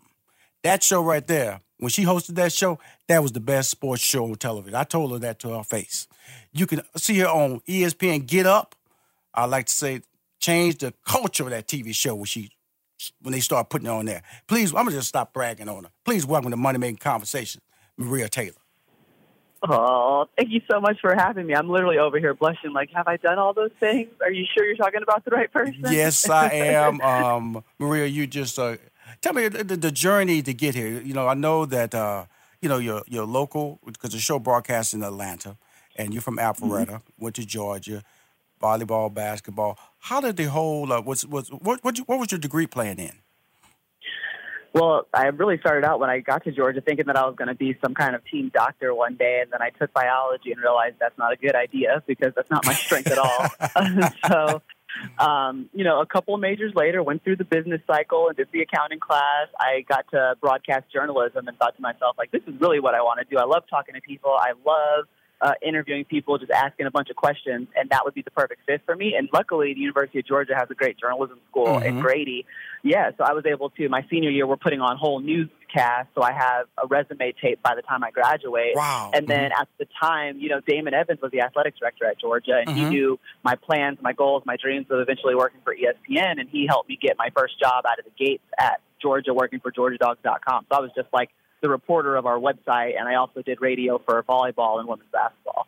That 0.63 0.83
show 0.83 1.01
right 1.01 1.25
there, 1.25 1.61
when 1.79 1.89
she 1.89 2.03
hosted 2.03 2.35
that 2.35 2.53
show, 2.53 2.79
that 3.07 3.21
was 3.21 3.31
the 3.31 3.39
best 3.39 3.69
sports 3.69 4.01
show 4.01 4.25
on 4.25 4.35
television. 4.35 4.75
I 4.75 4.83
told 4.83 5.11
her 5.11 5.19
that 5.19 5.39
to 5.39 5.49
her 5.49 5.63
face. 5.63 6.07
You 6.51 6.65
can 6.65 6.81
see 6.95 7.19
her 7.19 7.27
on 7.27 7.59
ESPN 7.61 8.25
Get 8.25 8.45
Up. 8.45 8.75
I 9.33 9.45
like 9.45 9.65
to 9.65 9.73
say, 9.73 10.01
change 10.39 10.77
the 10.77 10.93
culture 11.05 11.43
of 11.43 11.49
that 11.49 11.67
TV 11.67 11.93
show 11.93 12.15
when 12.15 12.25
she 12.25 12.51
when 13.21 13.33
they 13.33 13.41
start 13.41 13.69
putting 13.69 13.87
her 13.87 13.93
on 13.93 14.05
there. 14.05 14.23
Please, 14.47 14.71
I'm 14.71 14.85
gonna 14.85 14.91
just 14.91 15.09
stop 15.09 15.33
bragging 15.33 15.67
on 15.67 15.83
her. 15.83 15.89
Please 16.05 16.25
welcome 16.25 16.51
to 16.51 16.57
Money 16.57 16.79
Making 16.79 16.97
Conversation, 16.97 17.61
Maria 17.97 18.29
Taylor. 18.29 18.53
Oh, 19.67 20.27
thank 20.37 20.51
you 20.51 20.61
so 20.69 20.79
much 20.79 20.99
for 21.01 21.15
having 21.15 21.47
me. 21.47 21.55
I'm 21.55 21.69
literally 21.69 21.97
over 21.97 22.19
here 22.19 22.33
blushing. 22.33 22.71
Like, 22.71 22.91
have 22.93 23.07
I 23.07 23.17
done 23.17 23.39
all 23.39 23.53
those 23.53 23.71
things? 23.79 24.09
Are 24.21 24.31
you 24.31 24.45
sure 24.53 24.65
you're 24.65 24.75
talking 24.75 25.01
about 25.01 25.25
the 25.25 25.31
right 25.31 25.51
person? 25.51 25.81
Yes, 25.89 26.29
I 26.29 26.49
am. 26.51 27.01
Um, 27.05 27.63
Maria, 27.79 28.05
you 28.05 28.27
just 28.27 28.59
uh, 28.59 28.77
tell 29.25 29.33
me 29.33 29.47
the, 29.47 29.63
the 29.63 29.91
journey 29.91 30.43
to 30.43 30.53
get 30.53 30.75
here. 30.75 31.01
You 31.01 31.13
know, 31.13 31.27
I 31.27 31.33
know 31.33 31.65
that 31.65 31.95
uh, 31.95 32.25
you 32.61 32.69
know 32.69 32.77
you're 32.77 33.01
you're 33.07 33.25
local 33.25 33.79
because 33.85 34.11
the 34.11 34.19
show 34.19 34.37
broadcasts 34.39 34.93
in 34.93 35.03
Atlanta, 35.03 35.57
and 35.95 36.13
you're 36.13 36.21
from 36.21 36.37
Alpharetta. 36.37 37.01
Went 37.17 37.35
to 37.35 37.45
Georgia, 37.45 38.03
volleyball, 38.61 39.11
basketball. 39.11 39.79
How 39.99 40.21
did 40.21 40.37
the 40.37 40.45
whole 40.45 40.91
uh, 40.93 41.01
what's 41.01 41.25
what's 41.25 41.49
what 41.49 41.83
what, 41.83 41.97
you, 41.97 42.03
what 42.05 42.19
was 42.19 42.31
your 42.31 42.39
degree 42.39 42.67
playing 42.67 42.99
in? 42.99 43.13
Well, 44.73 45.07
I 45.13 45.27
really 45.27 45.57
started 45.57 45.87
out 45.87 46.01
when 46.01 46.09
I 46.09 46.19
got 46.19 46.43
to 46.43 46.51
Georgia 46.51 46.81
thinking 46.81 47.05
that 47.05 47.15
I 47.15 47.25
was 47.25 47.35
going 47.37 47.47
to 47.47 47.55
be 47.55 47.77
some 47.81 47.93
kind 47.93 48.13
of 48.13 48.25
team 48.25 48.51
doctor 48.53 48.93
one 48.93 49.15
day, 49.15 49.39
and 49.41 49.49
then 49.49 49.61
I 49.61 49.69
took 49.69 49.93
biology 49.93 50.51
and 50.51 50.61
realized 50.61 50.97
that's 50.99 51.17
not 51.17 51.31
a 51.31 51.37
good 51.37 51.55
idea 51.55 52.03
because 52.05 52.33
that's 52.35 52.51
not 52.51 52.65
my 52.65 52.73
strength 52.73 53.09
at 53.09 53.17
all. 53.17 53.47
so, 54.27 54.61
um, 55.19 55.69
you 55.73 55.83
know, 55.83 56.01
a 56.01 56.05
couple 56.05 56.35
of 56.35 56.41
majors 56.41 56.73
later, 56.75 57.01
went 57.03 57.23
through 57.23 57.37
the 57.37 57.45
business 57.45 57.81
cycle 57.87 58.27
and 58.27 58.37
did 58.37 58.47
the 58.51 58.61
accounting 58.61 58.99
class. 58.99 59.47
I 59.59 59.85
got 59.87 60.09
to 60.11 60.35
broadcast 60.41 60.91
journalism 60.91 61.47
and 61.47 61.57
thought 61.57 61.75
to 61.75 61.81
myself, 61.81 62.15
like, 62.17 62.31
this 62.31 62.43
is 62.47 62.59
really 62.59 62.79
what 62.79 62.95
I 62.95 63.01
want 63.01 63.19
to 63.19 63.25
do. 63.25 63.37
I 63.37 63.45
love 63.45 63.63
talking 63.69 63.95
to 63.95 64.01
people. 64.01 64.31
I 64.31 64.53
love 64.65 65.05
uh, 65.41 65.51
interviewing 65.61 66.05
people, 66.05 66.37
just 66.37 66.51
asking 66.51 66.85
a 66.85 66.91
bunch 66.91 67.09
of 67.09 67.15
questions, 67.17 67.67
and 67.75 67.89
that 67.89 68.01
would 68.05 68.13
be 68.13 68.21
the 68.21 68.31
perfect 68.31 68.61
fit 68.65 68.81
for 68.85 68.95
me. 68.95 69.15
And 69.17 69.27
luckily, 69.33 69.73
the 69.73 69.81
University 69.81 70.19
of 70.19 70.25
Georgia 70.25 70.55
has 70.57 70.69
a 70.71 70.73
great 70.73 70.97
journalism 70.97 71.39
school 71.49 71.67
Mhm. 71.67 71.85
in 71.85 71.99
Grady. 71.99 72.45
Yeah, 72.83 73.11
so 73.17 73.23
I 73.25 73.33
was 73.33 73.45
able 73.45 73.69
to. 73.71 73.89
My 73.89 74.05
senior 74.09 74.29
year, 74.29 74.47
we're 74.47 74.55
putting 74.55 74.79
on 74.79 74.95
whole 74.97 75.19
so 76.15 76.21
I 76.21 76.31
have 76.31 76.67
a 76.81 76.87
resume 76.87 77.33
tape 77.41 77.61
by 77.61 77.75
the 77.75 77.81
time 77.81 78.03
I 78.03 78.11
graduate. 78.11 78.75
Wow. 78.75 79.11
And 79.13 79.27
then 79.27 79.51
at 79.51 79.67
the 79.77 79.87
time, 80.01 80.39
you 80.39 80.49
know, 80.49 80.59
Damon 80.61 80.93
Evans 80.93 81.21
was 81.21 81.31
the 81.31 81.41
athletics 81.41 81.79
director 81.79 82.05
at 82.05 82.19
Georgia, 82.19 82.63
and 82.65 82.69
Mhm. 82.69 82.75
he 82.75 82.85
knew 82.89 83.19
my 83.43 83.55
plans, 83.55 83.97
my 84.01 84.13
goals, 84.13 84.43
my 84.45 84.57
dreams 84.57 84.87
of 84.89 84.99
eventually 84.99 85.35
working 85.35 85.61
for 85.63 85.73
ESPN, 85.73 86.39
and 86.39 86.49
he 86.49 86.65
helped 86.67 86.89
me 86.89 86.97
get 87.01 87.17
my 87.17 87.29
first 87.35 87.59
job 87.59 87.85
out 87.85 87.99
of 87.99 88.05
the 88.05 88.11
gates 88.17 88.43
at 88.57 88.79
Georgia, 89.01 89.33
working 89.33 89.59
for 89.59 89.71
GeorgiaDogs.com. 89.71 90.65
So 90.69 90.77
I 90.77 90.79
was 90.79 90.91
just 90.95 91.09
like 91.13 91.29
the 91.61 91.69
reporter 91.69 92.15
of 92.15 92.25
our 92.25 92.37
website, 92.37 92.97
and 92.97 93.07
I 93.07 93.15
also 93.15 93.41
did 93.41 93.61
radio 93.61 93.97
for 93.99 94.21
volleyball 94.23 94.79
and 94.79 94.87
women's 94.87 95.09
basketball. 95.11 95.67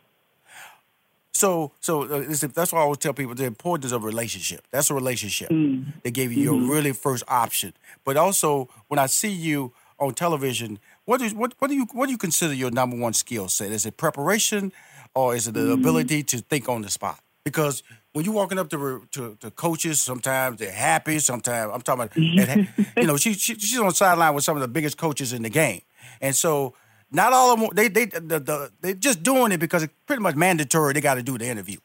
So, 1.34 1.72
so 1.80 2.02
uh, 2.02 2.18
listen, 2.28 2.52
that's 2.54 2.74
why 2.74 2.80
I 2.80 2.82
always 2.84 2.98
tell 2.98 3.14
people 3.14 3.36
the 3.36 3.46
importance 3.46 3.92
of 3.92 4.04
relationship. 4.04 4.66
That's 4.72 4.90
a 4.90 4.96
relationship. 4.96 5.50
Mm. 5.50 6.02
They 6.02 6.10
gave 6.10 6.32
you 6.32 6.42
your 6.42 6.60
really 6.60 6.94
first 6.94 7.24
option. 7.28 7.74
But 8.04 8.18
also, 8.18 8.70
when 8.88 8.98
I 8.98 9.06
see 9.06 9.32
you 9.32 9.72
on 10.00 10.14
television, 10.14 10.80
what 11.06 11.22
is 11.22 11.34
what 11.34 11.54
what 11.60 11.70
do 11.70 11.76
you 11.76 11.88
what 11.92 12.06
do 12.08 12.12
you 12.12 12.18
consider 12.18 12.54
your 12.54 12.72
number 12.72 12.98
one 12.98 13.14
skill 13.14 13.48
set? 13.48 13.72
Is 13.72 13.86
it 13.86 13.98
preparation, 13.98 14.72
or 15.16 15.36
is 15.36 15.48
it 15.48 15.54
the 15.54 15.62
mm-hmm. 15.62 15.82
ability 15.82 16.24
to 16.24 16.40
think 16.40 16.70
on 16.70 16.82
the 16.82 16.90
spot? 16.90 17.20
Because 17.44 17.82
when 18.14 18.26
you're 18.26 18.34
walking 18.34 18.60
up 18.60 18.70
to 18.70 19.08
to, 19.12 19.38
to 19.40 19.52
coaches, 19.52 20.00
sometimes 20.00 20.60
they're 20.60 20.72
happy. 20.72 21.20
Sometimes 21.20 21.72
I'm 21.74 21.82
talking 21.82 22.04
about, 22.04 22.16
mm-hmm. 22.16 23.00
you 23.00 23.08
know, 23.08 23.18
she, 23.18 23.34
she 23.34 23.56
she's 23.56 23.80
on 23.80 23.88
the 23.88 23.94
sideline 23.96 24.34
with 24.34 24.44
some 24.44 24.58
of 24.58 24.62
the 24.62 24.68
biggest 24.68 24.98
coaches 24.98 25.34
in 25.34 25.44
the 25.44 25.50
game, 25.50 25.82
and 26.22 26.36
so 26.36 26.74
not 27.12 27.34
all 27.34 27.54
of 27.54 27.60
them. 27.60 27.70
They 27.74 27.88
they 27.88 28.06
the, 28.06 28.40
the, 28.40 28.72
they 28.82 28.94
just 28.94 29.24
doing 29.24 29.52
it 29.52 29.60
because 29.60 29.84
it's 29.84 29.94
pretty 30.06 30.22
much 30.22 30.36
mandatory. 30.36 30.94
They 30.94 31.02
got 31.02 31.16
to 31.16 31.24
do 31.24 31.38
the 31.38 31.46
interview. 31.46 31.78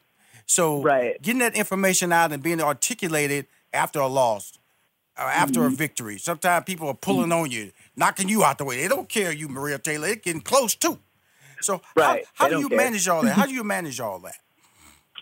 So 0.45 0.81
Right. 0.81 1.21
getting 1.21 1.39
that 1.39 1.55
information 1.55 2.11
out 2.11 2.31
and 2.31 2.43
being 2.43 2.61
articulated 2.61 3.47
after 3.71 3.99
a 3.99 4.07
loss 4.07 4.59
or 5.17 5.25
after 5.25 5.61
Mm-hmm. 5.61 5.73
a 5.73 5.77
victory. 5.77 6.17
Sometimes 6.17 6.65
people 6.65 6.87
are 6.87 6.93
pulling 6.93 7.29
mm-hmm. 7.29 7.43
on 7.43 7.51
you, 7.51 7.71
knocking 7.95 8.29
you 8.29 8.43
out 8.43 8.57
the 8.57 8.65
way. 8.65 8.81
They 8.81 8.87
don't 8.87 9.09
care 9.09 9.31
you, 9.31 9.47
Maria 9.47 9.79
Taylor. 9.79 10.07
They're 10.07 10.15
getting 10.15 10.41
close 10.41 10.75
too. 10.75 10.99
So 11.61 11.81
Right. 11.95 12.25
how, 12.35 12.45
how 12.45 12.49
do 12.49 12.59
you 12.59 12.69
care. 12.69 12.77
manage 12.77 13.07
all 13.07 13.23
that? 13.23 13.33
How 13.33 13.45
do 13.47 13.53
you 13.53 13.63
manage 13.63 13.99
all 13.99 14.19
that? 14.19 14.35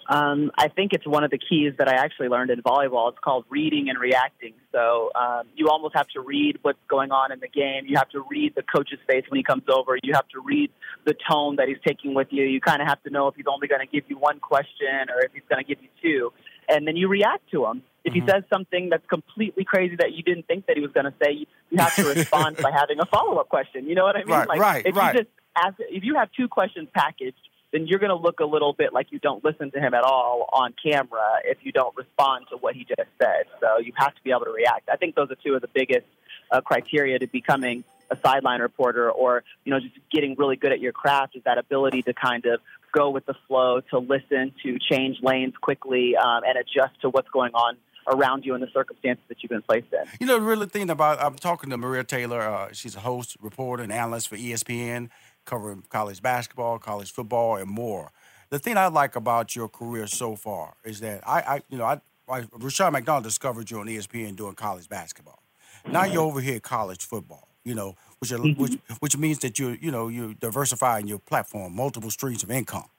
Um, 0.09 0.51
I 0.57 0.67
think 0.67 0.91
it's 0.93 1.07
one 1.07 1.23
of 1.23 1.31
the 1.31 1.37
keys 1.37 1.73
that 1.77 1.87
I 1.87 1.93
actually 1.93 2.27
learned 2.27 2.49
in 2.51 2.61
volleyball. 2.61 3.09
It's 3.09 3.19
called 3.23 3.45
reading 3.49 3.87
and 3.89 3.97
reacting. 3.97 4.53
So 4.73 5.09
um, 5.15 5.43
you 5.55 5.69
almost 5.69 5.95
have 5.95 6.07
to 6.09 6.21
read 6.21 6.57
what's 6.63 6.79
going 6.89 7.11
on 7.11 7.31
in 7.31 7.39
the 7.39 7.47
game. 7.47 7.85
You 7.87 7.95
have 7.97 8.09
to 8.09 8.25
read 8.29 8.53
the 8.55 8.63
coach's 8.63 8.99
face 9.07 9.23
when 9.29 9.37
he 9.37 9.43
comes 9.43 9.63
over. 9.69 9.97
You 10.03 10.13
have 10.15 10.27
to 10.29 10.41
read 10.41 10.69
the 11.05 11.13
tone 11.29 11.55
that 11.57 11.69
he's 11.69 11.77
taking 11.87 12.13
with 12.13 12.27
you. 12.31 12.43
You 12.43 12.59
kind 12.59 12.81
of 12.81 12.87
have 12.89 13.01
to 13.03 13.09
know 13.09 13.27
if 13.27 13.35
he's 13.35 13.45
only 13.47 13.67
going 13.67 13.79
to 13.79 13.87
give 13.87 14.09
you 14.09 14.17
one 14.17 14.39
question 14.39 15.09
or 15.15 15.21
if 15.21 15.31
he's 15.33 15.43
going 15.47 15.63
to 15.63 15.67
give 15.67 15.81
you 15.81 15.89
two. 16.01 16.33
And 16.67 16.85
then 16.85 16.97
you 16.97 17.07
react 17.07 17.49
to 17.51 17.65
him. 17.67 17.83
If 18.03 18.13
he 18.13 18.21
says 18.21 18.43
something 18.51 18.89
that's 18.89 19.05
completely 19.05 19.63
crazy 19.63 19.95
that 19.97 20.13
you 20.13 20.23
didn't 20.23 20.47
think 20.47 20.65
that 20.65 20.75
he 20.75 20.81
was 20.81 20.91
going 20.91 21.05
to 21.05 21.13
say, 21.23 21.31
you 21.33 21.45
you 21.69 21.77
have 21.77 21.95
to 21.95 22.05
respond 22.05 22.57
by 22.57 22.71
having 22.71 22.99
a 22.99 23.05
follow 23.05 23.37
up 23.37 23.49
question. 23.49 23.87
You 23.87 23.95
know 23.95 24.03
what 24.03 24.15
I 24.15 24.19
mean? 24.19 24.29
Right, 24.29 24.47
like, 24.47 24.59
right, 24.59 24.85
if 24.85 24.95
right. 24.95 25.13
You 25.13 25.21
just 25.21 25.31
ask, 25.55 25.75
if 25.79 26.03
you 26.03 26.15
have 26.15 26.29
two 26.35 26.47
questions 26.47 26.89
packaged, 26.93 27.37
then 27.71 27.87
you're 27.87 27.99
going 27.99 28.09
to 28.09 28.15
look 28.15 28.41
a 28.41 28.45
little 28.45 28.73
bit 28.73 28.91
like 28.91 29.07
you 29.11 29.19
don't 29.19 29.43
listen 29.43 29.71
to 29.71 29.79
him 29.79 29.93
at 29.93 30.03
all 30.03 30.49
on 30.51 30.73
camera 30.83 31.39
if 31.45 31.59
you 31.63 31.71
don't 31.71 31.95
respond 31.95 32.45
to 32.49 32.57
what 32.57 32.75
he 32.75 32.83
just 32.83 33.09
said. 33.21 33.45
So 33.61 33.79
you 33.79 33.93
have 33.95 34.13
to 34.13 34.21
be 34.23 34.31
able 34.31 34.45
to 34.45 34.51
react. 34.51 34.89
I 34.91 34.97
think 34.97 35.15
those 35.15 35.31
are 35.31 35.35
two 35.35 35.55
of 35.55 35.61
the 35.61 35.69
biggest 35.73 36.05
uh, 36.51 36.59
criteria 36.59 37.17
to 37.19 37.27
becoming 37.27 37.85
a 38.09 38.17
sideline 38.17 38.59
reporter 38.59 39.09
or, 39.09 39.45
you 39.63 39.71
know, 39.71 39.79
just 39.79 39.95
getting 40.11 40.35
really 40.37 40.57
good 40.57 40.73
at 40.73 40.81
your 40.81 40.91
craft 40.91 41.37
is 41.37 41.43
that 41.43 41.57
ability 41.57 42.01
to 42.01 42.13
kind 42.13 42.45
of 42.45 42.59
go 42.91 43.09
with 43.09 43.25
the 43.25 43.35
flow, 43.47 43.79
to 43.89 43.99
listen, 43.99 44.51
to 44.63 44.77
change 44.91 45.19
lanes 45.21 45.53
quickly, 45.61 46.17
um, 46.17 46.43
and 46.45 46.57
adjust 46.57 46.99
to 47.01 47.09
what's 47.09 47.29
going 47.29 47.53
on 47.53 47.77
around 48.07 48.45
you 48.45 48.53
and 48.53 48.63
the 48.63 48.69
circumstances 48.73 49.23
that 49.27 49.41
you've 49.41 49.49
been 49.49 49.61
placed 49.61 49.87
in. 49.91 50.05
You 50.19 50.27
know, 50.27 50.39
the 50.39 50.45
really 50.45 50.67
thing 50.67 50.89
about 50.89 51.21
I'm 51.21 51.35
talking 51.35 51.69
to 51.69 51.77
Maria 51.77 52.03
Taylor. 52.03 52.41
Uh, 52.41 52.69
she's 52.73 52.95
a 52.95 52.99
host, 53.01 53.37
reporter, 53.41 53.83
and 53.83 53.91
analyst 53.91 54.29
for 54.29 54.37
ESPN, 54.37 55.09
covering 55.45 55.83
college 55.89 56.21
basketball, 56.21 56.79
college 56.79 57.11
football, 57.11 57.57
and 57.57 57.69
more. 57.69 58.11
The 58.49 58.59
thing 58.59 58.77
I 58.77 58.87
like 58.87 59.15
about 59.15 59.55
your 59.55 59.69
career 59.69 60.07
so 60.07 60.35
far 60.35 60.73
is 60.83 60.99
that 60.99 61.21
I, 61.25 61.39
I 61.41 61.61
you 61.69 61.77
know, 61.77 61.85
I, 61.85 62.01
I 62.29 62.45
Rushion 62.53 62.91
McDonald 62.91 63.23
discovered 63.23 63.71
you 63.71 63.79
on 63.79 63.87
ESPN 63.87 64.35
doing 64.35 64.55
college 64.55 64.89
basketball. 64.89 65.41
Now 65.87 66.05
you're 66.05 66.23
over 66.23 66.41
here 66.41 66.57
at 66.57 66.63
college 66.63 67.05
football. 67.05 67.47
You 67.63 67.75
know, 67.75 67.95
which 68.19 68.31
are, 68.31 68.39
which 68.39 68.77
which 68.99 69.17
means 69.17 69.39
that 69.39 69.59
you 69.59 69.77
you 69.79 69.91
know 69.91 70.07
you're 70.07 70.33
diversifying 70.33 71.07
your 71.07 71.19
platform, 71.19 71.75
multiple 71.75 72.09
streams 72.09 72.41
of 72.41 72.49
income. 72.49 72.89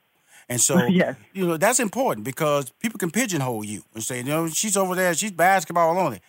And 0.49 0.61
so, 0.61 0.85
Yes. 0.89 1.17
you 1.33 1.47
know, 1.47 1.57
that's 1.57 1.81
important 1.81 2.25
because 2.25 2.71
people 2.81 2.99
can 2.99 3.11
pigeonhole 3.11 3.65
you 3.65 3.83
and 3.95 4.03
say, 4.03 4.19
you 4.19 4.25
know, 4.25 4.49
she's 4.49 4.77
over 4.77 4.95
there, 4.95 5.15
she's 5.15 5.33
basketball 5.33 5.99
only. 5.99 6.21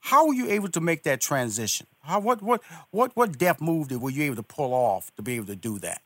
How 0.00 0.26
were 0.26 0.34
you 0.34 0.48
able 0.50 0.68
to 0.68 0.80
make 0.80 1.02
that 1.02 1.20
transition? 1.20 1.86
How 2.02 2.20
what 2.20 2.40
what 2.40 2.62
what 2.90 3.16
what 3.16 3.38
depth 3.38 3.60
move 3.60 3.88
did 3.88 4.00
were 4.00 4.10
you 4.10 4.22
able 4.24 4.36
to 4.36 4.42
pull 4.42 4.72
off 4.72 5.12
to 5.16 5.22
be 5.22 5.34
able 5.34 5.46
to 5.46 5.56
do 5.56 5.78
that? 5.80 6.00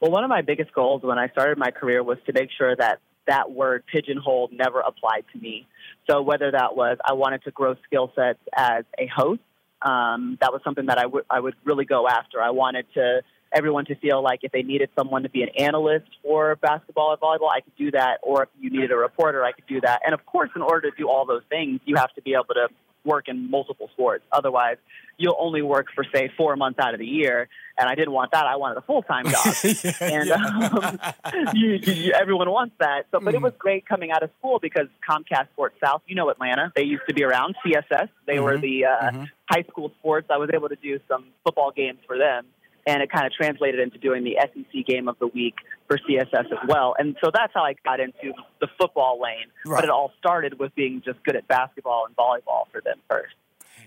Well, 0.00 0.10
one 0.10 0.24
of 0.24 0.30
my 0.30 0.42
biggest 0.42 0.72
goals 0.72 1.02
when 1.02 1.18
I 1.18 1.28
started 1.28 1.58
my 1.58 1.70
career 1.70 2.02
was 2.02 2.18
to 2.26 2.32
make 2.32 2.48
sure 2.56 2.74
that 2.74 3.00
that 3.28 3.52
word 3.52 3.84
pigeonhole 3.86 4.48
never 4.52 4.80
applied 4.80 5.24
to 5.32 5.38
me. 5.38 5.68
So 6.10 6.22
whether 6.22 6.50
that 6.50 6.74
was 6.74 6.98
I 7.04 7.12
wanted 7.12 7.44
to 7.44 7.50
grow 7.52 7.76
skill 7.86 8.10
sets 8.16 8.40
as 8.56 8.84
a 8.98 9.06
host, 9.06 9.42
um, 9.82 10.38
that 10.40 10.52
was 10.52 10.62
something 10.64 10.86
that 10.86 10.98
I 10.98 11.06
would 11.06 11.24
I 11.30 11.38
would 11.38 11.54
really 11.64 11.84
go 11.84 12.08
after. 12.08 12.42
I 12.42 12.50
wanted 12.50 12.86
to 12.94 13.20
everyone 13.52 13.84
to 13.86 13.94
feel 13.96 14.22
like 14.22 14.40
if 14.42 14.52
they 14.52 14.62
needed 14.62 14.90
someone 14.96 15.22
to 15.22 15.28
be 15.28 15.42
an 15.42 15.50
analyst 15.58 16.06
for 16.22 16.56
basketball 16.56 17.12
and 17.12 17.20
volleyball, 17.20 17.50
I 17.50 17.60
could 17.60 17.76
do 17.76 17.90
that. 17.92 18.18
Or 18.22 18.44
if 18.44 18.48
you 18.60 18.70
needed 18.70 18.92
a 18.92 18.96
reporter, 18.96 19.44
I 19.44 19.52
could 19.52 19.66
do 19.66 19.80
that. 19.80 20.00
And 20.04 20.14
of 20.14 20.24
course, 20.26 20.50
in 20.54 20.62
order 20.62 20.90
to 20.90 20.96
do 20.96 21.08
all 21.08 21.26
those 21.26 21.42
things, 21.48 21.80
you 21.84 21.96
have 21.96 22.12
to 22.14 22.22
be 22.22 22.34
able 22.34 22.54
to 22.54 22.68
work 23.04 23.28
in 23.28 23.50
multiple 23.50 23.88
sports. 23.92 24.24
Otherwise, 24.32 24.76
you'll 25.16 25.36
only 25.38 25.62
work 25.62 25.86
for 25.94 26.04
say 26.14 26.30
four 26.36 26.56
months 26.56 26.78
out 26.78 26.94
of 26.94 27.00
the 27.00 27.06
year. 27.06 27.48
And 27.78 27.88
I 27.88 27.94
didn't 27.94 28.12
want 28.12 28.32
that. 28.32 28.46
I 28.46 28.56
wanted 28.56 28.78
a 28.78 28.82
full 28.82 29.02
time 29.02 29.26
job. 29.30 29.54
and 30.00 30.30
um, 30.30 30.98
you, 31.54 31.78
you, 31.82 32.12
everyone 32.12 32.50
wants 32.50 32.74
that. 32.80 33.06
So, 33.10 33.20
but 33.20 33.34
it 33.34 33.40
was 33.40 33.52
great 33.58 33.86
coming 33.86 34.10
out 34.10 34.22
of 34.22 34.30
school 34.38 34.58
because 34.60 34.86
Comcast 35.08 35.48
Sports 35.52 35.76
South, 35.82 36.02
you 36.06 36.14
know 36.14 36.30
Atlanta, 36.30 36.72
they 36.74 36.84
used 36.84 37.02
to 37.08 37.14
be 37.14 37.24
around. 37.24 37.54
CSS, 37.64 38.08
they 38.26 38.38
were 38.38 38.58
the 38.58 38.86
uh, 38.86 39.26
high 39.48 39.64
school 39.70 39.92
sports. 39.98 40.28
I 40.30 40.38
was 40.38 40.50
able 40.52 40.68
to 40.68 40.76
do 40.76 40.98
some 41.08 41.26
football 41.44 41.70
games 41.70 41.98
for 42.06 42.18
them, 42.18 42.46
and 42.86 43.02
it 43.02 43.10
kind 43.10 43.26
of 43.26 43.32
translated 43.32 43.80
into 43.80 43.98
doing 43.98 44.24
the 44.24 44.36
SEC 44.40 44.86
game 44.86 45.08
of 45.08 45.18
the 45.18 45.26
week 45.26 45.54
for 45.86 45.98
CSS 45.98 46.46
as 46.46 46.68
well. 46.68 46.94
And 46.98 47.16
so 47.22 47.30
that's 47.32 47.52
how 47.54 47.62
I 47.62 47.74
got 47.84 48.00
into 48.00 48.32
the 48.60 48.68
football 48.78 49.20
lane. 49.20 49.46
Right. 49.66 49.78
But 49.78 49.84
it 49.84 49.90
all 49.90 50.12
started 50.18 50.58
with 50.58 50.74
being 50.74 51.02
just 51.04 51.22
good 51.24 51.36
at 51.36 51.46
basketball 51.48 52.06
and 52.06 52.16
volleyball 52.16 52.64
for 52.72 52.80
them 52.80 52.98
first. 53.08 53.34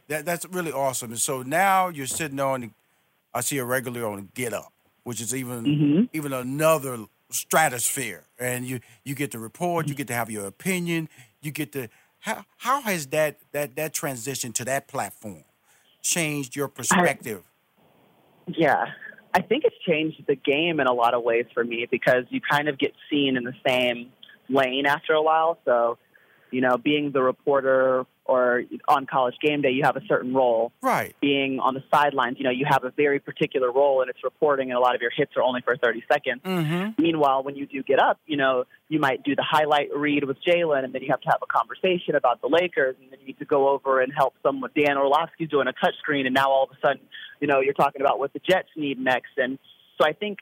That 0.07 0.25
that's 0.25 0.45
really 0.45 0.71
awesome. 0.71 1.11
And 1.11 1.19
so 1.19 1.43
now 1.43 1.87
you're 1.87 2.07
sitting 2.07 2.39
on 2.39 2.73
I 3.33 3.41
see 3.41 3.55
you 3.55 3.63
regularly 3.63 4.05
on 4.05 4.29
Get 4.33 4.53
Up, 4.53 4.71
which 5.03 5.21
is 5.21 5.33
even 5.33 5.63
mm-hmm. 5.63 6.01
even 6.13 6.33
another 6.33 7.05
stratosphere. 7.29 8.23
And 8.37 8.65
you 8.65 8.79
you 9.03 9.15
get 9.15 9.31
to 9.31 9.39
report, 9.39 9.87
you 9.87 9.95
get 9.95 10.07
to 10.07 10.13
have 10.13 10.29
your 10.29 10.45
opinion, 10.45 11.09
you 11.41 11.51
get 11.51 11.71
to 11.71 11.87
how 12.19 12.45
how 12.57 12.81
has 12.81 13.07
that 13.07 13.37
that 13.51 13.75
that 13.75 13.93
transition 13.93 14.51
to 14.53 14.65
that 14.65 14.87
platform 14.87 15.43
changed 16.01 16.55
your 16.55 16.67
perspective? 16.67 17.43
Yeah. 18.47 18.85
I 19.33 19.41
think 19.41 19.63
it's 19.63 19.75
changed 19.87 20.23
the 20.27 20.35
game 20.35 20.79
in 20.79 20.87
a 20.87 20.93
lot 20.93 21.13
of 21.13 21.23
ways 21.23 21.45
for 21.53 21.63
me 21.63 21.87
because 21.89 22.25
you 22.29 22.39
kind 22.39 22.69
of 22.69 22.77
get 22.77 22.93
seen 23.09 23.35
in 23.35 23.43
the 23.43 23.53
same 23.65 24.11
lane 24.49 24.85
after 24.85 25.13
a 25.13 25.21
while. 25.21 25.57
So, 25.65 25.97
you 26.51 26.61
know, 26.61 26.77
being 26.77 27.11
the 27.11 27.23
reporter 27.23 28.05
or 28.25 28.63
on 28.87 29.05
college 29.05 29.35
game 29.41 29.61
day, 29.61 29.71
you 29.71 29.83
have 29.83 29.97
a 29.97 30.05
certain 30.07 30.33
role. 30.33 30.71
Right. 30.81 31.13
Being 31.21 31.59
on 31.59 31.73
the 31.73 31.83
sidelines, 31.93 32.37
you 32.37 32.45
know, 32.45 32.51
you 32.51 32.65
have 32.69 32.83
a 32.85 32.91
very 32.91 33.19
particular 33.19 33.71
role 33.71 34.01
and 34.01 34.09
it's 34.09 34.23
reporting, 34.23 34.69
and 34.69 34.77
a 34.77 34.79
lot 34.79 34.95
of 34.95 35.01
your 35.01 35.11
hits 35.15 35.33
are 35.35 35.41
only 35.43 35.61
for 35.61 35.75
30 35.75 36.03
seconds. 36.11 36.41
Mm-hmm. 36.43 37.01
Meanwhile, 37.01 37.43
when 37.43 37.55
you 37.55 37.65
do 37.65 37.83
get 37.83 37.99
up, 38.01 38.19
you 38.25 38.37
know, 38.37 38.63
you 38.87 38.99
might 38.99 39.23
do 39.23 39.35
the 39.35 39.43
highlight 39.43 39.89
read 39.95 40.23
with 40.23 40.37
Jalen, 40.41 40.83
and 40.85 40.93
then 40.93 41.01
you 41.01 41.09
have 41.11 41.21
to 41.21 41.29
have 41.29 41.39
a 41.41 41.47
conversation 41.47 42.15
about 42.15 42.41
the 42.41 42.47
Lakers, 42.47 42.95
and 43.01 43.11
then 43.11 43.19
you 43.19 43.27
need 43.27 43.39
to 43.39 43.45
go 43.45 43.69
over 43.69 43.99
and 44.01 44.13
help 44.15 44.35
someone. 44.41 44.69
Dan 44.75 44.97
Orlovsky's 44.97 45.49
doing 45.49 45.67
a 45.67 45.73
touch 45.73 45.95
screen, 45.99 46.25
and 46.25 46.33
now 46.33 46.49
all 46.49 46.63
of 46.63 46.69
a 46.71 46.79
sudden, 46.85 47.01
you 47.41 47.47
know, 47.47 47.59
you're 47.59 47.73
talking 47.73 48.01
about 48.01 48.19
what 48.19 48.31
the 48.33 48.39
Jets 48.39 48.69
need 48.77 48.99
next. 48.99 49.31
And 49.37 49.59
so 49.97 50.07
I 50.07 50.13
think 50.13 50.39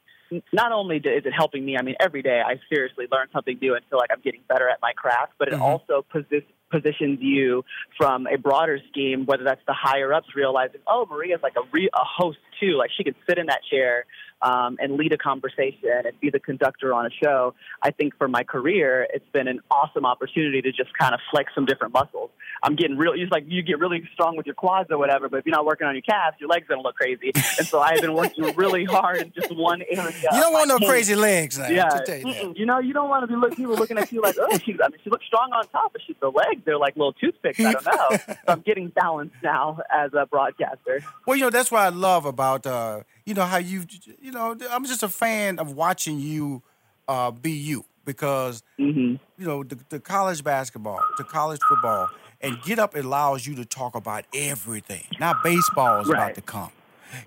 not 0.53 0.71
only 0.71 0.97
is 0.97 1.25
it 1.25 1.33
helping 1.35 1.65
me, 1.65 1.77
I 1.77 1.81
mean, 1.81 1.95
every 1.99 2.21
day 2.21 2.41
I 2.45 2.59
seriously 2.73 3.05
learn 3.11 3.27
something 3.33 3.57
new 3.61 3.75
and 3.75 3.83
feel 3.89 3.97
like 3.99 4.11
I'm 4.13 4.21
getting 4.21 4.41
better 4.47 4.69
at 4.69 4.79
my 4.81 4.93
craft, 4.93 5.33
but 5.39 5.47
it 5.49 5.55
Mhm. 5.55 5.61
also 5.61 6.05
posi- 6.13 6.45
positions 6.71 7.19
you 7.21 7.63
from 7.97 8.27
a 8.27 8.37
broader 8.37 8.79
scheme, 8.89 9.25
whether 9.25 9.43
that's 9.43 9.61
the 9.67 9.73
higher 9.73 10.13
ups 10.13 10.29
realizing, 10.35 10.81
oh, 10.87 11.05
Maria's 11.09 11.41
like 11.43 11.55
a, 11.57 11.67
re- 11.71 11.89
a 11.93 12.03
host 12.03 12.39
too. 12.61 12.77
Like 12.77 12.91
she 12.95 13.03
could 13.03 13.15
sit 13.27 13.37
in 13.37 13.47
that 13.47 13.61
chair 13.69 14.05
um, 14.41 14.77
and 14.79 14.95
lead 14.95 15.13
a 15.13 15.17
conversation 15.17 15.89
and 16.05 16.19
be 16.19 16.29
the 16.29 16.39
conductor 16.39 16.93
on 16.93 17.05
a 17.05 17.09
show. 17.09 17.53
I 17.81 17.91
think 17.91 18.17
for 18.17 18.27
my 18.27 18.43
career, 18.43 19.07
it's 19.13 19.27
been 19.33 19.47
an 19.47 19.59
awesome 19.69 20.05
opportunity 20.05 20.61
to 20.61 20.71
just 20.71 20.97
kind 20.97 21.13
of 21.13 21.19
flex 21.31 21.53
some 21.53 21.65
different 21.65 21.93
muscles. 21.93 22.31
I'm 22.63 22.75
getting 22.75 22.97
real. 22.97 23.13
It's 23.15 23.31
like 23.31 23.45
you 23.47 23.61
get 23.63 23.79
really 23.79 24.03
strong 24.13 24.37
with 24.37 24.45
your 24.45 24.55
quads 24.55 24.89
or 24.91 24.97
whatever, 24.97 25.29
but 25.29 25.37
if 25.37 25.45
you're 25.45 25.55
not 25.55 25.65
working 25.65 25.87
on 25.87 25.95
your 25.95 26.01
calves, 26.01 26.37
your 26.39 26.49
legs 26.49 26.67
gonna 26.67 26.81
look 26.81 26.95
crazy. 26.95 27.31
And 27.57 27.67
so 27.67 27.79
I've 27.79 28.01
been 28.01 28.13
working 28.13 28.55
really 28.55 28.85
hard 28.85 29.17
in 29.17 29.33
just 29.33 29.55
one 29.55 29.81
area. 29.89 30.13
You 30.31 30.39
don't 30.39 30.53
want 30.53 30.67
no 30.67 30.77
crazy 30.77 31.15
legs. 31.15 31.57
Now. 31.57 31.69
yeah, 31.69 31.99
you 32.07 32.53
you 32.55 32.65
know, 32.65 32.79
you 32.79 32.93
don't 32.93 33.09
want 33.09 33.23
to 33.23 33.27
be 33.27 33.35
look, 33.35 33.55
people 33.55 33.75
looking 33.75 33.97
at 33.97 34.11
you 34.11 34.21
like, 34.21 34.35
oh, 34.39 34.57
she's, 34.59 34.77
I 34.83 34.89
mean, 34.89 34.99
she 35.03 35.09
looks 35.09 35.25
strong 35.25 35.51
on 35.53 35.67
top, 35.69 35.93
but 35.93 36.01
she's 36.05 36.15
the 36.19 36.29
legs, 36.29 36.61
they're 36.65 36.77
like 36.77 36.95
little 36.95 37.13
toothpicks. 37.13 37.59
I 37.59 37.73
don't 37.73 37.85
know. 37.85 38.17
so 38.27 38.35
I'm 38.47 38.61
getting 38.61 38.89
balanced 38.89 39.35
now 39.43 39.79
as 39.91 40.11
a 40.13 40.25
broadcaster. 40.25 41.03
Well, 41.25 41.37
you 41.37 41.43
know, 41.43 41.49
that's 41.49 41.71
what 41.71 41.81
I 41.81 41.89
love 41.89 42.25
about 42.25 42.50
uh, 42.57 43.03
you 43.25 43.33
know 43.33 43.45
how 43.45 43.57
you 43.57 43.83
you 44.19 44.31
know 44.31 44.55
I'm 44.69 44.85
just 44.85 45.03
a 45.03 45.09
fan 45.09 45.59
of 45.59 45.73
watching 45.73 46.19
you 46.19 46.63
uh, 47.07 47.31
be 47.31 47.51
you 47.51 47.85
because 48.05 48.63
hmm 48.79 49.15
you 49.37 49.45
know 49.47 49.63
the, 49.63 49.77
the 49.89 49.99
college 49.99 50.43
basketball, 50.43 51.01
the 51.17 51.23
college 51.23 51.61
football, 51.67 52.09
and 52.41 52.61
get 52.61 52.79
up 52.79 52.95
allows 52.95 53.47
you 53.47 53.55
to 53.55 53.65
talk 53.65 53.95
about 53.95 54.25
everything. 54.33 55.03
Now 55.19 55.33
baseball 55.43 55.99
is 56.01 56.09
about 56.09 56.35
to 56.35 56.41
come. 56.41 56.71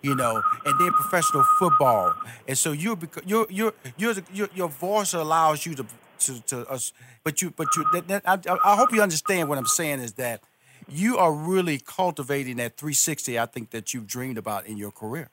You 0.01 0.15
know, 0.15 0.43
and 0.65 0.81
then 0.81 0.93
professional 0.93 1.45
football, 1.59 2.15
and 2.49 2.57
so 2.57 2.73
you're 2.73 2.97
bec- 2.97 3.27
you're 3.27 3.47
you're, 3.51 3.75
your 3.99 4.49
your 4.55 4.69
voice 4.69 5.13
allows 5.13 5.67
you 5.67 5.75
to 5.75 5.87
to, 6.21 6.41
to 6.47 6.71
us, 6.71 6.93
but 7.23 7.43
you 7.43 7.51
but 7.51 7.77
you 7.77 7.85
that, 7.93 8.09
that, 8.09 8.23
I, 8.27 8.39
I 8.65 8.77
hope 8.77 8.93
you 8.93 9.03
understand 9.03 9.49
what 9.51 9.59
I'm 9.59 9.67
saying 9.67 10.01
is 10.01 10.15
that 10.15 10.41
you 10.89 11.19
are 11.19 11.33
really 11.33 11.79
cultivating 11.79 12.57
that 12.57 12.77
360. 12.77 13.39
I 13.39 13.47
think 13.47 13.71
that 13.71 13.95
you've 13.95 14.07
dreamed 14.07 14.39
about 14.39 14.67
in 14.67 14.77
your 14.77 14.91
career. 14.91 15.31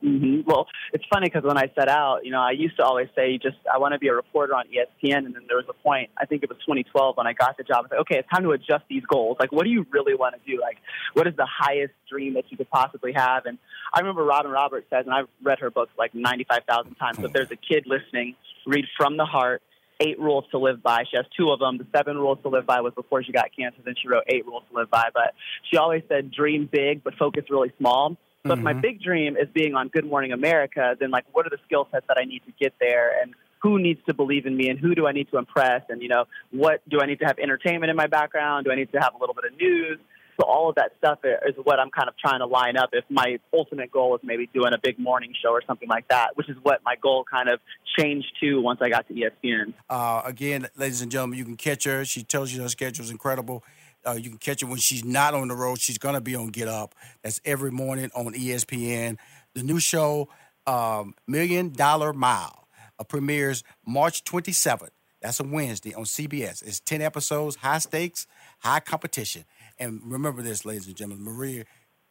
hmm 0.00 0.40
Well, 0.46 0.66
it's 0.92 1.04
funny 1.12 1.28
because 1.28 1.44
when 1.44 1.56
I 1.56 1.70
set 1.78 1.88
out, 1.88 2.24
you 2.24 2.32
know, 2.32 2.40
I 2.40 2.50
used 2.50 2.76
to 2.76 2.84
always 2.84 3.08
say, 3.14 3.38
just 3.38 3.56
I 3.72 3.78
want 3.78 3.92
to 3.92 3.98
be 3.98 4.08
a 4.08 4.14
reporter 4.14 4.54
on 4.54 4.64
ESPN, 4.66 5.18
and 5.26 5.34
then 5.34 5.44
there 5.46 5.56
was 5.56 5.66
a 5.68 5.72
point, 5.72 6.10
I 6.18 6.26
think 6.26 6.42
it 6.42 6.48
was 6.48 6.58
2012, 6.58 7.16
when 7.16 7.26
I 7.26 7.32
got 7.32 7.56
the 7.56 7.62
job. 7.62 7.78
I 7.78 7.80
was 7.82 7.90
like, 7.92 8.00
okay, 8.00 8.18
it's 8.18 8.28
time 8.28 8.42
to 8.42 8.50
adjust 8.50 8.84
these 8.88 9.04
goals. 9.04 9.36
Like, 9.38 9.52
what 9.52 9.64
do 9.64 9.70
you 9.70 9.86
really 9.90 10.14
want 10.14 10.34
to 10.34 10.40
do? 10.50 10.60
Like, 10.60 10.78
what 11.14 11.26
is 11.26 11.36
the 11.36 11.46
highest 11.46 11.94
dream 12.10 12.34
that 12.34 12.44
you 12.50 12.56
could 12.56 12.70
possibly 12.70 13.12
have? 13.14 13.46
And 13.46 13.58
I 13.94 14.00
remember 14.00 14.24
Robin 14.24 14.50
Roberts 14.50 14.86
says, 14.90 15.04
and 15.06 15.14
I've 15.14 15.28
read 15.42 15.60
her 15.60 15.70
books 15.70 15.92
like 15.96 16.14
95,000 16.14 16.94
times. 16.96 17.18
So 17.18 17.26
if 17.26 17.32
there's 17.32 17.50
a 17.50 17.56
kid 17.56 17.86
listening, 17.86 18.34
read 18.66 18.86
From 18.96 19.16
the 19.16 19.24
Heart. 19.24 19.62
Eight 20.04 20.18
rules 20.18 20.44
to 20.50 20.58
live 20.58 20.82
by. 20.82 21.04
She 21.10 21.16
has 21.16 21.26
two 21.36 21.50
of 21.50 21.60
them. 21.60 21.78
The 21.78 21.86
seven 21.96 22.16
rules 22.16 22.38
to 22.42 22.48
live 22.48 22.66
by 22.66 22.80
was 22.80 22.92
before 22.94 23.22
she 23.22 23.30
got 23.30 23.54
cancer. 23.56 23.78
Then 23.84 23.94
she 24.00 24.08
wrote 24.08 24.24
eight 24.26 24.44
rules 24.46 24.64
to 24.70 24.76
live 24.76 24.90
by. 24.90 25.08
But 25.14 25.34
she 25.70 25.76
always 25.76 26.02
said, 26.08 26.32
dream 26.32 26.68
big, 26.70 27.04
but 27.04 27.14
focus 27.14 27.44
really 27.50 27.72
small. 27.78 28.16
So 28.44 28.54
if 28.54 28.58
my 28.58 28.72
mm-hmm. 28.72 28.80
big 28.80 29.00
dream 29.00 29.36
is 29.36 29.46
being 29.54 29.76
on 29.76 29.86
Good 29.86 30.04
Morning 30.04 30.32
America, 30.32 30.96
then 30.98 31.12
like 31.12 31.24
what 31.32 31.46
are 31.46 31.50
the 31.50 31.60
skill 31.64 31.86
sets 31.92 32.06
that 32.08 32.16
I 32.18 32.24
need 32.24 32.42
to 32.46 32.52
get 32.60 32.74
there 32.80 33.12
and 33.22 33.34
who 33.60 33.78
needs 33.78 34.00
to 34.08 34.14
believe 34.14 34.46
in 34.46 34.56
me 34.56 34.68
and 34.68 34.80
who 34.80 34.96
do 34.96 35.06
I 35.06 35.12
need 35.12 35.30
to 35.30 35.38
impress 35.38 35.82
and 35.88 36.02
you 36.02 36.08
know 36.08 36.24
what 36.50 36.82
do 36.88 37.00
I 37.00 37.06
need 37.06 37.20
to 37.20 37.24
have 37.24 37.38
entertainment 37.38 37.90
in 37.90 37.96
my 37.96 38.08
background? 38.08 38.64
Do 38.64 38.72
I 38.72 38.74
need 38.74 38.90
to 38.90 38.98
have 38.98 39.14
a 39.14 39.18
little 39.18 39.34
bit 39.34 39.44
of 39.44 39.56
news? 39.56 40.00
So 40.42 40.48
all 40.48 40.68
of 40.68 40.74
that 40.74 40.90
stuff 40.98 41.20
is 41.22 41.54
what 41.62 41.78
I'm 41.78 41.90
kind 41.90 42.08
of 42.08 42.16
trying 42.16 42.40
to 42.40 42.46
line 42.46 42.76
up 42.76 42.90
if 42.92 43.04
my 43.08 43.38
ultimate 43.52 43.92
goal 43.92 44.16
is 44.16 44.22
maybe 44.24 44.48
doing 44.52 44.72
a 44.74 44.78
big 44.82 44.98
morning 44.98 45.32
show 45.40 45.50
or 45.50 45.62
something 45.64 45.88
like 45.88 46.08
that, 46.08 46.36
which 46.36 46.48
is 46.48 46.56
what 46.62 46.80
my 46.84 46.96
goal 47.00 47.24
kind 47.30 47.48
of 47.48 47.60
changed 47.96 48.26
to 48.40 48.60
once 48.60 48.80
I 48.82 48.88
got 48.88 49.06
to 49.06 49.14
ESPN. 49.14 49.72
Uh, 49.88 50.22
again, 50.24 50.68
ladies 50.76 51.00
and 51.00 51.12
gentlemen, 51.12 51.38
you 51.38 51.44
can 51.44 51.56
catch 51.56 51.84
her. 51.84 52.04
She 52.04 52.24
tells 52.24 52.52
you 52.52 52.60
her 52.62 52.68
schedule 52.68 53.04
is 53.04 53.12
incredible. 53.12 53.62
Uh, 54.04 54.18
you 54.20 54.30
can 54.30 54.38
catch 54.38 54.62
her 54.62 54.66
when 54.66 54.78
she's 54.78 55.04
not 55.04 55.32
on 55.32 55.46
the 55.46 55.54
road. 55.54 55.78
She's 55.78 55.98
going 55.98 56.16
to 56.16 56.20
be 56.20 56.34
on 56.34 56.48
Get 56.48 56.66
Up. 56.66 56.96
That's 57.22 57.40
every 57.44 57.70
morning 57.70 58.10
on 58.12 58.34
ESPN. 58.34 59.18
The 59.54 59.62
new 59.62 59.78
show, 59.78 60.28
um, 60.66 61.14
Million 61.28 61.70
Dollar 61.70 62.12
Mile, 62.12 62.66
uh, 62.98 63.04
premieres 63.04 63.62
March 63.86 64.24
27th. 64.24 64.90
That's 65.20 65.38
a 65.38 65.44
Wednesday 65.44 65.94
on 65.94 66.02
CBS. 66.02 66.66
It's 66.66 66.80
10 66.80 67.00
episodes, 67.00 67.54
high 67.54 67.78
stakes, 67.78 68.26
high 68.58 68.80
competition. 68.80 69.44
And 69.82 70.00
remember 70.04 70.42
this, 70.42 70.64
ladies 70.64 70.86
and 70.86 70.94
gentlemen, 70.94 71.24
Maria, 71.24 71.64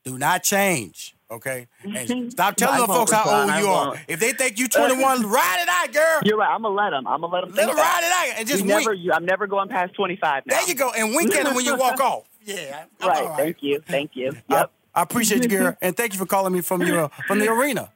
do 0.03 0.17
not 0.17 0.43
change, 0.43 1.15
okay? 1.29 1.67
And 1.86 2.29
stop 2.31 2.57
telling 2.57 2.81
the 2.81 2.88
folks 2.88 3.13
how 3.13 3.23
old 3.23 3.49
I 3.49 3.62
you 3.62 3.67
are. 3.67 3.95
If 4.10 4.19
they 4.19 4.34
think 4.34 4.60
you're 4.60 4.67
21, 4.67 4.99
ride 5.29 5.60
it 5.62 5.69
out, 5.69 5.93
girl. 5.93 6.19
You're 6.25 6.38
right. 6.38 6.53
I'm 6.53 6.63
gonna 6.63 6.75
let 6.75 6.89
them. 6.89 7.07
I'm 7.07 7.21
gonna 7.21 7.34
let 7.34 7.45
them. 7.45 7.55
Let 7.55 7.67
them 7.67 7.77
ride 7.77 8.01
it 8.03 8.34
out 8.34 8.39
and 8.39 8.47
just 8.47 8.63
you 8.65 8.69
wink. 8.69 8.81
never. 8.81 8.93
You, 8.93 9.13
I'm 9.13 9.23
never 9.23 9.47
going 9.47 9.69
past 9.69 9.93
25 9.93 10.43
now. 10.47 10.55
There 10.57 10.67
you 10.67 10.75
go. 10.75 10.91
And 10.91 11.15
wink 11.15 11.34
at 11.34 11.45
them 11.45 11.55
when 11.55 11.63
you 11.63 11.77
walk 11.77 11.99
off. 12.01 12.23
Yeah. 12.43 12.84
I'm 12.99 13.07
Right. 13.07 13.38
Thank 13.38 13.57
you. 13.62 13.81
Thank 13.88 14.12
you. 14.15 14.36
I, 14.49 14.55
Yep. 14.55 14.71
I 14.93 15.01
appreciate 15.03 15.43
you, 15.43 15.47
girl. 15.49 15.77
And 15.81 15.95
thank 15.95 16.12
you 16.12 16.19
for 16.19 16.25
calling 16.25 16.51
me 16.51 16.60
from 16.60 16.81
your 16.81 17.10
from 17.27 17.39
the 17.39 17.47
arena. 17.47 17.93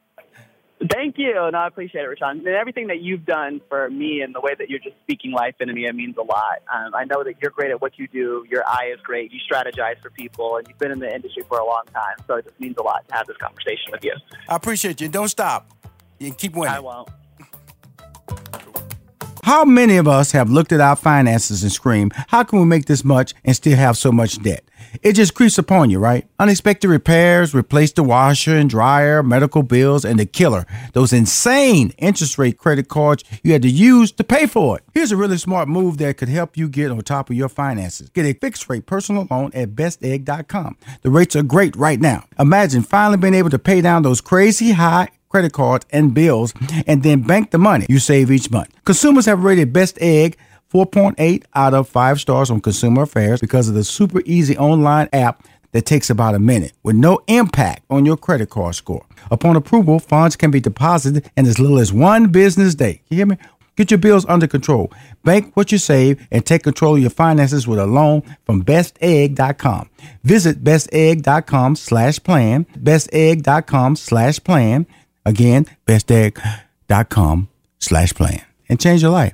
Thank 0.92 1.18
you. 1.18 1.34
No, 1.34 1.58
I 1.58 1.68
appreciate 1.68 2.04
it, 2.04 2.08
Rushion. 2.08 2.40
And 2.40 2.48
everything 2.48 2.88
that 2.88 3.02
you've 3.02 3.26
done 3.26 3.62
for 3.70 3.90
me 3.90 4.22
and 4.22 4.36
the 4.36 4.42
way 4.42 4.54
that 4.58 4.70
you're 4.70 4.80
just 4.80 4.96
speaking 5.04 5.32
life 5.32 5.56
into 5.60 5.74
me, 5.74 5.86
it 5.86 5.96
means 5.96 6.18
a 6.18 6.22
lot. 6.22 6.62
Um, 6.74 6.94
I 6.94 7.06
know 7.06 7.24
that 7.24 7.36
you're 7.42 7.52
great 7.52 7.72
at 7.72 7.82
what 7.82 7.98
you 7.98 8.08
do. 8.08 8.46
Your 8.50 8.68
eye 8.68 8.92
is 8.94 9.00
great. 9.02 9.32
You 9.32 9.40
strategize 9.50 10.02
for 10.02 10.10
people, 10.10 10.58
and 10.58 10.68
you've 10.68 10.80
been 10.80 10.92
in 10.92 11.00
the 11.00 11.14
industry 11.14 11.44
for 11.48 11.60
a 11.60 11.66
long 11.66 11.84
time. 11.94 12.18
So 12.28 12.36
it 12.36 12.46
just 12.46 12.60
means 12.60 12.76
a 12.78 12.84
lot 12.84 13.08
to 13.08 13.16
have 13.16 13.28
this 13.28 13.38
conversation 13.38 13.92
with 13.92 14.04
you. 14.04 14.14
I 14.50 14.56
appreciate 14.56 15.02
you. 15.02 15.08
Don't 15.08 15.30
stop. 15.30 15.70
You 16.20 16.34
keep 16.34 16.56
winning. 16.56 16.76
I 16.76 16.80
won't. 16.80 17.10
How 19.44 19.64
many 19.64 19.98
of 19.98 20.08
us 20.08 20.32
have 20.32 20.50
looked 20.50 20.72
at 20.72 20.82
our 20.82 20.96
finances 20.96 21.62
and 21.62 21.72
screamed, 21.72 22.14
how 22.30 22.44
can 22.44 22.58
we 22.58 22.66
make 22.66 22.86
this 22.86 23.06
much 23.06 23.36
and 23.44 23.56
still 23.56 23.78
have 23.78 23.96
so 23.96 24.12
much 24.12 24.42
debt? 24.42 24.64
It 25.02 25.14
just 25.14 25.34
creeps 25.34 25.58
upon 25.58 25.90
you, 25.90 26.00
right? 26.00 26.28
Unexpected 26.40 26.88
repairs, 26.88 27.54
replace 27.54 27.92
the 27.92 28.04
washer 28.04 28.56
and 28.56 28.70
dryer, 28.70 29.22
medical 29.24 29.64
bills, 29.64 30.06
and 30.06 30.20
the 30.20 30.26
killer, 30.26 30.66
those 30.94 31.14
insane 31.14 31.94
interest 31.98 32.38
rate 32.38 32.58
credit 32.58 32.88
cards 32.88 33.24
you 33.44 33.54
had 33.54 33.62
to 33.62 33.70
use 33.70 34.12
to 34.14 34.24
pay 34.24 34.48
for 34.48 34.78
it. 34.78 34.84
Here's 34.94 35.12
a 35.12 35.18
really 35.18 35.38
smart 35.38 35.68
move 35.68 35.98
that 35.98 36.18
could 36.18 36.30
help 36.30 36.58
you 36.58 36.68
get 36.68 36.92
on 36.92 37.00
top 37.02 37.30
of 37.30 37.36
your 37.36 37.50
finances. 37.50 38.10
Get 38.10 38.26
a 38.26 38.34
fixed 38.34 38.70
rate 38.70 38.86
personal 38.86 39.28
loan 39.30 39.52
at 39.54 39.70
bestegg.com. 39.70 40.78
The 41.02 41.10
rates 41.10 41.36
are 41.36 41.44
great 41.44 41.76
right 41.76 42.00
now. 42.00 42.26
Imagine 42.40 42.84
finally 42.84 43.18
being 43.18 43.34
able 43.34 43.50
to 43.50 43.60
pay 43.60 43.82
down 43.82 44.04
those 44.04 44.22
crazy 44.22 44.72
high 44.72 45.10
credit 45.30 45.52
cards 45.52 45.86
and 45.90 46.14
bills 46.14 46.54
and 46.88 47.04
then 47.04 47.22
bank 47.22 47.52
the 47.52 47.58
money 47.58 47.86
you 47.90 48.00
save 48.00 48.32
each 48.32 48.50
month. 48.50 48.70
Consumers 48.86 49.26
have 49.26 49.44
rated 49.44 49.74
Best 49.74 49.98
Egg 50.00 50.38
4.8 50.72 51.44
out 51.54 51.74
of 51.74 51.88
5 51.88 52.20
stars 52.20 52.52
on 52.52 52.62
Consumer 52.62 53.04
Affairs 53.04 53.42
because 53.42 53.70
of 53.70 53.76
the 53.76 53.84
super 53.84 54.22
easy 54.26 54.58
online 54.58 55.10
app 55.14 55.44
that 55.72 55.86
takes 55.86 56.10
about 56.10 56.36
a 56.36 56.40
minute 56.40 56.72
with 56.84 56.96
no 56.96 57.20
impact 57.28 57.84
on 57.90 58.06
your 58.06 58.18
credit 58.18 58.50
card 58.50 58.76
score. 58.76 59.06
Upon 59.30 59.56
approval, 59.56 60.00
funds 60.00 60.36
can 60.36 60.52
be 60.52 60.60
deposited 60.60 61.30
in 61.36 61.46
as 61.46 61.60
little 61.60 61.80
as 61.80 61.92
one 61.92 62.28
business 62.28 62.76
day. 62.76 63.02
You 63.10 63.18
hear 63.18 63.26
me? 63.26 63.38
Get 63.76 63.92
your 63.92 63.98
bills 63.98 64.26
under 64.28 64.48
control. 64.48 64.92
Bank 65.24 65.52
what 65.56 65.72
you 65.72 65.78
save 65.78 66.26
and 66.32 66.46
take 66.46 66.64
control 66.64 66.96
of 66.96 67.02
your 67.02 67.10
finances 67.10 67.68
with 67.68 67.80
a 67.80 67.86
loan 67.86 68.22
from 68.46 68.64
bestegg.com. 68.64 69.90
Visit 70.24 70.64
bestegg.com 70.64 71.76
slash 71.76 72.24
plan, 72.24 72.66
bestegg.com 72.78 73.96
slash 73.98 74.44
plan. 74.44 74.86
Again, 75.26 75.66
bestegg.com 75.86 77.50
slash 77.80 78.14
plan 78.14 78.42
and 78.70 78.80
change 78.80 79.02
your 79.02 79.12
life. 79.12 79.34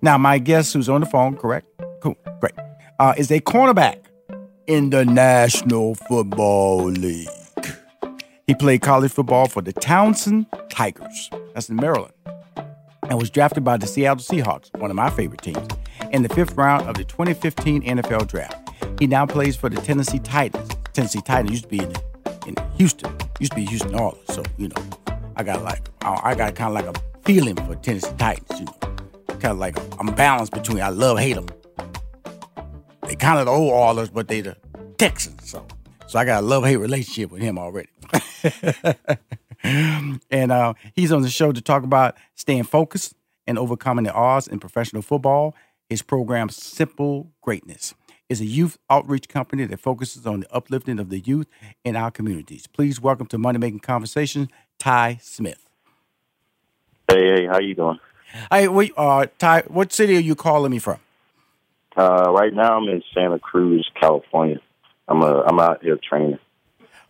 Now, 0.00 0.16
my 0.16 0.38
guest 0.38 0.72
who's 0.72 0.88
on 0.88 1.00
the 1.00 1.06
phone, 1.06 1.36
correct? 1.36 1.66
Cool, 2.00 2.16
great. 2.40 2.54
Uh, 3.00 3.14
is 3.16 3.30
a 3.30 3.40
cornerback 3.40 3.98
in 4.66 4.90
the 4.90 5.04
National 5.04 5.94
Football 5.94 6.84
League. 6.90 7.28
He 8.46 8.54
played 8.54 8.80
college 8.80 9.12
football 9.12 9.46
for 9.48 9.60
the 9.60 9.72
Towson 9.72 10.46
Tigers. 10.70 11.30
That's 11.54 11.68
in 11.68 11.76
Maryland. 11.76 12.12
And 13.08 13.18
was 13.18 13.30
drafted 13.30 13.64
by 13.64 13.76
the 13.76 13.86
Seattle 13.86 14.22
Seahawks, 14.22 14.74
one 14.78 14.90
of 14.90 14.96
my 14.96 15.10
favorite 15.10 15.42
teams, 15.42 15.66
in 16.12 16.22
the 16.22 16.28
fifth 16.28 16.54
round 16.54 16.88
of 16.88 16.96
the 16.96 17.04
2015 17.04 17.82
NFL 17.82 18.28
Draft. 18.28 18.70
He 19.00 19.06
now 19.06 19.26
plays 19.26 19.56
for 19.56 19.68
the 19.68 19.80
Tennessee 19.80 20.18
Titans. 20.20 20.70
Tennessee 20.92 21.20
Titans 21.20 21.50
used 21.50 21.64
to 21.64 21.68
be 21.68 21.78
in, 21.78 21.92
in 22.46 22.54
Houston, 22.76 23.12
used 23.40 23.52
to 23.52 23.56
be 23.56 23.64
Houston 23.66 23.94
Oilers. 23.98 24.18
So, 24.28 24.42
you 24.56 24.68
know, 24.68 24.82
I 25.36 25.42
got 25.42 25.62
like, 25.62 25.88
I 26.02 26.34
got 26.34 26.54
kind 26.54 26.76
of 26.76 26.84
like 26.84 26.96
a 26.96 27.00
feeling 27.24 27.56
for 27.56 27.74
Tennessee 27.76 28.14
Titans, 28.16 28.60
you 28.60 28.66
know. 28.66 28.77
Kind 29.40 29.52
of 29.52 29.58
like 29.58 29.78
I'm 30.00 30.14
balanced 30.14 30.52
between 30.52 30.80
I 30.80 30.88
love 30.88 31.18
hate 31.18 31.34
them. 31.34 31.46
They 33.06 33.14
kind 33.14 33.38
of 33.38 33.46
the 33.46 33.52
old 33.52 33.72
Oilers, 33.72 34.10
but 34.10 34.28
they 34.28 34.40
the 34.40 34.56
Texans. 34.98 35.48
So 35.48 35.66
so 36.08 36.18
I 36.18 36.24
got 36.24 36.42
a 36.42 36.46
love 36.46 36.64
hate 36.64 36.76
relationship 36.76 37.30
with 37.30 37.42
him 37.42 37.58
already. 37.58 37.90
and 39.62 40.52
uh, 40.52 40.74
he's 40.94 41.12
on 41.12 41.22
the 41.22 41.28
show 41.28 41.52
to 41.52 41.60
talk 41.60 41.82
about 41.82 42.16
staying 42.34 42.64
focused 42.64 43.14
and 43.46 43.58
overcoming 43.58 44.04
the 44.04 44.12
odds 44.12 44.48
in 44.48 44.58
professional 44.58 45.02
football. 45.02 45.54
His 45.88 46.02
program, 46.02 46.48
Simple 46.48 47.30
Greatness, 47.42 47.94
is 48.28 48.40
a 48.40 48.46
youth 48.46 48.78
outreach 48.90 49.28
company 49.28 49.64
that 49.66 49.80
focuses 49.80 50.26
on 50.26 50.40
the 50.40 50.54
uplifting 50.54 50.98
of 50.98 51.10
the 51.10 51.20
youth 51.20 51.46
in 51.84 51.94
our 51.94 52.10
communities. 52.10 52.66
Please 52.66 53.00
welcome 53.00 53.26
to 53.26 53.38
Money 53.38 53.58
Making 53.58 53.80
Conversations, 53.80 54.48
Tye 54.78 55.18
Smith. 55.22 55.68
Hey, 57.10 57.34
hey, 57.36 57.46
how 57.46 57.58
you 57.58 57.74
doing? 57.74 57.98
Hey, 58.50 58.68
wait, 58.68 58.92
uh, 58.96 59.26
Tye, 59.38 59.62
what 59.68 59.92
city 59.92 60.16
are 60.16 60.20
you 60.20 60.34
calling 60.34 60.70
me 60.70 60.78
from? 60.78 60.98
Uh, 61.96 62.30
right 62.32 62.52
now, 62.52 62.76
I'm 62.76 62.88
in 62.88 63.02
Santa 63.14 63.38
Cruz, 63.38 63.88
California. 64.00 64.60
I'm 65.08 65.22
a, 65.22 65.42
I'm 65.42 65.58
out 65.58 65.82
here 65.82 65.96
training. 65.96 66.38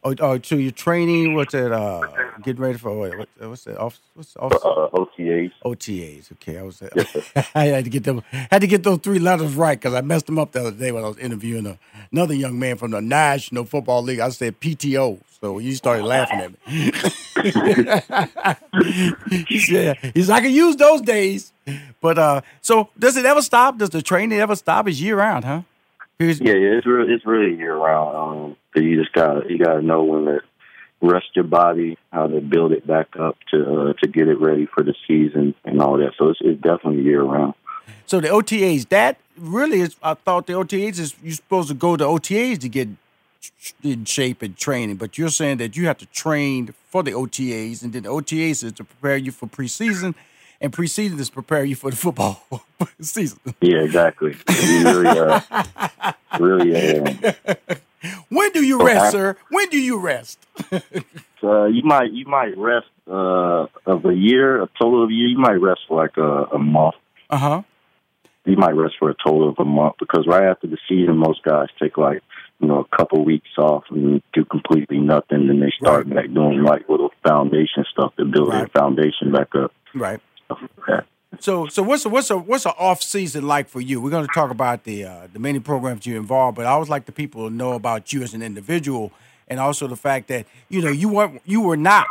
Oh, 0.04 0.14
oh, 0.20 0.38
so 0.40 0.54
you're 0.54 0.70
training? 0.70 1.34
What's 1.34 1.52
it? 1.54 1.72
Uh, 1.72 2.02
getting 2.44 2.62
ready 2.62 2.78
for 2.78 2.96
what? 2.96 3.18
what 3.18 3.28
what's 3.48 3.64
that? 3.64 3.78
Off, 3.78 3.98
what's 4.14 4.36
off, 4.36 4.52
Uh, 4.52 4.88
OTAs. 4.96 5.50
OTAs. 5.64 6.30
Okay, 6.32 6.56
I 6.56 6.62
was. 6.62 6.80
Yes. 6.94 7.16
I 7.54 7.64
had 7.64 7.84
to 7.84 7.90
get 7.90 8.04
them. 8.04 8.22
Had 8.30 8.60
to 8.60 8.68
get 8.68 8.84
those 8.84 8.98
three 9.00 9.18
letters 9.18 9.54
right 9.54 9.78
because 9.78 9.94
I 9.94 10.00
messed 10.02 10.26
them 10.26 10.38
up 10.38 10.52
the 10.52 10.60
other 10.60 10.70
day 10.70 10.92
when 10.92 11.02
I 11.04 11.08
was 11.08 11.18
interviewing 11.18 11.66
a, 11.66 11.78
another 12.12 12.32
young 12.32 12.60
man 12.60 12.76
from 12.76 12.92
the 12.92 13.02
National 13.02 13.64
Football 13.64 14.02
League. 14.04 14.20
I 14.20 14.28
said 14.28 14.60
PTO, 14.60 15.18
so 15.40 15.58
you 15.58 15.74
started 15.74 16.04
laughing 16.04 16.38
at 16.40 16.52
me. 16.52 16.92
he 19.46 19.58
said, 19.58 19.98
"He's 20.14 20.30
I 20.30 20.40
can 20.40 20.52
use 20.52 20.76
those 20.76 21.00
days." 21.00 21.52
But 22.00 22.18
uh, 22.18 22.40
so 22.60 22.90
does 22.98 23.16
it 23.16 23.24
ever 23.24 23.42
stop? 23.42 23.78
Does 23.78 23.90
the 23.90 24.02
training 24.02 24.38
ever 24.38 24.56
stop? 24.56 24.88
It's 24.88 25.00
year 25.00 25.16
round, 25.16 25.44
huh? 25.44 25.62
Yeah, 26.18 26.26
yeah, 26.26 26.76
it's 26.76 26.86
really, 26.86 27.12
it's 27.12 27.24
really 27.24 27.56
year 27.56 27.76
round. 27.76 28.16
Um, 28.16 28.56
but 28.74 28.82
you 28.82 29.00
just 29.00 29.12
got, 29.12 29.48
you 29.48 29.58
got 29.58 29.74
to 29.74 29.82
know 29.82 30.02
when 30.02 30.24
to 30.24 30.40
rest 31.00 31.26
your 31.34 31.44
body, 31.44 31.96
how 32.12 32.26
to 32.26 32.40
build 32.40 32.72
it 32.72 32.86
back 32.86 33.08
up 33.18 33.36
to 33.52 33.90
uh, 33.90 33.92
to 34.02 34.08
get 34.08 34.28
it 34.28 34.40
ready 34.40 34.66
for 34.66 34.82
the 34.82 34.94
season 35.06 35.54
and 35.64 35.80
all 35.80 35.96
that. 35.98 36.12
So 36.18 36.30
it's, 36.30 36.40
it's 36.42 36.60
definitely 36.60 37.02
year 37.02 37.22
round. 37.22 37.54
So 38.06 38.20
the 38.20 38.28
OTAs, 38.28 38.88
that 38.88 39.18
really 39.36 39.80
is. 39.80 39.96
I 40.02 40.14
thought 40.14 40.46
the 40.46 40.54
OTAs 40.54 40.98
is 40.98 41.14
you're 41.22 41.34
supposed 41.34 41.68
to 41.68 41.74
go 41.74 41.96
to 41.96 42.04
OTAs 42.04 42.58
to 42.60 42.68
get 42.68 42.88
in 43.82 44.04
shape 44.04 44.42
and 44.42 44.56
training, 44.56 44.96
but 44.96 45.16
you're 45.18 45.28
saying 45.28 45.58
that 45.58 45.76
you 45.76 45.86
have 45.86 45.98
to 45.98 46.06
train 46.06 46.74
for 46.90 47.02
the 47.02 47.12
OTAs, 47.12 47.82
and 47.82 47.92
then 47.92 48.02
the 48.04 48.08
OTAs 48.08 48.64
is 48.64 48.72
to 48.74 48.84
prepare 48.84 49.16
you 49.16 49.30
for 49.32 49.46
preseason, 49.46 50.14
and 50.60 50.72
preseason 50.72 51.18
is 51.18 51.28
to 51.28 51.34
prepare 51.34 51.64
you 51.64 51.76
for 51.76 51.90
the 51.90 51.96
football 51.96 52.42
season. 53.00 53.38
Yeah, 53.60 53.78
exactly. 53.78 54.34
You 54.62 54.84
really, 54.84 55.06
uh, 55.08 55.40
really, 56.40 56.98
uh, 57.00 57.54
When 58.28 58.50
do 58.52 58.64
you 58.64 58.84
rest, 58.84 59.06
I- 59.06 59.10
sir? 59.10 59.36
When 59.50 59.68
do 59.68 59.78
you 59.80 59.98
rest? 59.98 60.38
uh, 61.42 61.64
you 61.66 61.82
might, 61.84 62.12
you 62.12 62.26
might 62.26 62.56
rest 62.56 62.86
uh, 63.08 63.66
of 63.86 64.04
a 64.04 64.14
year, 64.14 64.62
a 64.62 64.68
total 64.80 65.04
of 65.04 65.10
a 65.10 65.12
year. 65.12 65.28
You 65.28 65.38
might 65.38 65.60
rest 65.60 65.80
for 65.88 66.00
like 66.02 66.16
a, 66.16 66.44
a 66.54 66.58
month. 66.58 66.94
Uh 67.30 67.36
huh. 67.36 67.62
you 68.46 68.56
might 68.56 68.74
rest 68.74 68.94
for 68.98 69.10
a 69.10 69.14
total 69.22 69.48
of 69.50 69.56
a 69.58 69.64
month 69.64 69.96
because 69.98 70.26
right 70.26 70.44
after 70.44 70.66
the 70.66 70.78
season, 70.88 71.16
most 71.18 71.42
guys 71.42 71.68
take 71.80 71.98
like 71.98 72.22
you 72.60 72.68
know 72.68 72.86
a 72.90 72.96
couple 72.96 73.24
weeks 73.24 73.48
off 73.58 73.84
and 73.90 74.22
do 74.32 74.44
completely 74.44 74.98
nothing, 74.98 75.48
and 75.48 75.62
they 75.62 75.72
start 75.80 76.06
Right. 76.06 76.14
back 76.16 76.34
doing 76.34 76.62
like 76.62 76.88
little 76.88 77.12
foundation 77.26 77.84
stuff 77.90 78.14
to 78.16 78.24
build 78.24 78.52
their 78.52 78.68
foundation 78.68 79.32
back 79.32 79.54
up. 79.54 79.72
Right. 79.94 80.20
Like. 80.88 81.04
So, 81.40 81.68
so 81.68 81.82
what's 81.82 82.04
a, 82.04 82.08
what's 82.08 82.30
a 82.30 82.38
what's 82.38 82.64
an 82.66 82.72
off 82.78 83.02
season 83.02 83.46
like 83.46 83.68
for 83.68 83.80
you? 83.80 84.00
We're 84.00 84.10
going 84.10 84.26
to 84.26 84.32
talk 84.34 84.50
about 84.50 84.84
the 84.84 85.04
uh, 85.04 85.28
the 85.32 85.38
many 85.38 85.60
programs 85.60 86.06
you're 86.06 86.16
involved, 86.16 86.56
but 86.56 86.66
I 86.66 86.70
always 86.70 86.88
like 86.88 87.04
the 87.04 87.12
people 87.12 87.48
to 87.48 87.54
know 87.54 87.74
about 87.74 88.12
you 88.12 88.22
as 88.22 88.32
an 88.34 88.42
individual, 88.42 89.12
and 89.46 89.60
also 89.60 89.86
the 89.86 89.94
fact 89.96 90.28
that 90.28 90.46
you 90.68 90.80
know 90.82 90.90
you 90.90 91.08
weren't 91.10 91.40
you 91.44 91.60
were 91.60 91.76
not 91.76 92.06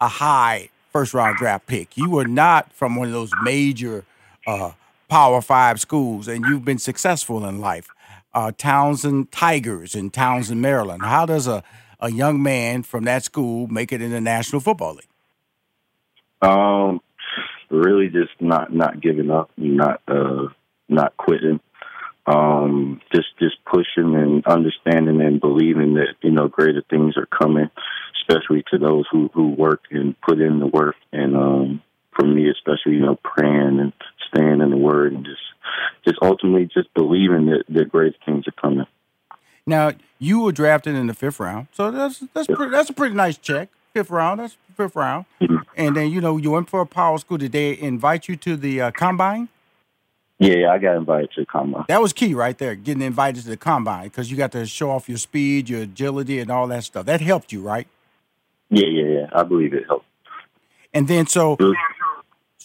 a 0.00 0.08
high 0.08 0.70
first 0.92 1.12
round 1.14 1.36
draft 1.36 1.66
pick. 1.66 1.96
You 1.96 2.08
were 2.10 2.24
not 2.26 2.72
from 2.72 2.96
one 2.96 3.06
of 3.06 3.12
those 3.12 3.30
major 3.42 4.04
uh, 4.46 4.72
Power 5.08 5.42
Five 5.42 5.78
schools, 5.78 6.26
and 6.26 6.44
you've 6.46 6.64
been 6.64 6.78
successful 6.78 7.44
in 7.46 7.60
life. 7.60 7.88
Uh, 8.34 8.50
Towson 8.50 9.28
Tigers 9.30 9.94
in 9.94 10.10
Towson, 10.10 10.56
Maryland. 10.56 11.02
How 11.02 11.24
does 11.24 11.46
a 11.46 11.62
a 12.00 12.10
young 12.10 12.42
man 12.42 12.82
from 12.82 13.04
that 13.04 13.24
school 13.24 13.66
make 13.68 13.92
it 13.92 14.02
in 14.02 14.10
the 14.10 14.20
National 14.20 14.60
Football 14.60 14.94
League? 14.94 15.08
Um, 16.42 17.00
really 17.70 18.08
just 18.08 18.32
not 18.40 18.72
not 18.72 19.00
giving 19.00 19.30
up, 19.30 19.50
not 19.56 20.02
uh, 20.06 20.48
not 20.88 21.16
quitting. 21.16 21.60
Um, 22.26 23.00
just 23.14 23.28
just 23.38 23.56
pushing 23.64 24.14
and 24.14 24.46
understanding 24.46 25.20
and 25.20 25.40
believing 25.40 25.94
that 25.94 26.14
you 26.22 26.30
know 26.30 26.48
greater 26.48 26.82
things 26.88 27.16
are 27.16 27.26
coming, 27.26 27.70
especially 28.20 28.64
to 28.70 28.78
those 28.78 29.04
who 29.10 29.30
who 29.32 29.48
work 29.48 29.82
and 29.90 30.14
put 30.20 30.40
in 30.40 30.58
the 30.58 30.66
work. 30.66 30.96
And 31.12 31.36
um, 31.36 31.82
for 32.14 32.26
me, 32.26 32.50
especially 32.50 32.94
you 32.94 33.00
know 33.00 33.18
praying 33.22 33.80
and 33.80 33.92
staying 34.28 34.60
in 34.60 34.70
the 34.70 34.76
Word 34.76 35.12
and 35.12 35.24
just 35.24 35.42
just 36.04 36.18
ultimately 36.22 36.68
just 36.72 36.92
believing 36.94 37.46
that 37.46 37.64
the 37.68 37.84
great 37.84 38.14
things 38.24 38.46
are 38.46 38.60
coming. 38.60 38.86
Now 39.66 39.92
you 40.18 40.40
were 40.40 40.52
drafted 40.52 40.94
in 40.94 41.06
the 41.06 41.14
fifth 41.14 41.40
round, 41.40 41.68
so 41.72 41.90
that's 41.90 42.22
that's 42.34 42.46
pretty, 42.46 42.70
that's 42.70 42.90
a 42.90 42.94
pretty 42.94 43.14
nice 43.14 43.38
check. 43.38 43.68
Fifth 43.92 44.10
round, 44.10 44.40
that's 44.40 44.56
fifth 44.76 44.96
round, 44.96 45.26
and 45.76 45.96
then 45.96 46.10
you 46.10 46.20
know 46.20 46.36
you 46.36 46.50
went 46.50 46.68
for 46.68 46.80
a 46.80 46.86
power 46.86 47.18
school. 47.18 47.38
Did 47.38 47.52
they 47.52 47.78
invite 47.78 48.28
you 48.28 48.36
to 48.36 48.56
the 48.56 48.80
uh, 48.80 48.90
combine? 48.90 49.48
Yeah, 50.38 50.54
yeah, 50.54 50.72
I 50.72 50.78
got 50.78 50.96
invited 50.96 51.30
to 51.36 51.46
combine. 51.46 51.84
That 51.88 52.02
was 52.02 52.12
key 52.12 52.34
right 52.34 52.58
there, 52.58 52.74
getting 52.74 53.02
invited 53.02 53.44
to 53.44 53.50
the 53.50 53.56
combine 53.56 54.04
because 54.04 54.30
you 54.30 54.36
got 54.36 54.50
to 54.52 54.66
show 54.66 54.90
off 54.90 55.08
your 55.08 55.18
speed, 55.18 55.68
your 55.68 55.82
agility, 55.82 56.40
and 56.40 56.50
all 56.50 56.66
that 56.66 56.82
stuff. 56.84 57.06
That 57.06 57.20
helped 57.20 57.52
you, 57.52 57.62
right? 57.62 57.86
Yeah, 58.68 58.88
yeah, 58.88 59.04
yeah. 59.04 59.26
I 59.32 59.44
believe 59.44 59.72
it 59.72 59.84
helped. 59.86 60.06
And 60.92 61.06
then 61.08 61.26
so 61.26 61.56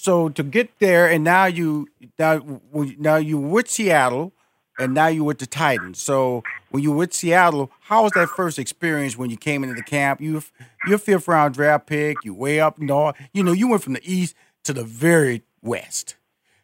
so 0.01 0.29
to 0.29 0.43
get 0.43 0.79
there, 0.79 1.09
and 1.09 1.25
now 1.25 1.45
you 1.45 1.89
now 2.17 2.59
now 2.97 3.17
you 3.17 3.38
with 3.38 3.69
Seattle, 3.69 4.31
and 4.79 4.93
now 4.93 5.07
you 5.07 5.25
with 5.25 5.39
the 5.39 5.45
Titans. 5.45 5.99
So 5.99 6.41
when 6.69 6.81
you 6.83 6.93
with 6.93 7.13
Seattle, 7.13 7.69
how 7.81 8.03
was 8.03 8.13
that 8.13 8.29
first 8.29 8.57
experience 8.57 9.17
when 9.17 9.29
you 9.29 9.35
came 9.35 9.62
into 9.62 9.75
the 9.75 9.83
camp? 9.83 10.21
You 10.21 10.41
you're 10.85 10.95
a 10.95 10.99
fifth 10.99 11.27
round 11.27 11.55
draft 11.55 11.85
pick. 11.85 12.15
You 12.23 12.33
way 12.33 12.62
up 12.62 12.79
north. 12.79 13.17
You 13.33 13.43
know 13.43 13.51
you 13.51 13.67
went 13.67 13.83
from 13.83 13.91
the 13.93 14.01
east 14.09 14.35
to 14.63 14.71
the 14.71 14.85
very 14.85 15.43
west. 15.62 16.15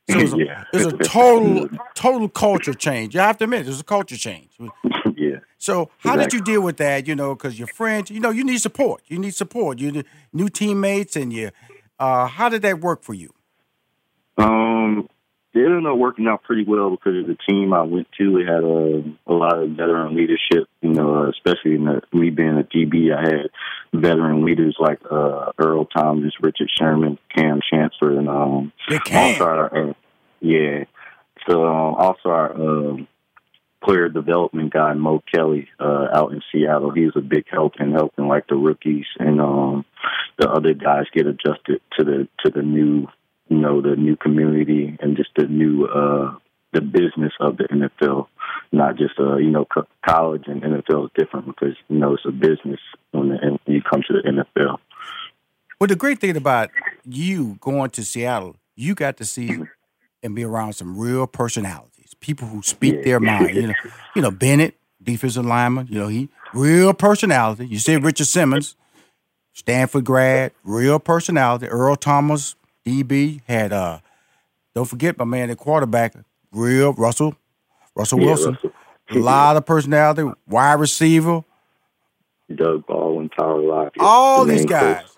So 0.09 0.17
it's 0.17 0.33
a, 0.33 0.37
Yeah. 0.45 0.63
it's 0.71 0.85
a 0.85 0.97
total 0.97 1.67
total 1.93 2.29
culture 2.29 2.73
change. 2.73 3.15
You 3.15 3.19
have 3.19 3.37
to 3.39 3.43
admit, 3.43 3.65
there's 3.65 3.81
a 3.81 3.83
culture 3.83 4.15
change. 4.17 4.51
yeah. 5.17 5.39
So 5.57 5.89
how 5.97 6.15
did 6.15 6.31
you 6.31 6.41
deal 6.41 6.61
with 6.61 6.77
that? 6.77 7.05
You 7.07 7.15
know, 7.15 7.35
because 7.35 7.57
your 7.57 7.67
friends, 7.67 8.11
you 8.11 8.19
know, 8.19 8.29
you 8.29 8.43
need 8.45 8.61
support. 8.61 9.01
You 9.07 9.17
need 9.19 9.33
support. 9.35 9.79
You 9.79 9.91
need 9.91 10.05
new 10.31 10.47
teammates, 10.47 11.15
and 11.15 11.33
you. 11.33 11.49
Uh, 11.99 12.27
how 12.27 12.49
did 12.49 12.61
that 12.63 12.79
work 12.79 13.03
for 13.03 13.13
you? 13.13 13.33
Um, 14.37 15.07
it 15.53 15.59
ended 15.59 15.85
up 15.85 15.97
working 15.97 16.27
out 16.27 16.43
pretty 16.43 16.65
well 16.67 16.89
because 16.89 17.17
of 17.17 17.27
the 17.27 17.37
team 17.47 17.73
I 17.73 17.83
went 17.83 18.07
to. 18.17 18.33
We 18.33 18.43
had 18.43 18.63
a, 18.63 19.03
a 19.25 19.33
lot 19.33 19.57
of 19.57 19.69
veteran 19.71 20.13
leadership, 20.13 20.67
you 20.81 20.89
know, 20.89 21.29
especially 21.29 21.75
in 21.75 21.85
the, 21.85 22.01
me 22.11 22.29
being 22.29 22.59
a 22.59 22.63
DB. 22.63 23.15
I 23.15 23.21
had 23.21 23.49
veteran 23.93 24.43
leaders 24.43 24.75
like 24.79 24.99
uh, 25.09 25.53
Earl 25.57 25.85
Thomas, 25.85 26.33
Richard 26.41 26.69
Sherman, 26.77 27.17
Kam 27.33 27.61
Chancellor, 27.71 28.19
and 28.19 28.27
um, 28.27 28.73
also 29.13 29.43
our, 29.45 29.89
uh, 29.89 29.93
yeah. 30.41 30.83
So 31.47 31.65
um, 31.65 31.95
also 31.95 32.29
our 32.29 32.53
um, 32.53 33.07
player 33.85 34.09
development 34.09 34.73
guy 34.73 34.93
Mo 34.93 35.21
Kelly 35.33 35.67
uh, 35.79 36.07
out 36.13 36.31
in 36.31 36.41
Seattle. 36.51 36.91
He's 36.91 37.11
a 37.15 37.21
big 37.21 37.45
help 37.49 37.73
in 37.79 37.91
helping 37.91 38.27
like 38.27 38.47
the 38.47 38.55
rookies 38.55 39.05
and 39.19 39.39
um, 39.39 39.85
the 40.39 40.49
other 40.49 40.73
guys 40.73 41.05
get 41.13 41.27
adjusted 41.27 41.81
to 41.97 42.03
the 42.03 42.27
to 42.43 42.51
the 42.51 42.61
new 42.61 43.07
you 43.47 43.57
know 43.57 43.81
the 43.81 43.95
new 43.95 44.15
community 44.15 44.97
and 44.99 45.15
just 45.15 45.29
the 45.37 45.45
new 45.45 45.85
uh, 45.85 46.35
the 46.73 46.81
business 46.81 47.33
of 47.39 47.57
the 47.57 47.65
NFL. 47.65 48.27
Not 48.71 48.97
just 48.97 49.19
uh, 49.19 49.37
you 49.37 49.51
know 49.51 49.65
co- 49.65 49.87
college 50.07 50.43
and 50.47 50.61
NFL 50.61 51.05
is 51.05 51.11
different 51.15 51.45
because 51.45 51.75
you 51.87 51.97
know 51.97 52.13
it's 52.13 52.25
a 52.27 52.31
business 52.31 52.79
when, 53.11 53.29
the, 53.29 53.35
when 53.63 53.75
you 53.75 53.81
come 53.81 54.01
to 54.07 54.13
the 54.13 54.29
NFL. 54.29 54.77
Well, 55.79 55.87
the 55.87 55.95
great 55.95 56.19
thing 56.19 56.35
about 56.37 56.71
you 57.05 57.57
going 57.59 57.91
to 57.91 58.03
Seattle, 58.03 58.55
you 58.75 58.95
got 58.95 59.17
to 59.17 59.25
see 59.25 59.59
and 60.23 60.35
be 60.35 60.43
around 60.43 60.73
some 60.73 60.97
real 60.97 61.27
personalities, 61.27 61.94
people 62.13 62.47
who 62.47 62.61
speak 62.61 63.03
their 63.03 63.19
mind. 63.19 63.55
You 63.55 63.67
know, 63.67 63.73
you 64.15 64.21
know 64.21 64.31
Bennett, 64.31 64.75
defensive 65.01 65.45
lineman. 65.45 65.87
You 65.89 65.99
know 65.99 66.07
he 66.07 66.29
real 66.53 66.93
personality. 66.93 67.67
You 67.67 67.79
see 67.79 67.95
Richard 67.97 68.27
Simmons, 68.27 68.75
Stanford 69.53 70.05
grad, 70.05 70.51
real 70.63 70.99
personality. 70.99 71.67
Earl 71.67 71.95
Thomas, 71.95 72.55
DB, 72.85 73.41
had 73.47 73.73
uh, 73.73 73.99
don't 74.73 74.85
forget 74.85 75.17
my 75.17 75.25
man, 75.25 75.49
the 75.49 75.55
quarterback, 75.55 76.13
real 76.51 76.93
Russell, 76.93 77.35
Russell 77.95 78.19
Yeah, 78.19 78.25
Wilson. 78.27 78.53
Russell. 78.53 78.71
A 79.11 79.17
lot 79.19 79.55
of 79.55 79.65
personality, 79.67 80.27
wide 80.47 80.79
receiver, 80.79 81.43
Doug 82.53 82.87
Baldwin, 82.87 83.29
Tyler 83.29 83.61
Lockett, 83.61 84.01
all 84.01 84.45
the 84.45 84.53
these 84.53 84.65
guys. 84.65 85.01
coach. 85.03 85.11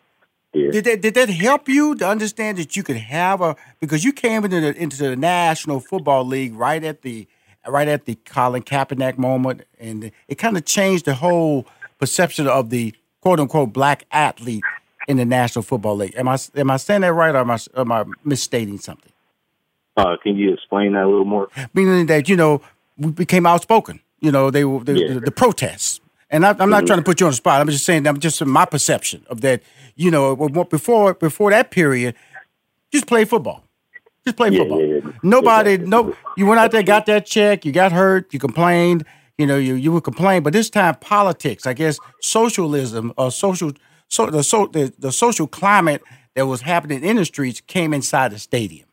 Did 0.72 0.86
that 0.86 1.02
did 1.02 1.14
that 1.16 1.30
help 1.30 1.68
you 1.70 1.96
to 1.96 2.08
understand 2.08 2.58
that 2.58 2.76
you 2.76 2.84
could 2.84 2.98
have 2.98 3.42
a 3.42 3.56
because 3.80 4.04
you 4.04 4.12
came 4.12 4.44
into 4.44 4.60
the 4.62 4.76
into 4.76 4.98
the 4.98 5.16
National 5.16 5.80
Football 5.80 6.26
League 6.26 6.54
right 6.56 6.84
at 6.84 7.02
the 7.02 7.28
right 7.68 7.88
at 7.88 8.06
the 8.06 8.16
Colin 8.26 8.64
Kaepernick 8.64 9.18
moment, 9.18 9.64
and 9.80 10.12
it 10.28 10.36
kind 10.36 10.56
of 10.58 10.66
changed 10.66 11.06
the 11.06 11.16
whole 11.16 11.66
perception 12.00 12.48
of 12.48 12.70
the 12.70 12.94
quote 13.22 13.40
unquote 13.40 13.74
black 13.74 14.06
athlete 14.12 14.64
in 15.08 15.18
the 15.18 15.26
National 15.26 15.64
Football 15.64 15.96
League. 15.98 16.14
Am 16.16 16.28
I 16.28 16.38
am 16.56 16.70
I 16.72 16.78
saying 16.78 17.02
that 17.02 17.14
right, 17.14 17.34
or 17.36 17.40
am 17.40 17.52
I 17.52 17.58
am 17.76 17.92
I 17.92 18.06
misstating 18.24 18.78
something? 18.80 19.12
Uh, 19.96 20.16
can 20.22 20.36
you 20.36 20.54
explain 20.54 20.94
that 20.94 21.04
a 21.04 21.08
little 21.10 21.26
more? 21.26 21.50
Meaning 21.74 22.06
that 22.08 22.30
you 22.30 22.36
know 22.36 22.62
we 22.98 23.12
became 23.12 23.46
outspoken. 23.46 24.00
You 24.20 24.32
know 24.32 24.50
they 24.52 24.64
were 24.66 24.84
the, 24.84 24.94
Yeah. 25.00 25.14
the, 25.16 25.20
the 25.22 25.32
protests, 25.32 26.00
and 26.30 26.46
I, 26.46 26.56
I'm 26.60 26.70
not 26.70 26.86
trying 26.88 27.00
to 27.00 27.04
put 27.04 27.20
you 27.20 27.26
on 27.28 27.32
the 27.32 27.38
spot. 27.38 27.62
I'm 27.62 27.68
just 27.70 27.86
saying 27.86 28.08
I'm 28.08 28.20
just 28.20 28.44
my 28.46 28.66
perception 28.66 29.26
of 29.30 29.42
that. 29.42 29.62
You 29.96 30.12
know, 30.12 30.36
before 30.66 31.14
before 31.16 31.52
that 31.52 31.72
period, 31.72 32.16
just 32.92 33.08
play 33.08 33.26
football. 33.26 33.64
Just 34.26 34.38
play 34.38 34.50
Yeah, 34.50 34.60
football. 34.60 34.82
yeah, 34.82 35.00
yeah. 35.06 35.12
Nobody, 35.24 35.72
Exactly. 35.74 35.90
no, 35.90 36.16
you 36.36 36.46
went 36.46 36.60
out 36.60 36.72
there, 36.72 36.84
got 36.84 37.06
that 37.08 37.26
check, 37.26 37.66
you 37.66 37.72
got 37.72 37.92
hurt, 37.92 38.34
you 38.34 38.40
complained, 38.40 39.06
you 39.38 39.48
know, 39.48 39.58
you 39.58 39.76
you 39.76 39.92
would 39.92 40.04
complain. 40.04 40.44
But 40.44 40.54
this 40.54 40.70
time, 40.70 40.96
politics, 40.96 41.66
I 41.66 41.74
guess, 41.74 42.00
socialism 42.22 43.14
or 43.18 43.32
social, 43.32 43.72
so 44.10 44.28
the 44.28 44.44
so 44.44 44.68
the, 44.68 44.94
the 45.00 45.12
social 45.12 45.48
climate 45.48 46.04
that 46.36 46.46
was 46.48 46.62
happening 46.62 47.04
in 47.04 47.16
the 47.18 47.26
streets 47.26 47.62
came 47.62 47.94
inside 47.94 48.32
the 48.32 48.40
stadium. 48.40 48.88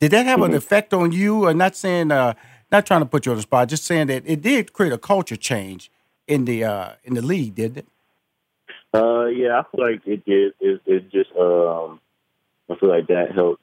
Did 0.00 0.10
that 0.12 0.26
have 0.26 0.40
Mm-hmm. 0.40 0.50
an 0.52 0.54
effect 0.54 0.92
on 0.94 1.12
you? 1.12 1.46
Or 1.46 1.54
not 1.54 1.76
saying, 1.76 2.10
uh, 2.10 2.34
not 2.72 2.84
trying 2.86 3.00
to 3.00 3.06
put 3.06 3.26
you 3.26 3.32
on 3.32 3.36
the 3.36 3.42
spot, 3.42 3.68
just 3.68 3.84
saying 3.84 4.08
that 4.08 4.24
it 4.26 4.42
did 4.42 4.72
create 4.72 4.92
a 4.92 4.98
culture 4.98 5.36
change 5.36 5.90
in 6.26 6.44
the 6.44 6.64
uh, 6.64 6.92
in 7.04 7.14
the 7.14 7.22
league, 7.22 7.54
did 7.54 7.76
it? 7.78 7.86
Uh, 8.92 9.26
yeah, 9.26 9.60
I 9.60 9.64
feel 9.70 9.90
like 9.90 10.02
it 10.06 10.24
did. 10.24 10.52
It, 10.60 10.80
it 10.86 11.10
just, 11.10 11.30
um, 11.38 12.00
I 12.70 12.76
feel 12.78 12.88
like 12.88 13.08
that 13.08 13.32
helped 13.34 13.60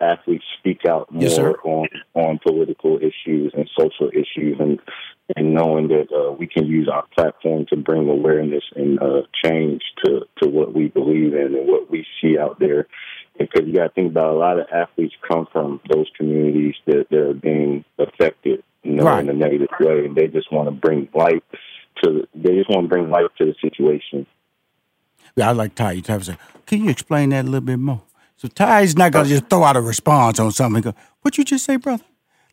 athletes 0.00 0.44
speak 0.58 0.84
out 0.88 1.10
more 1.12 1.22
Yes, 1.22 1.38
on 1.38 1.88
on 2.14 2.38
political 2.44 2.98
issues 2.98 3.52
and 3.56 3.68
social 3.78 4.08
issues, 4.10 4.56
and 4.58 4.78
and 5.36 5.54
knowing 5.54 5.88
that 5.88 6.08
uh, 6.12 6.32
we 6.32 6.46
can 6.46 6.66
use 6.66 6.88
our 6.92 7.04
platform 7.14 7.66
to 7.70 7.76
bring 7.76 8.08
awareness 8.08 8.64
and 8.74 9.00
uh, 9.00 9.22
change 9.44 9.82
to 10.04 10.22
to 10.42 10.48
what 10.48 10.74
we 10.74 10.88
believe 10.88 11.34
in 11.34 11.54
and 11.54 11.68
what 11.68 11.90
we 11.90 12.04
see 12.20 12.38
out 12.38 12.58
there. 12.58 12.86
Because 13.38 13.68
you 13.68 13.74
got 13.74 13.84
to 13.84 13.90
think 13.90 14.10
about 14.10 14.34
a 14.34 14.36
lot 14.38 14.58
of 14.58 14.66
athletes 14.72 15.14
come 15.30 15.46
from 15.52 15.80
those 15.88 16.06
communities 16.16 16.74
that 16.86 17.12
are 17.12 17.34
being 17.34 17.84
affected, 17.96 18.64
you 18.82 18.94
know, 18.94 19.04
Right. 19.04 19.20
in 19.20 19.28
a 19.28 19.32
negative 19.32 19.68
way, 19.78 20.04
and 20.06 20.16
they 20.16 20.26
just 20.26 20.50
want 20.50 20.66
to 20.66 20.72
bring 20.72 21.08
light 21.14 21.44
to. 22.02 22.26
They 22.34 22.56
just 22.56 22.70
want 22.70 22.84
to 22.84 22.88
bring 22.88 23.10
life 23.10 23.26
to 23.38 23.46
the 23.46 23.54
situation. 23.60 24.26
Yeah, 25.36 25.48
I 25.50 25.52
like 25.52 25.74
Tye. 25.74 25.92
You 25.92 26.02
Tye 26.02 26.18
say, 26.18 26.36
can 26.66 26.84
you 26.84 26.90
explain 26.90 27.30
that 27.30 27.42
a 27.44 27.48
little 27.48 27.60
bit 27.60 27.78
more? 27.78 28.02
So 28.36 28.48
Tye's 28.48 28.96
not 28.96 29.12
gonna 29.12 29.28
just 29.28 29.48
throw 29.48 29.64
out 29.64 29.76
a 29.76 29.80
response 29.80 30.38
on 30.38 30.52
something. 30.52 30.82
Go, 30.82 30.94
what 31.22 31.36
you 31.38 31.44
just 31.44 31.64
say, 31.64 31.76
brother? 31.76 32.04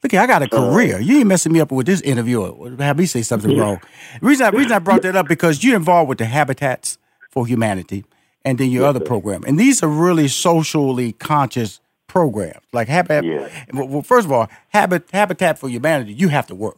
Look, 0.04 0.14
I 0.14 0.28
got 0.28 0.44
a 0.44 0.50
career. 0.50 1.00
You 1.00 1.20
ain't 1.20 1.28
messing 1.28 1.52
me 1.52 1.60
up 1.62 1.72
with 1.72 1.88
this 1.88 2.02
interview. 2.02 2.42
or 2.42 2.72
Have 2.78 2.98
me 2.98 3.06
say 3.06 3.22
something 3.24 3.58
wrong. 3.58 3.80
The 4.20 4.26
reason 4.28 4.46
I, 4.46 4.50
reason 4.50 4.72
I 4.74 4.80
brought 4.80 5.02
that 5.04 5.16
up 5.16 5.28
because 5.28 5.64
you're 5.64 5.76
involved 5.76 6.10
with 6.10 6.18
the 6.20 6.26
Habitats 6.26 6.98
for 7.32 7.48
Humanity 7.48 8.06
and 8.44 8.58
then 8.60 8.70
your 8.70 8.86
other 8.86 9.00
program, 9.00 9.44
and 9.48 9.60
these 9.60 9.82
are 9.82 9.88
really 9.88 10.28
socially 10.28 11.14
conscious 11.14 11.80
programs. 12.08 12.64
Like 12.72 12.88
Habitat. 12.88 13.24
Yeah. 13.24 13.50
Well, 13.74 14.02
first 14.04 14.26
of 14.26 14.32
all, 14.32 14.48
Habit, 14.70 15.10
Habitat 15.12 15.58
for 15.58 15.68
Humanity, 15.70 16.14
you 16.14 16.28
have 16.30 16.46
to 16.48 16.56
work. 16.56 16.78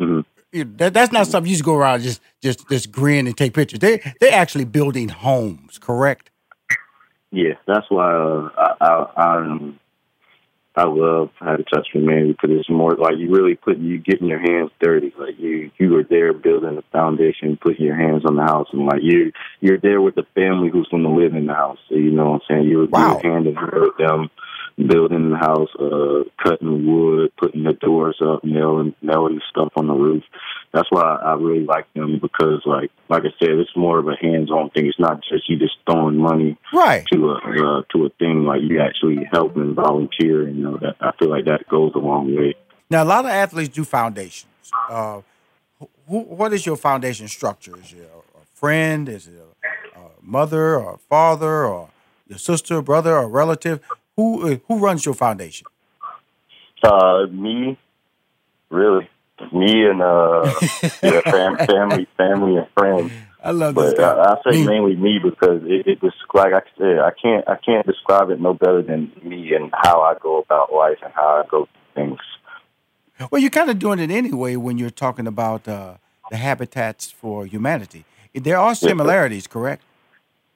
Mhm. 0.00 0.24
You- 0.52 0.64
That, 0.64 0.94
that's 0.94 1.12
not 1.12 1.26
something 1.26 1.48
you 1.48 1.56
just 1.56 1.64
go 1.64 1.74
around 1.74 2.00
just 2.02 2.20
just 2.42 2.68
just 2.68 2.90
grin 2.90 3.26
and 3.26 3.36
take 3.36 3.52
pictures. 3.54 3.80
They 3.80 4.00
they're 4.20 4.32
actually 4.32 4.64
building 4.64 5.08
homes, 5.08 5.78
correct? 5.78 6.30
Yeah, 7.30 7.54
that's 7.66 7.86
why 7.90 8.12
uh, 8.14 8.48
I 8.56 8.74
I 8.80 9.06
I, 9.16 9.36
um, 9.36 9.78
I 10.74 10.84
love 10.86 11.30
how 11.40 11.56
to 11.56 11.64
touch 11.64 11.88
man 11.94 12.28
because 12.28 12.50
it's 12.56 12.70
more 12.70 12.92
like 12.94 13.18
you 13.18 13.30
really 13.30 13.56
put 13.56 13.78
you 13.78 13.98
getting 13.98 14.28
your 14.28 14.38
hands 14.38 14.70
dirty. 14.80 15.12
Like 15.18 15.38
you 15.38 15.70
you 15.78 15.94
are 15.98 16.04
there 16.04 16.32
building 16.32 16.76
the 16.76 16.84
foundation, 16.92 17.58
putting 17.60 17.84
your 17.84 17.96
hands 17.96 18.22
on 18.24 18.36
the 18.36 18.42
house, 18.42 18.68
and 18.72 18.86
like 18.86 19.02
you 19.02 19.32
you're 19.60 19.78
there 19.78 20.00
with 20.00 20.14
the 20.14 20.24
family 20.34 20.70
who's 20.70 20.88
going 20.88 21.02
to 21.02 21.10
live 21.10 21.34
in 21.34 21.46
the 21.46 21.54
house. 21.54 21.78
So, 21.90 21.96
you 21.96 22.10
know 22.10 22.30
what 22.30 22.42
I'm 22.42 22.46
saying? 22.48 22.68
You're, 22.68 22.86
Wow. 22.86 23.20
you're 23.22 23.32
hand 23.34 23.46
in 23.48 23.54
hand 23.56 23.72
with 23.74 23.96
them, 23.98 24.30
building 24.86 25.30
the 25.30 25.36
house, 25.36 25.68
uh, 25.80 26.22
cutting 26.42 26.86
wood, 26.86 27.32
putting 27.36 27.64
the 27.64 27.72
doors 27.72 28.18
up, 28.24 28.44
nailing 28.44 28.94
nailing 29.02 29.40
stuff 29.50 29.72
on 29.76 29.86
the 29.88 29.94
roof. 29.94 30.22
That's 30.72 30.88
why 30.90 31.02
I 31.02 31.32
really 31.34 31.64
like 31.64 31.92
them 31.94 32.18
because, 32.20 32.62
like, 32.66 32.90
like 33.08 33.22
I 33.22 33.32
said, 33.38 33.50
it's 33.50 33.74
more 33.74 33.98
of 33.98 34.06
a 34.06 34.14
hands-on 34.20 34.70
thing. 34.70 34.86
It's 34.86 34.98
not 34.98 35.22
just 35.28 35.48
you 35.48 35.58
just 35.58 35.76
throwing 35.90 36.16
money 36.18 36.56
Right. 36.72 37.04
to 37.12 37.30
a 37.30 37.34
uh, 37.36 37.82
to 37.92 38.06
a 38.06 38.10
thing 38.18 38.44
like 38.44 38.60
you 38.62 38.80
actually 38.80 39.26
help 39.32 39.56
and 39.56 39.74
volunteer. 39.74 40.46
And, 40.46 40.56
you 40.56 40.62
know 40.64 40.76
that 40.78 40.96
I 41.00 41.12
feel 41.18 41.30
like 41.30 41.46
that 41.46 41.66
goes 41.68 41.92
a 41.94 41.98
long 41.98 42.34
way. 42.36 42.54
Now, 42.90 43.02
a 43.02 43.06
lot 43.06 43.24
of 43.24 43.30
athletes 43.30 43.70
do 43.74 43.84
foundations. 43.84 44.46
Uh, 44.88 45.22
who, 46.06 46.20
what 46.20 46.52
is 46.52 46.64
your 46.66 46.76
foundation 46.76 47.28
structure? 47.28 47.76
Is 47.78 47.92
it 47.92 48.10
a, 48.12 48.18
a 48.40 48.44
friend? 48.54 49.08
Is 49.08 49.26
it 49.26 49.34
a, 49.94 49.98
a 49.98 50.02
mother 50.22 50.76
or 50.78 50.94
a 50.94 50.98
father 50.98 51.64
or 51.66 51.90
your 52.28 52.38
sister, 52.38 52.80
brother, 52.82 53.16
or 53.16 53.28
relative? 53.28 53.80
Who 54.18 54.52
uh, 54.52 54.56
who 54.66 54.80
runs 54.80 55.06
your 55.06 55.14
foundation? 55.14 55.68
Uh, 56.82 57.26
me, 57.30 57.78
really, 58.68 59.08
me 59.52 59.86
and 59.86 60.02
uh, 60.02 60.54
yeah, 61.04 61.20
fam- 61.30 61.64
family, 61.66 62.08
family 62.16 62.56
and 62.56 62.66
friends. 62.76 63.12
I 63.44 63.52
love 63.52 63.76
this 63.76 63.92
But 63.92 64.00
guy. 64.00 64.10
uh, 64.10 64.36
I 64.36 64.50
say 64.50 64.58
Me- 64.58 64.66
mainly 64.66 64.96
me 64.96 65.20
because 65.22 65.62
it, 65.66 65.86
it 65.86 66.02
was 66.02 66.12
like 66.34 66.52
I 66.52 66.62
said, 66.76 66.98
I 66.98 67.12
can't 67.22 67.48
I 67.48 67.56
can't 67.64 67.86
describe 67.86 68.30
it 68.30 68.40
no 68.40 68.54
better 68.54 68.82
than 68.82 69.12
me 69.22 69.54
and 69.54 69.70
how 69.72 70.02
I 70.02 70.14
go 70.20 70.38
about 70.38 70.72
life 70.72 70.98
and 71.04 71.12
how 71.14 71.44
I 71.44 71.48
go 71.48 71.68
through 71.94 71.94
things. 72.08 72.20
Well, 73.30 73.40
you're 73.40 73.50
kind 73.50 73.70
of 73.70 73.78
doing 73.78 74.00
it 74.00 74.10
anyway 74.10 74.56
when 74.56 74.78
you're 74.78 74.90
talking 74.90 75.28
about 75.28 75.68
uh, 75.68 75.94
the 76.28 76.36
Habitats 76.38 77.08
for 77.10 77.46
Humanity. 77.46 78.04
There 78.34 78.58
are 78.58 78.74
similarities, 78.74 79.46
correct? 79.46 79.82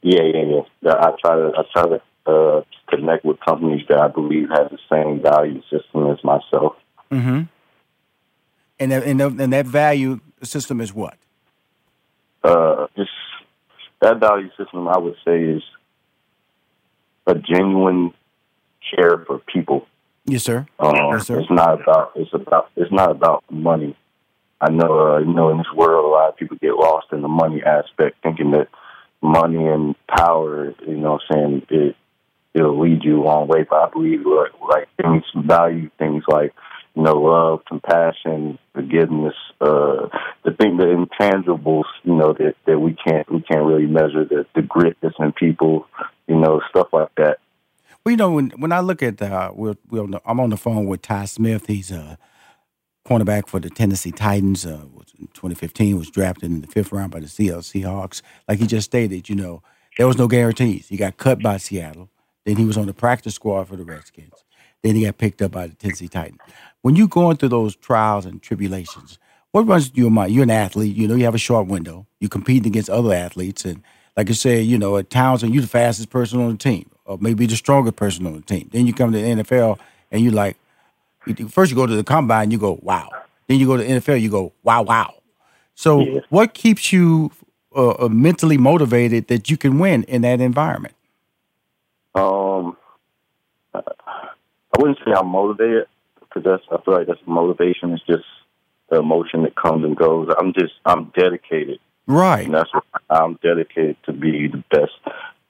Yeah, 0.03 0.23
yeah, 0.35 0.43
yeah. 0.53 0.61
Yeah, 0.81 0.95
I 0.95 1.11
try 1.25 1.37
to 1.37 1.53
I 1.57 1.63
try 1.73 1.89
to 1.89 2.03
uh, 2.27 2.63
connect 2.89 3.25
with 3.25 3.39
companies 3.41 3.83
that 3.89 3.99
I 3.99 4.09
believe 4.09 4.49
have 4.51 4.71
the 4.71 4.79
same 4.91 5.23
value 5.23 5.63
system 5.71 6.11
as 6.11 6.23
myself. 6.23 6.77
Mm-hmm. 7.11 7.43
And 8.79 8.93
that, 8.93 9.05
and, 9.05 9.21
that, 9.21 9.33
and 9.33 9.53
that 9.53 9.67
value 9.67 10.21
system 10.43 10.81
is 10.81 10.93
what? 10.93 11.17
Uh, 12.43 12.87
just 12.97 13.11
that 14.01 14.19
value 14.19 14.51
system, 14.57 14.89
I 14.89 14.99
would 14.99 15.17
say, 15.25 15.43
is 15.43 15.63
a 17.27 17.35
genuine 17.35 18.13
care 18.91 19.25
for 19.27 19.41
people. 19.53 19.87
Yes, 20.25 20.43
sir. 20.45 20.67
Um, 20.79 20.95
Yes, 20.95 21.27
sir. 21.27 21.41
It's 21.41 21.51
not 21.51 21.81
about 21.81 22.13
it's 22.17 22.33
about 22.33 22.71
it's 22.77 22.93
not 22.93 23.11
about 23.11 23.45
money. 23.51 23.97
I 24.61 24.71
know 24.71 25.15
uh, 25.15 25.19
you 25.19 25.33
know 25.33 25.51
in 25.51 25.59
this 25.59 25.73
world 25.75 26.05
a 26.05 26.09
lot 26.09 26.29
of 26.31 26.37
people 26.37 26.57
get 26.61 26.75
lost 26.75 27.09
in 27.13 27.23
the 27.23 27.29
money 27.29 27.63
aspect, 27.65 28.17
thinking 28.23 28.53
that 28.53 28.69
money 29.21 29.67
and 29.67 29.95
power, 30.09 30.75
you 30.87 30.97
know, 30.97 31.13
what 31.13 31.23
I'm 31.31 31.63
saying 31.63 31.67
it 31.71 31.97
it'll 32.55 32.81
lead 32.81 33.05
you 33.05 33.23
a 33.23 33.25
long 33.25 33.49
way. 33.49 33.65
But 33.69 33.77
I 33.77 33.91
believe 33.91 34.21
like, 34.27 34.89
things 35.01 35.25
value 35.47 35.91
things 35.99 36.25
like 36.29 36.53
you 36.95 37.03
know 37.03 37.15
love, 37.15 37.61
compassion, 37.67 38.59
forgiveness, 38.75 39.35
uh, 39.61 40.09
the 40.45 40.53
thing 40.59 40.77
the 40.77 40.85
intangibles, 40.85 41.85
you 42.05 42.15
know 42.15 42.33
that 42.35 42.55
that 42.67 42.79
we 42.79 42.95
can't 42.95 43.31
we 43.31 43.43
can't 43.43 43.65
really 43.65 43.87
measure 43.87 44.25
the 44.25 44.47
the 44.55 44.63
grit 44.63 44.97
that's 45.01 45.15
in 45.19 45.33
people, 45.33 45.87
you 46.27 46.37
know, 46.37 46.61
stuff 46.71 46.89
like 46.93 47.15
that. 47.17 47.39
Well, 48.05 48.11
you 48.11 48.17
know, 48.17 48.33
when 48.33 48.51
when 48.51 48.73
I 48.73 48.81
look 48.81 49.03
at, 49.03 49.23
uh, 49.23 49.53
we're, 49.55 49.77
we're 49.89 50.03
on 50.03 50.11
the, 50.11 50.23
I'm 50.27 50.41
on 50.41 50.51
the 50.51 50.57
phone 50.57 50.87
with 50.87 51.03
Tye 51.03 51.25
Smith. 51.25 51.67
He's 51.67 51.91
a 51.91 52.19
cornerback 53.07 53.47
for 53.49 53.61
the 53.61 53.71
Tennessee 53.71 54.13
Titans. 54.13 54.67
Uh, 54.67 54.87
was 54.93 55.07
in 55.19 55.29
2015 55.29 55.99
was 55.99 56.11
drafted 56.11 56.51
in 56.51 56.61
the 56.63 56.67
fifth 56.67 56.93
round 56.93 57.13
by 57.13 57.21
the 57.21 57.29
Seattle 57.29 57.63
Seahawks. 57.63 58.21
Like 58.49 58.59
he 58.59 58.67
just 58.67 58.87
stated, 58.87 59.29
you 59.29 59.37
know, 59.37 59.63
there 59.99 60.07
was 60.07 60.19
no 60.19 60.27
guarantees. 60.27 60.89
He 60.89 60.97
got 60.97 61.17
cut 61.17 61.43
by 61.43 61.59
Seattle. 61.59 62.11
Then 62.45 62.57
he 62.57 62.65
was 62.65 62.77
on 62.77 62.87
the 62.87 62.95
practice 62.95 63.35
squad 63.35 63.69
for 63.69 63.77
the 63.77 63.85
Redskins. 63.85 64.45
Then 64.83 64.97
he 64.97 65.05
got 65.05 65.19
picked 65.19 65.41
up 65.43 65.53
by 65.53 65.69
the 65.69 65.75
Tennessee 65.75 66.09
Titans. 66.09 66.41
When 66.83 66.97
you're 66.97 67.07
going 67.09 67.37
through 67.37 67.51
those 67.51 67.77
trials 67.77 68.27
and 68.27 68.43
tribulations, 68.43 69.19
what 69.53 69.67
runs 69.67 69.89
through 69.89 70.03
your 70.05 70.11
mind? 70.11 70.33
You're 70.33 70.43
an 70.43 70.51
athlete. 70.51 70.97
You 70.97 71.07
know, 71.07 71.15
you 71.15 71.25
have 71.25 71.35
a 71.35 71.39
short 71.39 71.69
window. 71.69 72.07
You're 72.19 72.29
competing 72.29 72.67
against 72.67 72.91
other 72.91 73.13
athletes, 73.15 73.65
and 73.65 73.83
like 74.17 74.29
I 74.29 74.33
said, 74.33 74.65
you 74.67 74.79
know, 74.79 74.97
at 74.97 75.09
Towson, 75.11 75.53
you're 75.53 75.63
the 75.63 75.69
fastest 75.69 76.11
person 76.11 76.41
on 76.41 76.53
the 76.53 76.59
team, 76.59 76.91
or 77.05 77.19
maybe 77.21 77.47
the 77.47 77.57
strongest 77.57 77.97
person 77.97 78.27
on 78.27 78.35
the 78.35 78.41
team. 78.43 78.69
Then 78.73 78.87
you 78.87 78.93
come 78.95 79.13
to 79.13 79.19
the 79.19 79.43
NFL, 79.43 79.79
and 80.11 80.23
you're 80.23 80.33
like, 80.33 80.57
first 81.49 81.71
you 81.71 81.77
go 81.77 81.87
to 81.87 81.95
the 81.95 82.05
combine, 82.05 82.51
you 82.51 82.59
go, 82.59 82.79
wow. 82.83 83.09
Then 83.47 83.59
you 83.61 83.67
go 83.67 83.77
to 83.77 83.83
the 83.83 83.89
NFL, 83.89 84.21
you 84.21 84.31
go, 84.31 84.53
wow, 84.63 84.83
wow. 84.83 85.15
So, 85.75 86.01
Yeah. 86.01 86.21
what 86.31 86.55
keeps 86.55 86.93
you 86.93 87.31
uh, 87.75 88.05
uh, 88.05 88.09
mentally 88.09 88.59
motivated 88.59 89.29
that 89.29 89.51
you 89.51 89.57
can 89.57 89.79
win 89.79 90.03
in 90.05 90.23
that 90.23 90.41
environment? 90.41 90.95
Um, 92.15 92.77
I 93.75 93.81
wouldn't 94.79 94.99
say 94.99 95.13
I'm 95.17 95.29
motivated 95.29 95.87
because 96.21 96.45
that's 96.45 96.63
I 96.71 96.83
feel 96.85 96.95
like 96.95 97.07
that's 97.07 97.21
motivation. 97.27 97.93
It's 97.93 98.05
just 98.07 98.25
the 98.91 98.99
emotion 98.99 99.43
that 99.43 99.55
comes 99.57 99.85
and 99.85 99.97
goes. 99.97 100.29
I'm 100.39 100.53
just 100.53 100.73
I'm 100.85 101.13
dedicated, 101.17 101.79
Right. 102.07 102.47
and 102.47 102.55
that's 102.55 102.71
I'm 103.09 103.39
dedicated 103.43 103.97
to 104.07 104.13
be 104.13 104.49
the 104.49 104.63
best 104.71 104.93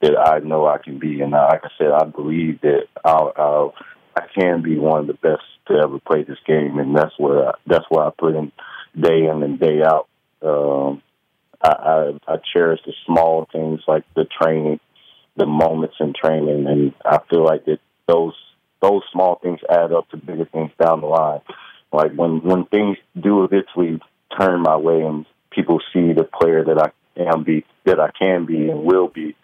that 0.01 0.17
I 0.17 0.39
know 0.39 0.67
I 0.67 0.77
can 0.77 0.99
be. 0.99 1.21
And 1.21 1.31
like 1.31 1.63
I 1.63 1.69
said, 1.77 1.91
I 1.91 2.05
believe 2.05 2.61
that 2.61 2.87
I'll, 3.03 3.33
I'll 3.37 3.73
I 4.15 4.25
can 4.33 4.61
be 4.61 4.77
one 4.77 5.01
of 5.01 5.07
the 5.07 5.13
best 5.13 5.43
to 5.67 5.75
ever 5.75 5.99
play 5.99 6.23
this 6.23 6.37
game, 6.45 6.77
and 6.77 6.95
that's 6.95 7.13
what 7.17 7.47
I, 7.47 7.51
that's 7.67 7.85
why 7.89 8.07
I 8.07 8.11
put 8.17 8.35
in 8.35 8.51
day 8.99 9.25
in 9.25 9.43
and 9.43 9.59
day 9.59 9.81
out. 9.81 10.07
Um, 10.41 11.01
I, 11.61 11.69
I 11.69 12.33
I 12.33 12.35
cherish 12.53 12.81
the 12.85 12.93
small 13.05 13.47
things 13.51 13.81
like 13.87 14.03
the 14.15 14.25
training, 14.41 14.79
the 15.35 15.45
moments 15.45 15.95
in 15.99 16.13
training, 16.13 16.67
and 16.67 16.93
I 17.05 17.19
feel 17.29 17.43
like 17.43 17.65
that 17.65 17.79
those 18.07 18.33
those 18.81 19.01
small 19.11 19.39
things 19.41 19.59
add 19.69 19.93
up 19.93 20.09
to 20.09 20.17
bigger 20.17 20.45
things 20.45 20.71
down 20.79 21.01
the 21.01 21.07
line. 21.07 21.41
Like 21.91 22.13
when 22.13 22.41
when 22.41 22.65
things 22.65 22.97
do 23.19 23.43
eventually 23.43 23.99
turn 24.39 24.61
my 24.61 24.77
way 24.77 25.01
and 25.01 25.25
people 25.51 25.79
see 25.93 26.13
the 26.13 26.23
player 26.23 26.63
that 26.65 26.77
I 26.77 27.21
am 27.21 27.43
be 27.43 27.65
that 27.85 27.99
I 27.99 28.11
can 28.17 28.45
be 28.45 28.69
and 28.69 28.83
will 28.83 29.07
be, 29.07 29.35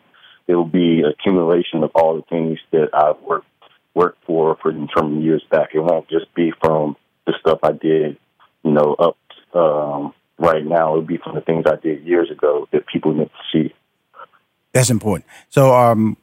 it 0.48 0.56
will 0.56 0.66
be 0.66 1.04
accumulation 1.04 1.84
of 1.84 1.92
all 1.96 2.16
the 2.18 2.24
things 2.24 2.60
that 2.72 2.90
I've 2.94 3.22
worked 3.22 3.48
worked 3.94 4.24
for 4.26 4.58
for 4.62 4.74
from 4.94 5.22
years 5.22 5.44
back. 5.50 5.70
It 5.74 5.80
won't 5.80 6.10
just 6.10 6.34
be 6.36 6.52
from 6.62 6.96
the 7.26 7.34
stuff 7.40 7.60
I 7.64 7.72
did, 7.72 8.18
you 8.64 8.72
know, 8.72 8.96
up 9.00 9.18
um, 9.54 10.14
right 10.38 10.66
now. 10.66 10.94
It'll 10.94 11.02
be 11.02 11.18
from 11.18 11.36
the 11.36 11.42
things 11.42 11.66
I 11.68 11.76
did 11.76 12.04
years 12.04 12.30
ago 12.32 12.68
that 12.72 12.88
people 12.88 13.14
need 13.14 13.30
to 13.30 13.44
see. 13.52 13.74
That's 14.74 14.90
important. 14.90 15.26
So, 15.50 15.74
um, 15.74 16.18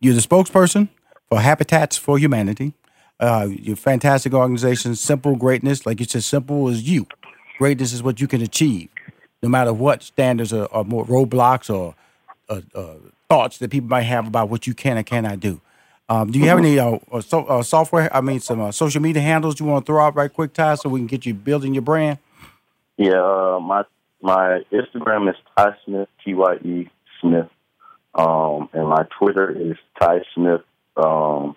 you're 0.00 0.14
the 0.14 0.20
spokesperson 0.20 0.88
for 1.28 1.40
Habitats 1.40 1.96
for 1.96 2.18
Humanity. 2.18 2.74
Uh, 3.20 3.48
you're 3.50 3.74
a 3.74 3.76
fantastic 3.76 4.34
organization, 4.34 4.96
simple 4.96 5.36
greatness. 5.36 5.86
Like 5.86 6.00
you 6.00 6.06
said, 6.06 6.24
simple 6.24 6.68
as 6.68 6.88
you. 6.88 7.06
Greatness 7.58 7.92
is 7.92 8.02
what 8.02 8.20
you 8.20 8.26
can 8.26 8.42
achieve, 8.42 8.88
no 9.42 9.48
matter 9.48 9.72
what 9.72 10.02
standards 10.02 10.52
or, 10.52 10.64
or 10.66 10.84
more 10.84 11.06
roadblocks 11.06 11.72
or 11.72 11.94
uh, 12.48 12.60
uh, 12.74 12.94
thoughts 13.28 13.58
that 13.58 13.70
people 13.70 13.88
might 13.88 14.02
have 14.02 14.26
about 14.26 14.48
what 14.48 14.66
you 14.66 14.74
can 14.74 14.96
and 14.96 15.06
cannot 15.06 15.38
do. 15.38 15.60
Um, 16.08 16.30
do 16.30 16.38
you 16.38 16.46
have 16.46 16.58
any 16.58 16.78
uh, 16.78 16.98
uh, 17.10 17.20
so, 17.20 17.44
uh, 17.44 17.62
software? 17.62 18.14
I 18.14 18.20
mean, 18.20 18.40
some 18.40 18.60
uh, 18.60 18.72
social 18.72 19.00
media 19.00 19.22
handles 19.22 19.58
you 19.60 19.66
want 19.66 19.86
to 19.86 19.92
throw 19.92 20.04
out 20.04 20.14
right 20.14 20.30
quick, 20.30 20.52
Tye, 20.52 20.74
so 20.74 20.88
we 20.88 21.00
can 21.00 21.06
get 21.06 21.24
you 21.24 21.32
building 21.32 21.72
your 21.72 21.82
brand? 21.82 22.18
Yeah, 22.98 23.22
uh, 23.22 23.60
my 23.60 23.84
my 24.20 24.62
Instagram 24.72 25.30
is 25.30 25.36
Tye 25.56 25.74
Smith 25.84 26.08
T 26.22 26.34
Y 26.34 26.54
E 26.56 26.90
Smith, 27.20 27.48
um, 28.14 28.68
and 28.72 28.88
my 28.88 29.04
Twitter 29.18 29.50
is 29.50 29.76
Tye 30.00 30.20
Smith 30.34 30.62
um, 30.96 31.54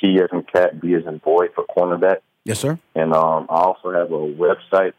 C 0.00 0.18
as 0.22 0.28
in 0.32 0.42
cat, 0.42 0.80
B 0.80 0.94
as 0.94 1.06
in 1.06 1.18
boy 1.18 1.46
for 1.54 1.64
cornerback. 1.66 2.18
Yes, 2.44 2.60
sir. 2.60 2.78
And 2.94 3.14
um, 3.14 3.46
I 3.48 3.60
also 3.60 3.92
have 3.92 4.10
a 4.12 4.18
website. 4.18 4.92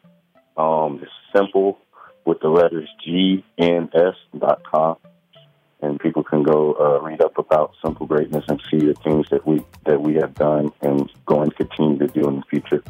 Um, 0.58 1.02
it's 1.02 1.12
simple 1.36 1.80
with 2.26 2.40
the 2.40 2.48
letters 2.48 2.90
G 3.04 3.44
N 3.58 3.90
S 3.94 4.16
dot 4.40 4.64
com 4.64 4.98
and 5.86 6.00
people 6.00 6.24
can 6.24 6.44
go 6.44 6.74
uh, 6.80 7.04
read 7.04 7.22
up 7.22 7.38
about 7.38 7.74
Simple 7.84 8.06
Greatness 8.06 8.46
and 8.48 8.62
see 8.70 8.78
the 8.78 8.94
things 8.96 9.28
that 9.30 9.46
we 9.46 9.64
that 9.86 10.02
we 10.02 10.16
have 10.16 10.34
done 10.34 10.72
and 10.82 11.10
going 11.26 11.50
to 11.52 11.56
continue 11.56 11.98
to 12.00 12.08
do 12.08 12.28
in 12.28 12.38
the 12.38 12.44
future. 12.50 12.84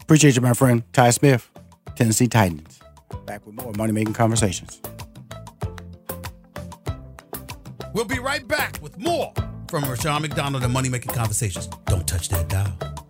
Appreciate 0.00 0.36
you, 0.36 0.42
my 0.42 0.52
friend 0.52 0.82
Tye 0.92 1.10
Smith, 1.10 1.50
Tennessee 1.94 2.28
Titans. 2.28 2.80
Back 3.24 3.46
with 3.46 3.54
more 3.54 3.72
money 3.72 3.92
making 3.92 4.14
conversations. 4.14 4.80
We'll 7.96 8.04
be 8.04 8.18
right 8.18 8.46
back 8.46 8.78
with 8.82 8.98
more 8.98 9.32
from 9.70 9.84
Rushion 9.84 10.20
McDonald 10.20 10.62
and 10.62 10.70
Money 10.70 10.90
Making 10.90 11.14
Conversations. 11.14 11.66
Don't 11.86 12.06
touch 12.06 12.28
that 12.28 12.46
dial. 12.46 13.05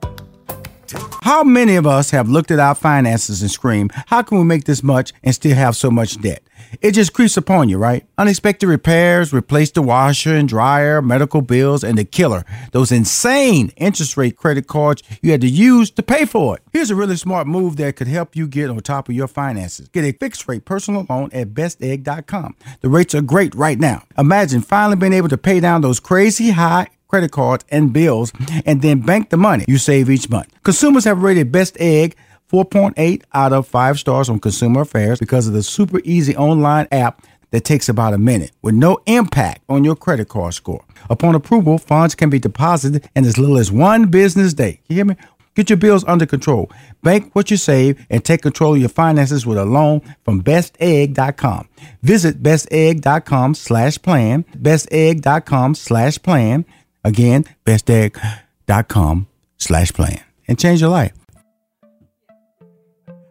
How 1.22 1.42
many 1.42 1.76
of 1.76 1.86
us 1.86 2.10
have 2.10 2.28
looked 2.28 2.50
at 2.50 2.58
our 2.58 2.74
finances 2.74 3.42
and 3.42 3.50
screamed, 3.50 3.92
How 4.06 4.22
can 4.22 4.38
we 4.38 4.44
make 4.44 4.64
this 4.64 4.82
much 4.82 5.12
and 5.22 5.34
still 5.34 5.54
have 5.54 5.76
so 5.76 5.90
much 5.90 6.20
debt? 6.20 6.42
It 6.80 6.92
just 6.92 7.12
creeps 7.12 7.36
upon 7.36 7.68
you, 7.68 7.78
right? 7.78 8.04
Unexpected 8.18 8.66
repairs, 8.66 9.32
replace 9.32 9.70
the 9.70 9.82
washer 9.82 10.34
and 10.34 10.48
dryer, 10.48 11.00
medical 11.02 11.42
bills, 11.42 11.84
and 11.84 11.96
the 11.96 12.04
killer, 12.04 12.44
those 12.72 12.92
insane 12.92 13.72
interest 13.76 14.16
rate 14.16 14.36
credit 14.36 14.66
cards 14.66 15.02
you 15.22 15.30
had 15.30 15.40
to 15.42 15.48
use 15.48 15.90
to 15.92 16.02
pay 16.02 16.24
for 16.24 16.56
it. 16.56 16.62
Here's 16.72 16.90
a 16.90 16.96
really 16.96 17.16
smart 17.16 17.46
move 17.46 17.76
that 17.76 17.96
could 17.96 18.08
help 18.08 18.36
you 18.36 18.46
get 18.46 18.70
on 18.70 18.78
top 18.80 19.08
of 19.08 19.14
your 19.14 19.28
finances. 19.28 19.88
Get 19.88 20.04
a 20.04 20.12
fixed 20.12 20.46
rate 20.48 20.64
personal 20.64 21.06
loan 21.08 21.30
at 21.32 21.48
bestegg.com. 21.48 22.56
The 22.80 22.88
rates 22.88 23.14
are 23.14 23.22
great 23.22 23.54
right 23.54 23.78
now. 23.78 24.02
Imagine 24.18 24.60
finally 24.60 24.96
being 24.96 25.12
able 25.12 25.28
to 25.28 25.38
pay 25.38 25.60
down 25.60 25.80
those 25.80 26.00
crazy 26.00 26.50
high 26.50 26.88
credit 27.08 27.32
cards 27.32 27.64
and 27.70 27.92
bills 27.92 28.32
and 28.64 28.82
then 28.82 29.00
bank 29.00 29.30
the 29.30 29.36
money 29.36 29.64
you 29.68 29.78
save 29.78 30.10
each 30.10 30.28
month. 30.28 30.48
Consumers 30.62 31.04
have 31.04 31.22
rated 31.22 31.52
Best 31.52 31.76
Egg 31.80 32.16
4.8 32.50 33.22
out 33.34 33.52
of 33.52 33.66
5 33.66 33.98
stars 33.98 34.28
on 34.28 34.38
Consumer 34.38 34.82
Affairs 34.82 35.18
because 35.18 35.46
of 35.48 35.52
the 35.52 35.62
super 35.62 36.00
easy 36.04 36.36
online 36.36 36.86
app 36.92 37.22
that 37.50 37.64
takes 37.64 37.88
about 37.88 38.12
a 38.14 38.18
minute 38.18 38.52
with 38.62 38.74
no 38.74 38.98
impact 39.06 39.62
on 39.68 39.84
your 39.84 39.96
credit 39.96 40.28
card 40.28 40.54
score. 40.54 40.84
Upon 41.08 41.34
approval, 41.34 41.78
funds 41.78 42.14
can 42.14 42.30
be 42.30 42.38
deposited 42.38 43.08
in 43.14 43.24
as 43.24 43.38
little 43.38 43.58
as 43.58 43.70
one 43.72 44.06
business 44.06 44.52
day. 44.52 44.80
You 44.88 44.96
hear 44.96 45.04
me? 45.04 45.16
Get 45.54 45.70
your 45.70 45.78
bills 45.78 46.04
under 46.04 46.26
control. 46.26 46.70
Bank 47.02 47.30
what 47.34 47.50
you 47.50 47.56
save 47.56 48.04
and 48.10 48.22
take 48.22 48.42
control 48.42 48.74
of 48.74 48.80
your 48.80 48.90
finances 48.90 49.46
with 49.46 49.56
a 49.56 49.64
loan 49.64 50.02
from 50.22 50.42
bestegg.com. 50.42 51.68
Visit 52.02 52.42
bestegg.com 52.42 53.54
slash 53.54 53.96
plan, 54.02 54.44
bestegg.com 54.54 55.74
slash 55.74 56.22
plan. 56.22 56.66
Again, 57.06 57.44
bestegg.com 57.64 59.28
slash 59.58 59.92
plan 59.92 60.24
and 60.48 60.58
change 60.58 60.80
your 60.80 60.90
life. 60.90 61.12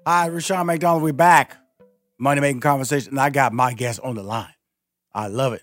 Hi, 0.07 0.30
Rushion 0.30 0.65
McDonald. 0.65 1.03
We're 1.03 1.11
back. 1.11 1.57
Money 2.17 2.39
making 2.39 2.61
conversation. 2.61 3.09
And 3.09 3.19
I 3.19 3.30
got 3.30 3.51
my 3.51 3.73
guest 3.73 3.99
on 4.01 4.15
the 4.15 4.23
line. 4.23 4.53
I 5.13 5.28
love 5.28 5.51
it. 5.51 5.61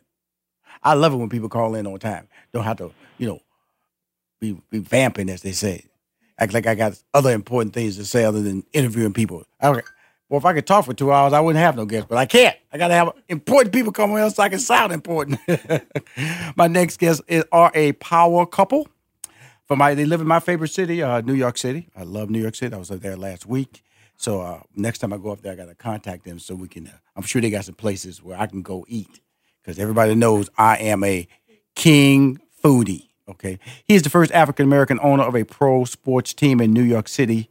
I 0.82 0.92
love 0.92 1.14
it 1.14 1.16
when 1.16 1.30
people 1.30 1.48
call 1.48 1.74
in 1.74 1.86
on 1.86 1.98
time. 2.00 2.28
Don't 2.52 2.64
have 2.64 2.76
to, 2.78 2.92
you 3.16 3.28
know, 3.28 3.40
be, 4.40 4.60
be 4.68 4.80
vamping, 4.80 5.30
as 5.30 5.40
they 5.40 5.52
say. 5.52 5.86
Act 6.38 6.52
like 6.52 6.66
I 6.66 6.74
got 6.74 7.02
other 7.14 7.32
important 7.32 7.72
things 7.72 7.96
to 7.96 8.04
say 8.04 8.24
other 8.24 8.42
than 8.42 8.62
interviewing 8.74 9.14
people. 9.14 9.44
Okay. 9.62 9.80
Well, 10.32 10.38
if 10.38 10.46
I 10.46 10.54
could 10.54 10.66
talk 10.66 10.86
for 10.86 10.94
two 10.94 11.12
hours, 11.12 11.34
I 11.34 11.40
wouldn't 11.40 11.62
have 11.62 11.76
no 11.76 11.84
guests, 11.84 12.06
but 12.08 12.16
I 12.16 12.24
can't. 12.24 12.56
I 12.72 12.78
got 12.78 12.88
to 12.88 12.94
have 12.94 13.12
important 13.28 13.74
people 13.74 13.92
come 13.92 14.12
on 14.12 14.30
so 14.30 14.42
I 14.42 14.48
can 14.48 14.60
sound 14.60 14.90
important. 14.90 15.38
my 16.56 16.68
next 16.68 16.98
guest 16.98 17.20
is, 17.28 17.44
are 17.52 17.70
a 17.74 17.92
power 17.92 18.46
couple. 18.46 18.88
From 19.68 19.80
my, 19.80 19.92
they 19.92 20.06
live 20.06 20.22
in 20.22 20.26
my 20.26 20.40
favorite 20.40 20.68
city, 20.68 21.02
uh, 21.02 21.20
New 21.20 21.34
York 21.34 21.58
City. 21.58 21.90
I 21.94 22.04
love 22.04 22.30
New 22.30 22.40
York 22.40 22.54
City. 22.54 22.74
I 22.74 22.78
was 22.78 22.90
up 22.90 23.00
there 23.00 23.14
last 23.14 23.44
week. 23.44 23.84
So 24.16 24.40
uh, 24.40 24.62
next 24.74 25.00
time 25.00 25.12
I 25.12 25.18
go 25.18 25.32
up 25.32 25.42
there, 25.42 25.52
I 25.52 25.54
got 25.54 25.66
to 25.66 25.74
contact 25.74 26.24
them 26.24 26.38
so 26.38 26.54
we 26.54 26.66
can. 26.66 26.86
Uh, 26.86 26.92
I'm 27.14 27.24
sure 27.24 27.42
they 27.42 27.50
got 27.50 27.66
some 27.66 27.74
places 27.74 28.22
where 28.22 28.40
I 28.40 28.46
can 28.46 28.62
go 28.62 28.86
eat 28.88 29.20
because 29.60 29.78
everybody 29.78 30.14
knows 30.14 30.48
I 30.56 30.78
am 30.78 31.04
a 31.04 31.28
king 31.74 32.40
foodie. 32.64 33.08
Okay, 33.28 33.58
he 33.84 33.96
is 33.96 34.00
the 34.00 34.08
first 34.08 34.32
African 34.32 34.64
American 34.64 34.98
owner 35.02 35.24
of 35.24 35.36
a 35.36 35.44
pro 35.44 35.84
sports 35.84 36.32
team 36.32 36.62
in 36.62 36.72
New 36.72 36.84
York 36.84 37.06
City, 37.06 37.50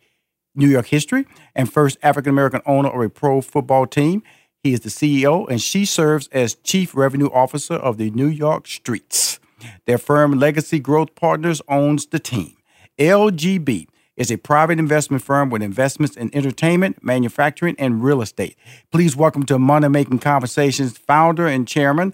New 0.55 0.67
York 0.67 0.87
history, 0.87 1.25
and 1.55 1.71
first 1.71 1.97
African 2.03 2.31
American 2.31 2.61
owner 2.65 2.89
of 2.89 3.01
a 3.01 3.09
pro 3.09 3.41
football 3.41 3.85
team. 3.85 4.23
He 4.63 4.73
is 4.73 4.81
the 4.81 4.89
CEO, 4.89 5.49
and 5.49 5.61
she 5.61 5.85
serves 5.85 6.27
as 6.31 6.55
chief 6.55 6.95
revenue 6.95 7.29
officer 7.33 7.73
of 7.73 7.97
the 7.97 8.11
New 8.11 8.27
York 8.27 8.67
Streets. 8.67 9.39
Their 9.85 9.97
firm, 9.97 10.33
Legacy 10.33 10.79
Growth 10.79 11.15
Partners, 11.15 11.61
owns 11.67 12.05
the 12.07 12.19
team. 12.19 12.55
LGP 12.99 13.87
is 14.15 14.31
a 14.31 14.37
private 14.37 14.77
investment 14.77 15.23
firm 15.23 15.49
with 15.49 15.63
investments 15.63 16.15
in 16.15 16.29
entertainment, 16.35 17.03
manufacturing, 17.03 17.75
and 17.79 18.03
real 18.03 18.21
estate. 18.21 18.55
Please 18.91 19.15
welcome 19.15 19.43
to 19.43 19.57
Money 19.57 19.87
Making 19.87 20.19
Conversations 20.19 20.97
founder 20.97 21.47
and 21.47 21.67
chairman, 21.67 22.13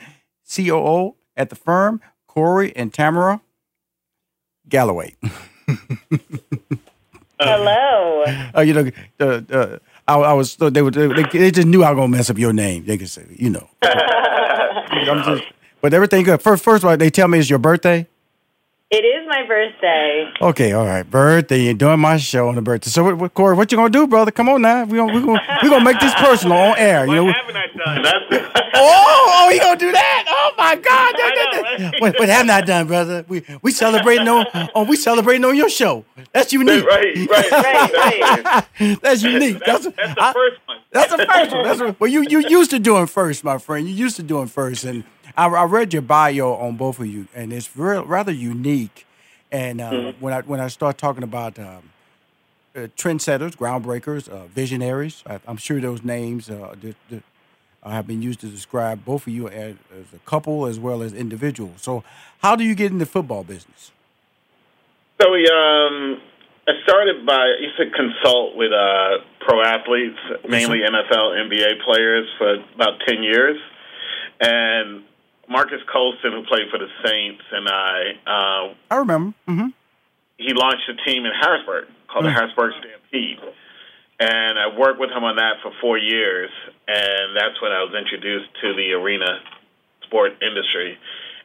COO 0.50 1.16
at 1.36 1.50
the 1.50 1.56
firm, 1.56 2.00
Corey 2.28 2.74
and 2.76 2.94
Tamara 2.94 3.42
Galloway. 4.70 5.16
Hello. 7.40 8.24
Uh, 8.56 8.62
you 8.62 8.74
know, 8.74 8.92
uh, 9.20 9.42
uh, 9.52 9.78
I, 10.08 10.16
I, 10.16 10.34
was 10.34 10.56
they 10.56 10.82
were 10.82 10.92
they, 10.92 11.08
they, 11.08 11.52
just 11.52 11.68
knew 11.68 11.84
I 11.84 11.92
was 11.92 11.98
gonna 11.98 12.08
mess 12.08 12.30
up 12.30 12.38
your 12.38 12.54
name. 12.54 12.86
They 12.86 12.98
could 12.98 13.10
say, 13.10 13.26
you 13.30 13.50
know. 13.50 13.70
just, 13.84 15.44
but 15.82 15.94
everything 15.94 16.24
good. 16.24 16.42
First, 16.42 16.64
first 16.64 16.84
of 16.84 16.90
all, 16.90 16.98
they 16.98 17.10
tell 17.10 17.28
me 17.28 17.40
it's 17.40 17.50
your 17.50 17.60
birthday. 17.60 18.08
It 18.90 19.04
is 19.04 19.28
my 19.28 19.46
birthday. 19.46 20.32
Okay, 20.42 20.72
all 20.72 20.86
right, 20.86 21.04
birthday. 21.04 21.60
You're 21.64 21.74
doing 21.74 22.00
my 22.00 22.16
show 22.16 22.48
on 22.48 22.56
the 22.56 22.62
birthday. 22.62 22.90
So, 22.90 23.04
what, 23.04 23.18
what, 23.18 23.34
Corey, 23.34 23.54
what 23.54 23.70
you 23.70 23.78
gonna 23.78 23.90
do, 23.90 24.08
brother? 24.08 24.32
Come 24.32 24.48
on 24.48 24.62
now. 24.62 24.86
We 24.86 24.96
gonna 24.98 25.14
we 25.14 25.20
gonna 25.26 25.42
we 25.62 25.70
gonna 25.70 25.84
make 25.84 26.00
this 26.00 26.14
personal 26.16 26.58
on 26.58 26.78
air. 26.78 27.06
You 27.06 27.16
know. 27.16 27.24
What 27.26 27.36
haven't 27.36 27.58
I 27.58 27.68
done? 27.68 28.02
That's 28.02 28.72
oh, 28.76 29.34
oh, 29.44 29.50
you 29.50 29.60
gonna 29.60 29.78
do 29.78 29.92
that? 29.92 30.26
Oh 30.30 30.54
my 30.58 30.76
God! 30.78 32.00
what, 32.00 32.18
what 32.18 32.30
haven't 32.30 32.50
I 32.50 32.62
done, 32.62 32.88
brother? 32.88 33.26
We 33.28 33.44
we 33.62 33.72
celebrating 33.74 34.30
on 34.30 34.46
oh 34.74 34.86
we 34.86 34.96
celebrating 34.96 35.44
on 35.44 35.58
your 35.58 35.70
show. 35.70 36.06
That's 36.32 36.54
unique. 36.54 36.86
right, 36.86 37.14
right, 37.30 37.52
Right, 37.52 38.66
right. 38.80 39.02
That's 39.02 39.22
unique. 39.22 39.60
That's, 39.66 39.84
That's, 39.84 39.98
that's 39.98 40.16
the 40.16 40.24
I- 40.24 40.32
first 40.34 40.62
one. 40.66 40.78
That's 40.92 41.12
the 41.12 41.26
first 41.26 41.52
one. 41.52 41.64
That's 41.66 41.80
what, 41.82 42.00
well, 42.00 42.10
you 42.10 42.22
you 42.30 42.40
used 42.48 42.72
to 42.72 42.80
doing 42.80 43.08
first, 43.08 43.44
my 43.44 43.58
friend. 43.58 43.86
You 43.86 43.94
used 43.94 44.16
to 44.16 44.24
doing 44.24 44.48
first, 44.48 44.86
and 44.86 45.04
I, 45.38 45.48
I 45.48 45.66
read 45.66 45.94
your 45.94 46.02
bio 46.02 46.56
on 46.56 46.78
both 46.78 47.00
of 47.00 47.06
you, 47.06 47.28
and 47.36 47.54
it's 47.54 47.78
real, 47.78 48.04
rather 48.04 48.32
unique. 48.32 49.06
And 49.52 49.80
uh, 49.80 50.12
when 50.20 50.34
I 50.34 50.42
when 50.42 50.60
I 50.60 50.68
start 50.68 50.98
talking 50.98 51.24
about 51.24 51.58
um, 51.60 51.92
uh, 52.76 52.88
trendsetters, 52.98 53.56
groundbreakers, 53.56 54.28
uh, 54.28 54.48
visionaries, 54.48 55.24
I, 55.26 55.40
I'm 55.48 55.58
sure 55.58 55.80
those 55.80 56.04
names 56.04 56.50
uh, 56.50 56.76
uh, 57.14 57.90
have 57.90 58.08
been 58.08 58.22
used 58.22 58.42
to 58.42 58.48
describe 58.48 59.06
both 59.06 59.28
of 59.28 59.34
you 59.34 59.48
as, 59.48 59.76
as 59.98 60.14
a 60.14 60.20
couple 60.26 60.66
as 60.66 60.80
well 60.80 61.02
as 61.02 61.14
individuals. 61.14 61.82
So, 61.82 62.04
how 62.40 62.56
do 62.56 62.64
you 62.66 62.76
get 62.76 62.92
into 62.92 63.06
football 63.06 63.44
business? 63.44 63.92
So 65.22 65.32
we 65.32 65.48
um, 65.48 66.20
I 66.68 66.74
started 66.84 67.26
by 67.26 67.36
I 67.36 67.62
used 67.62 67.78
to 67.78 67.90
consult 67.96 68.58
with 68.58 68.74
uh, 68.74 69.24
pro 69.40 69.62
athletes, 69.62 70.20
mainly 70.50 70.80
NFL, 70.80 71.48
NBA 71.48 71.84
players, 71.86 72.28
for 72.38 72.56
about 72.76 73.00
ten 73.08 73.24
years, 73.24 73.58
and 74.42 75.04
Marques 75.50 75.82
Colston, 75.92 76.32
who 76.34 76.44
played 76.44 76.70
for 76.70 76.78
the 76.80 76.88
Saints, 77.06 77.44
and 77.52 77.68
I, 77.68 78.00
uh, 78.26 78.74
I 78.92 78.96
remember. 78.98 79.34
Mm-hmm. 79.48 79.68
he 80.38 80.54
launched 80.54 80.90
a 80.90 80.96
team 81.10 81.26
in 81.26 81.32
Harrisburg 81.40 81.86
called 82.12 82.26
the 82.26 82.30
Mm. 82.30 82.34
Harrisburg 82.36 82.74
Stampede. 82.80 83.40
And 84.20 84.58
I 84.58 84.76
worked 84.78 85.00
with 85.00 85.12
him 85.12 85.24
on 85.24 85.36
that 85.38 85.62
for 85.62 85.72
four 85.80 85.98
years, 85.98 86.50
and 86.88 87.36
that's 87.38 87.62
when 87.62 87.72
I 87.72 87.84
was 87.84 87.94
introduced 87.94 88.50
to 88.62 88.74
the 88.74 88.94
arena 88.94 89.40
sport 90.04 90.34
industry 90.42 90.98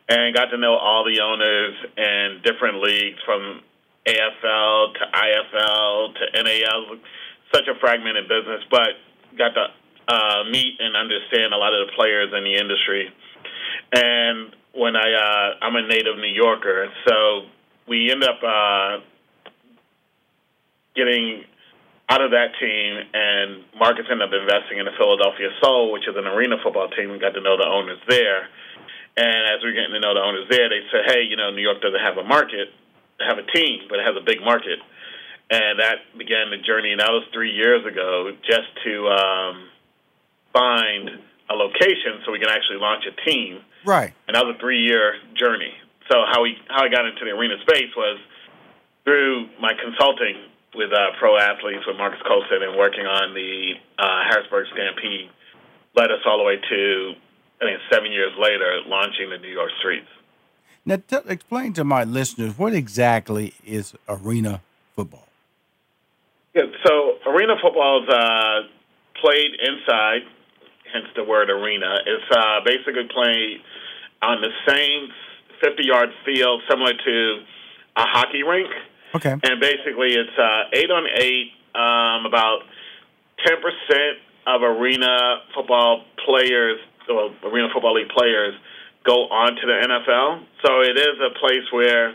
and 0.09 0.35
got 0.35 0.47
to 0.47 0.57
know 0.57 0.75
all 0.77 1.05
the 1.05 1.21
owners 1.21 1.75
and 1.97 2.43
different 2.43 2.81
leagues 2.83 3.19
from 3.27 3.61
AFL 4.07 4.95
to 4.95 5.05
IFL 5.13 6.15
to 6.15 6.43
NAL. 6.43 6.97
Such 7.55 7.69
a 7.69 7.79
fragmented 7.79 8.29
business, 8.29 8.63
but 8.71 8.97
got 9.37 9.53
to 9.55 9.67
uh, 10.09 10.45
meet 10.51 10.81
and 10.81 10.97
understand 10.97 11.53
a 11.53 11.57
lot 11.59 11.75
of 11.75 11.87
the 11.87 11.93
players 11.95 12.33
in 12.37 12.43
the 12.45 12.57
industry. 12.57 13.13
And 13.93 14.57
when 14.75 14.97
I, 14.97 15.09
uh, 15.13 15.65
I'm 15.65 15.77
a 15.77 15.87
native 15.87 16.17
New 16.17 16.33
Yorker, 16.33 16.89
so 17.07 17.43
we 17.87 18.11
end 18.11 18.25
up 18.25 18.41
uh, 18.43 19.05
getting 20.97 21.45
out 22.09 22.25
of 22.25 22.33
that 22.33 22.57
team, 22.61 22.91
and 23.13 23.65
Marques 23.79 24.09
ended 24.09 24.25
up 24.25 24.33
investing 24.33 24.81
in 24.81 24.85
the 24.85 24.97
Philadelphia 24.97 25.49
Soul, 25.61 25.93
which 25.93 26.09
is 26.09 26.17
an 26.17 26.27
arena 26.27 26.57
football 26.65 26.89
team. 26.89 27.13
We 27.13 27.19
got 27.19 27.37
to 27.37 27.41
know 27.41 27.57
the 27.57 27.69
owners 27.69 28.01
there, 28.09 28.49
and 29.17 29.41
as 29.53 29.61
we 29.63 29.71
are 29.71 29.77
getting 29.77 29.93
to 29.93 30.01
know 30.01 30.17
the 30.17 30.25
owners 30.25 30.49
there, 30.49 30.69
they 30.69 30.81
said, 30.89 31.09
"Hey, 31.13 31.29
you 31.29 31.37
know, 31.37 31.51
New 31.53 31.63
York 31.63 31.81
doesn't 31.81 32.01
have 32.01 32.17
a 32.17 32.25
market, 32.25 32.73
have 33.21 33.39
a 33.39 33.47
team, 33.53 33.89
but 33.89 34.01
it 34.01 34.05
has 34.05 34.17
a 34.17 34.25
big 34.25 34.41
market." 34.41 34.81
And 35.53 35.81
that 35.81 36.17
began 36.17 36.49
the 36.49 36.65
journey, 36.65 36.93
and 36.93 37.01
that 37.01 37.13
was 37.13 37.25
three 37.33 37.53
years 37.53 37.85
ago, 37.85 38.33
just 38.41 38.73
to 38.85 38.93
um, 39.09 39.69
find 40.53 41.11
a 41.51 41.55
location 41.55 42.25
so 42.25 42.33
we 42.33 42.41
can 42.41 42.49
actually 42.49 42.81
launch 42.81 43.05
a 43.05 43.13
team 43.29 43.61
Right. 43.85 44.13
and 44.29 44.35
that 44.35 44.45
was 44.45 44.57
a 44.57 44.61
three 44.61 44.81
year 44.81 45.15
journey. 45.35 45.73
So 46.11 46.23
how 46.31 46.43
we 46.43 46.57
how 46.69 46.85
I 46.85 46.89
got 46.89 47.07
into 47.07 47.25
the 47.25 47.31
arena 47.31 47.57
space 47.63 47.91
was 47.97 48.19
through 49.05 49.49
my 49.61 49.73
consulting 49.75 50.51
with 50.75 50.93
uh, 50.93 51.17
pro 51.19 51.37
athletes 51.39 51.85
with 51.87 51.97
Marques 51.97 52.23
Colston 52.27 52.63
and 52.63 52.77
working 52.77 53.07
on 53.07 53.35
the 53.35 53.75
uh, 53.99 54.23
Harrisburg 54.31 54.67
Stampede 54.73 55.31
led 55.95 56.11
us 56.11 56.21
all 56.27 56.39
the 56.39 56.45
way 56.45 56.57
to 56.57 57.13
I 57.61 57.65
think 57.65 57.81
seven 57.93 58.11
years 58.11 58.33
later 58.39 58.81
launching 58.87 59.31
the 59.31 59.39
New 59.39 59.53
York 59.53 59.71
streets. 59.79 60.09
Now, 60.85 60.97
t- 60.97 61.17
explain 61.29 61.73
to 61.75 61.85
my 61.85 62.03
listeners 62.03 62.59
what 62.59 62.75
exactly 62.75 63.55
is 63.65 63.95
arena 64.09 64.63
football. 64.97 65.29
Yeah, 66.55 66.65
so 66.85 67.19
arena 67.25 67.55
football 67.63 68.03
is 68.03 68.09
uh, 68.09 68.63
played 69.21 69.53
inside, 69.63 70.23
hence 70.93 71.07
the 71.15 71.23
word 71.23 71.51
arena. 71.51 71.99
It's 72.05 72.37
uh, 72.37 72.61
basically 72.65 73.09
played 73.15 73.61
on 74.23 74.41
the 74.41 74.51
same 74.67 75.09
50 75.63 75.85
yard 75.85 76.11
field, 76.25 76.63
similar 76.69 76.93
to 76.93 77.39
a 77.97 78.07
hockey 78.07 78.43
rink. 78.43 78.71
Okay. 79.15 79.33
And 79.33 79.61
basically, 79.61 80.15
it's 80.15 80.39
uh, 80.39 80.71
eight 80.73 80.91
on 80.91 81.05
eight. 81.21 81.53
Um, 81.75 82.27
about 82.27 82.69
10% 83.47 83.57
of 84.47 84.63
arena 84.63 85.41
football 85.55 86.05
players, 86.25 86.79
well, 87.09 87.33
arena 87.45 87.69
football 87.73 87.95
league 87.95 88.11
players, 88.11 88.55
go 89.05 89.25
on 89.33 89.57
to 89.57 89.65
the 89.67 89.79
NFL. 89.89 90.45
So 90.65 90.81
it 90.81 90.99
is 90.99 91.17
a 91.21 91.33
place 91.39 91.65
where 91.73 92.09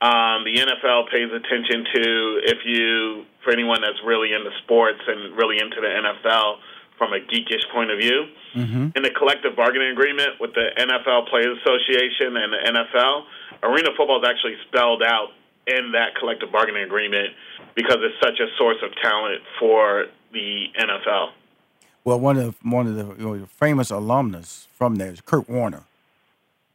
um, 0.00 0.44
the 0.44 0.54
NFL 0.54 1.10
pays 1.10 1.30
attention 1.32 1.84
to 1.94 2.40
if 2.44 2.58
you, 2.64 3.24
for 3.44 3.52
anyone 3.52 3.80
that's 3.80 4.00
really 4.04 4.32
into 4.32 4.50
sports 4.64 5.00
and 5.06 5.36
really 5.36 5.58
into 5.58 5.80
the 5.80 5.88
NFL 5.88 6.56
from 6.98 7.12
a 7.12 7.18
geekish 7.20 7.64
point 7.72 7.90
of 7.90 7.98
view. 7.98 8.26
Mm-hmm. 8.54 8.88
In 8.96 9.02
the 9.02 9.10
collective 9.10 9.54
bargaining 9.56 9.90
agreement 9.90 10.40
with 10.40 10.54
the 10.54 10.70
NFL 10.78 11.28
Players 11.28 11.58
Association 11.62 12.36
and 12.36 12.52
the 12.52 12.80
NFL, 12.94 13.24
arena 13.62 13.90
football 13.96 14.22
is 14.22 14.28
actually 14.28 14.56
spelled 14.68 15.02
out 15.02 15.28
in 15.66 15.92
that 15.92 16.14
collective 16.18 16.50
bargaining 16.52 16.84
agreement 16.84 17.30
because 17.74 17.96
it's 18.00 18.14
such 18.22 18.38
a 18.40 18.46
source 18.56 18.78
of 18.82 18.94
talent 19.02 19.42
for 19.58 20.06
the 20.32 20.66
NFL. 20.78 21.30
Well, 22.04 22.20
one 22.20 22.38
of 22.38 22.54
one 22.62 22.86
of 22.86 22.94
the, 22.94 23.04
you 23.22 23.36
know, 23.36 23.46
famous 23.46 23.90
alumnus 23.90 24.68
from 24.72 24.94
there 24.96 25.10
is 25.10 25.20
Kurt 25.20 25.48
Warner, 25.48 25.82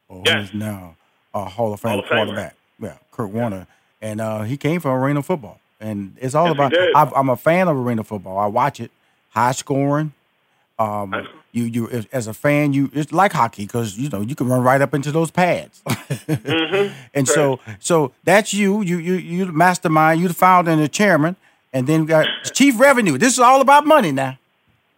who 0.09 0.23
is 0.25 0.53
now 0.53 0.97
a 1.33 1.45
Hall 1.45 1.73
of 1.73 1.79
Fame 1.79 1.91
Hall 1.91 1.99
of 1.99 2.05
Famer. 2.05 2.09
quarterback. 2.25 2.55
Yeah, 2.79 2.97
Kurt 3.11 3.29
Warner, 3.29 3.65
and 4.01 4.19
uh, 4.19 4.41
he 4.41 4.57
came 4.57 4.81
from 4.81 4.91
arena 4.91 5.23
football, 5.23 5.59
and 5.79 6.17
it's 6.19 6.35
all 6.35 6.47
Yes, 6.47 6.55
about. 6.55 6.73
I've, 6.95 7.13
I'm 7.13 7.29
a 7.29 7.37
fan 7.37 7.69
of 7.69 7.77
arena 7.77 8.03
football. 8.03 8.37
I 8.37 8.47
watch 8.47 8.81
it, 8.81 8.91
high 9.31 9.51
scoring. 9.51 10.13
Um, 10.79 11.13
you 11.51 11.65
you 11.65 11.89
as- 11.89 12.07
as 12.11 12.27
a 12.27 12.33
fan, 12.33 12.73
you 12.73 12.89
it's 12.93 13.11
like 13.11 13.33
hockey 13.33 13.65
because 13.65 13.97
you 13.97 14.09
know 14.09 14.21
you 14.21 14.35
can 14.35 14.47
run 14.47 14.61
right 14.63 14.81
up 14.81 14.93
into 14.93 15.11
those 15.11 15.31
pads. 15.31 15.81
Mm-hmm. 16.31 16.93
And 17.13 17.27
so, 17.27 17.59
so 17.79 18.13
that's 18.23 18.53
you. 18.53 18.81
You 18.81 18.97
you 18.97 19.13
you 19.15 19.45
the 19.45 19.51
mastermind. 19.51 20.21
You 20.21 20.27
the 20.27 20.33
founder 20.33 20.71
and 20.71 20.81
the 20.81 20.87
chairman. 20.87 21.35
And 21.73 21.87
then 21.87 22.01
we 22.01 22.07
got 22.07 22.27
chief 22.53 22.79
revenue. 22.79 23.17
This 23.17 23.33
is 23.33 23.39
all 23.39 23.61
about 23.61 23.85
money 23.85 24.11
now. 24.11 24.37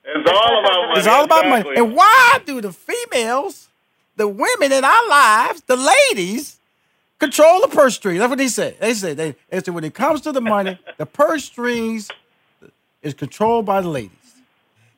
It's 0.05 0.29
all 0.29 0.59
about 0.59 0.87
money. 0.87 0.99
It's 0.99 1.07
all 1.07 1.23
about 1.23 1.47
money. 1.47 1.69
And 1.75 1.95
why 1.95 2.39
do 2.45 2.61
the 2.61 2.71
females, 2.71 3.67
the 4.15 4.27
women 4.27 4.71
in 4.71 4.83
our 4.83 5.09
lives, 5.09 5.61
the 5.67 5.75
ladies, 5.75 6.57
control 7.19 7.61
the 7.61 7.67
purse 7.67 7.95
strings? 7.95 8.19
That's 8.19 8.29
what 8.29 8.37
they 8.37 8.47
say. 8.47 8.75
They 8.79 8.93
say 8.93 9.13
they, 9.13 9.35
they 9.49 9.61
say 9.61 9.71
when 9.71 9.83
it 9.83 9.93
comes 9.93 10.21
to 10.21 10.31
the 10.31 10.41
money, 10.41 10.79
the 10.97 11.05
purse 11.05 11.45
strings 11.45 12.09
is 13.01 13.13
controlled 13.13 13.65
by 13.65 13.81
the 13.81 13.89
ladies. 13.89 14.11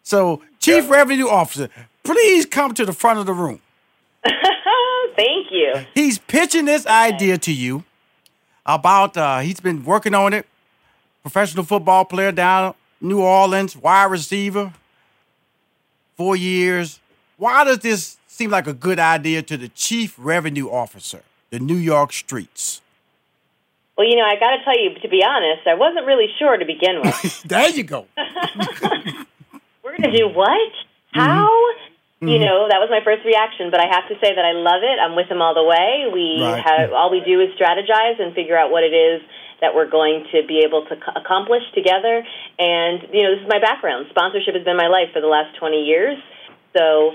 So, 0.06 0.44
chief 0.60 0.88
revenue 0.88 1.28
officer, 1.28 1.68
please 2.04 2.46
come 2.46 2.76
to 2.76 2.86
the 2.86 2.94
front 2.94 3.18
of 3.18 3.26
the 3.26 3.34
room. 3.34 3.60
Thank 4.24 5.48
you. 5.50 5.74
He's 5.96 6.20
pitching 6.20 6.66
this 6.66 6.86
idea 6.86 7.40
to 7.40 7.52
you 7.52 7.84
about 8.68 9.18
uh, 9.18 9.40
he's 9.40 9.60
been 9.60 9.84
working 9.84 10.14
on 10.14 10.32
it. 10.34 10.46
Professional 11.24 11.64
football 11.64 12.06
player 12.06 12.32
down 12.32 12.76
New 13.02 13.20
Orleans, 13.20 13.76
wide 13.76 14.12
receiver, 14.12 14.74
four 16.16 16.36
years. 16.36 17.00
Why 17.38 17.64
does 17.64 17.80
this 17.80 18.18
seem 18.28 18.52
like 18.52 18.68
a 18.68 18.74
good 18.74 19.00
idea 19.00 19.42
to 19.42 19.58
the 19.58 19.70
chief 19.70 20.14
revenue 20.20 20.70
officer, 20.70 21.24
the 21.50 21.58
New 21.58 21.78
York 21.78 22.14
streets? 22.14 22.80
Well, 23.98 24.08
you 24.08 24.18
know, 24.18 24.26
I 24.26 24.36
got 24.36 24.52
to 24.52 24.64
tell 24.64 24.80
you, 24.80 25.00
to 25.00 25.08
be 25.08 25.24
honest, 25.28 25.66
I 25.66 25.74
wasn't 25.74 26.06
really 26.06 26.28
sure 26.38 26.58
to 26.58 26.66
begin 26.66 27.02
with. 27.02 27.44
there 27.48 27.70
you 27.70 27.84
go. 27.84 28.06
We're 29.96 30.12
going 30.12 30.14
to 30.14 30.20
do 30.20 30.28
what? 30.28 30.72
Mm-hmm. 31.16 31.20
How? 31.20 31.48
You 32.20 32.28
mm-hmm. 32.28 32.44
know, 32.44 32.68
that 32.72 32.80
was 32.80 32.88
my 32.92 33.04
first 33.04 33.24
reaction, 33.24 33.72
but 33.72 33.80
I 33.80 33.88
have 33.92 34.08
to 34.08 34.16
say 34.24 34.34
that 34.36 34.44
I 34.44 34.52
love 34.56 34.84
it. 34.84 35.00
I'm 35.00 35.16
with 35.16 35.28
him 35.28 35.44
all 35.44 35.54
the 35.54 35.64
way. 35.64 36.08
We 36.12 36.40
Right. 36.44 36.64
have 36.64 36.92
all 36.92 37.12
we 37.12 37.20
do 37.20 37.40
is 37.40 37.52
strategize 37.60 38.20
and 38.20 38.34
figure 38.34 38.58
out 38.58 38.72
what 38.72 38.84
it 38.84 38.96
is 38.96 39.22
that 39.62 39.76
we're 39.76 39.90
going 39.90 40.26
to 40.32 40.44
be 40.48 40.64
able 40.66 40.84
to 40.88 40.96
c- 40.96 41.16
accomplish 41.16 41.64
together. 41.76 42.24
And 42.60 43.04
you 43.12 43.24
know, 43.24 43.36
this 43.36 43.44
is 43.44 43.50
my 43.52 43.60
background. 43.60 44.08
Sponsorship 44.10 44.56
has 44.56 44.64
been 44.64 44.78
my 44.78 44.88
life 44.88 45.12
for 45.14 45.22
the 45.22 45.28
last 45.28 45.56
20 45.60 45.84
years. 45.84 46.18
So, 46.76 47.14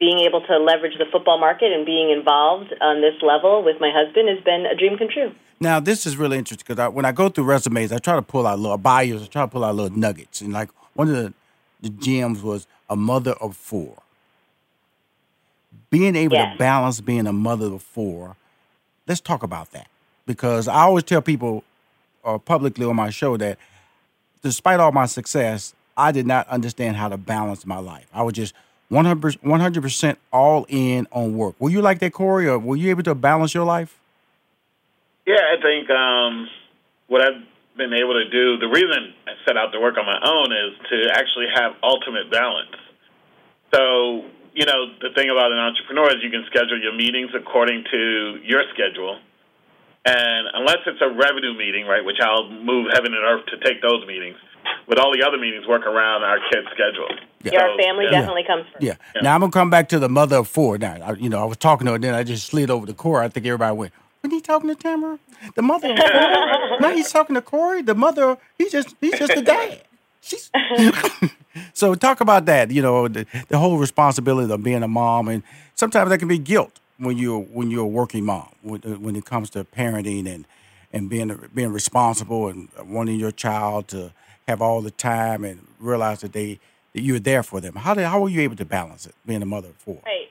being 0.00 0.20
able 0.26 0.40
to 0.42 0.58
leverage 0.58 0.98
the 0.98 1.06
football 1.12 1.38
market 1.38 1.70
and 1.72 1.86
being 1.86 2.10
involved 2.10 2.74
on 2.80 3.00
this 3.00 3.14
level 3.22 3.62
with 3.62 3.76
my 3.80 3.90
husband 3.94 4.28
has 4.28 4.42
been 4.42 4.66
a 4.66 4.74
dream 4.74 4.98
come 4.98 5.08
true. 5.12 5.30
Now, 5.60 5.78
this 5.78 6.06
is 6.06 6.16
really 6.16 6.38
interesting 6.38 6.64
because 6.66 6.80
I, 6.80 6.88
when 6.88 7.04
I 7.04 7.12
go 7.12 7.28
through 7.28 7.44
resumes, 7.44 7.92
I 7.92 7.98
try 7.98 8.16
to 8.16 8.22
pull 8.22 8.46
out 8.46 8.58
little 8.58 8.78
bios, 8.78 9.22
I 9.22 9.26
try 9.26 9.42
to 9.42 9.48
pull 9.48 9.62
out 9.64 9.76
little 9.76 9.96
nuggets. 9.96 10.40
And 10.40 10.52
like 10.52 10.70
one 10.94 11.08
of 11.08 11.14
the, 11.14 11.34
the 11.80 11.90
gems 11.90 12.42
was 12.42 12.66
a 12.88 12.96
mother 12.96 13.32
of 13.32 13.56
four. 13.56 13.96
Being 15.90 16.16
able 16.16 16.36
to 16.36 16.54
balance 16.58 17.00
being 17.00 17.26
a 17.26 17.32
mother 17.32 17.66
of 17.66 17.82
four, 17.82 18.36
let's 19.06 19.20
talk 19.20 19.42
about 19.42 19.72
that. 19.72 19.88
Because 20.26 20.68
I 20.68 20.82
always 20.82 21.04
tell 21.04 21.20
people 21.20 21.64
uh, 22.24 22.38
publicly 22.38 22.86
on 22.86 22.96
my 22.96 23.10
show 23.10 23.36
that 23.36 23.58
despite 24.42 24.80
all 24.80 24.92
my 24.92 25.06
success, 25.06 25.74
I 25.96 26.12
did 26.12 26.26
not 26.26 26.48
understand 26.48 26.96
how 26.96 27.08
to 27.08 27.16
balance 27.16 27.66
my 27.66 27.78
life. 27.78 28.06
I 28.12 28.22
was 28.22 28.34
just 28.34 28.54
100%, 28.90 29.38
100% 29.38 30.16
all 30.32 30.66
in 30.68 31.06
on 31.10 31.36
work. 31.36 31.54
Were 31.58 31.70
you 31.70 31.82
like 31.82 31.98
that, 32.00 32.12
Corey, 32.12 32.48
or 32.48 32.58
were 32.58 32.76
you 32.76 32.90
able 32.90 33.02
to 33.04 33.14
balance 33.14 33.54
your 33.54 33.64
life? 33.64 33.98
Yeah, 35.26 35.36
I 35.36 35.60
think 35.60 35.88
um, 35.90 36.48
what 37.06 37.22
I've 37.22 37.42
been 37.76 37.92
able 37.92 38.14
to 38.14 38.28
do, 38.28 38.58
the 38.58 38.68
reason 38.68 39.14
I 39.26 39.32
set 39.46 39.56
out 39.56 39.72
to 39.72 39.80
work 39.80 39.96
on 39.96 40.04
my 40.04 40.20
own 40.20 40.52
is 40.52 40.72
to 40.90 40.96
actually 41.12 41.48
have 41.54 41.72
ultimate 41.82 42.30
balance. 42.30 42.76
So, 43.72 44.28
you 44.52 44.66
know, 44.66 44.92
the 45.00 45.10
thing 45.16 45.32
about 45.32 45.52
an 45.52 45.58
entrepreneur 45.58 46.12
is 46.12 46.20
you 46.22 46.30
can 46.30 46.44
schedule 46.46 46.76
your 46.76 46.94
meetings 46.94 47.30
according 47.32 47.84
to 47.90 48.38
your 48.44 48.62
schedule. 48.74 49.18
And 50.04 50.48
unless 50.52 50.84
it's 50.86 51.00
a 51.00 51.08
revenue 51.08 51.56
meeting, 51.56 51.86
right, 51.86 52.04
which 52.04 52.18
I'll 52.20 52.50
move 52.50 52.90
heaven 52.92 53.14
and 53.14 53.24
earth 53.24 53.46
to 53.54 53.56
take 53.64 53.80
those 53.80 54.04
meetings, 54.06 54.36
with 54.86 54.98
all 54.98 55.12
the 55.12 55.26
other 55.26 55.38
meetings, 55.38 55.66
work 55.66 55.86
around 55.86 56.22
our 56.22 56.38
kids' 56.50 56.66
schedule. 56.74 57.08
Yeah, 57.44 57.62
our 57.62 57.76
family 57.78 58.06
definitely 58.10 58.44
comes 58.46 58.64
first. 58.72 58.84
Yeah. 58.84 58.94
Now 59.20 59.34
I'm 59.34 59.40
gonna 59.40 59.52
come 59.52 59.70
back 59.70 59.88
to 59.90 59.98
the 59.98 60.08
mother 60.08 60.36
of 60.36 60.48
four. 60.48 60.78
Now, 60.78 60.96
I, 61.02 61.12
you 61.14 61.28
know, 61.28 61.40
I 61.40 61.44
was 61.44 61.56
talking 61.56 61.86
to 61.86 61.92
her, 61.92 61.98
then 61.98 62.14
I 62.14 62.22
just 62.22 62.46
slid 62.46 62.70
over 62.70 62.86
the 62.86 62.94
Corey. 62.94 63.24
I 63.24 63.28
think 63.28 63.46
everybody 63.46 63.76
went, 63.76 63.92
"When 64.22 64.30
he 64.30 64.40
talking 64.40 64.68
to 64.68 64.74
Tamara, 64.74 65.18
the 65.54 65.62
mother 65.62 65.90
of 65.90 65.96
now 66.80 66.90
he's 66.90 67.10
talking 67.10 67.34
to 67.34 67.42
Corey, 67.42 67.82
the 67.82 67.94
mother. 67.94 68.38
He's 68.58 68.72
just 68.72 68.94
he's 69.00 69.18
just 69.18 69.32
a 69.32 69.42
dad." 69.42 69.82
She's 70.20 70.50
so 71.72 71.94
talk 71.94 72.20
about 72.20 72.46
that. 72.46 72.70
You 72.70 72.82
know, 72.82 73.08
the, 73.08 73.26
the 73.48 73.58
whole 73.58 73.76
responsibility 73.78 74.52
of 74.52 74.62
being 74.62 74.82
a 74.82 74.88
mom, 74.88 75.28
and 75.28 75.42
sometimes 75.74 76.10
that 76.10 76.18
can 76.18 76.28
be 76.28 76.38
guilt 76.38 76.78
when 76.98 77.18
you're 77.18 77.40
when 77.40 77.70
you're 77.70 77.84
a 77.84 77.86
working 77.86 78.24
mom 78.24 78.48
when, 78.62 78.80
when 79.02 79.16
it 79.16 79.24
comes 79.24 79.50
to 79.50 79.64
parenting 79.64 80.32
and 80.32 80.46
and 80.92 81.08
being 81.08 81.36
being 81.54 81.72
responsible 81.72 82.48
and 82.48 82.68
wanting 82.84 83.18
your 83.18 83.32
child 83.32 83.88
to 83.88 84.12
have 84.46 84.62
all 84.62 84.80
the 84.80 84.90
time 84.90 85.44
and 85.44 85.66
realize 85.80 86.20
that 86.20 86.32
they 86.32 86.60
that 86.92 87.02
you're 87.02 87.18
there 87.18 87.42
for 87.42 87.60
them. 87.60 87.74
How 87.74 87.94
did 87.94 88.04
how 88.04 88.20
were 88.20 88.28
you 88.28 88.40
able 88.42 88.56
to 88.56 88.64
balance 88.64 89.06
it 89.06 89.14
being 89.26 89.42
a 89.42 89.46
mother 89.46 89.68
of 89.68 89.76
four? 89.76 90.00
Right. 90.04 90.21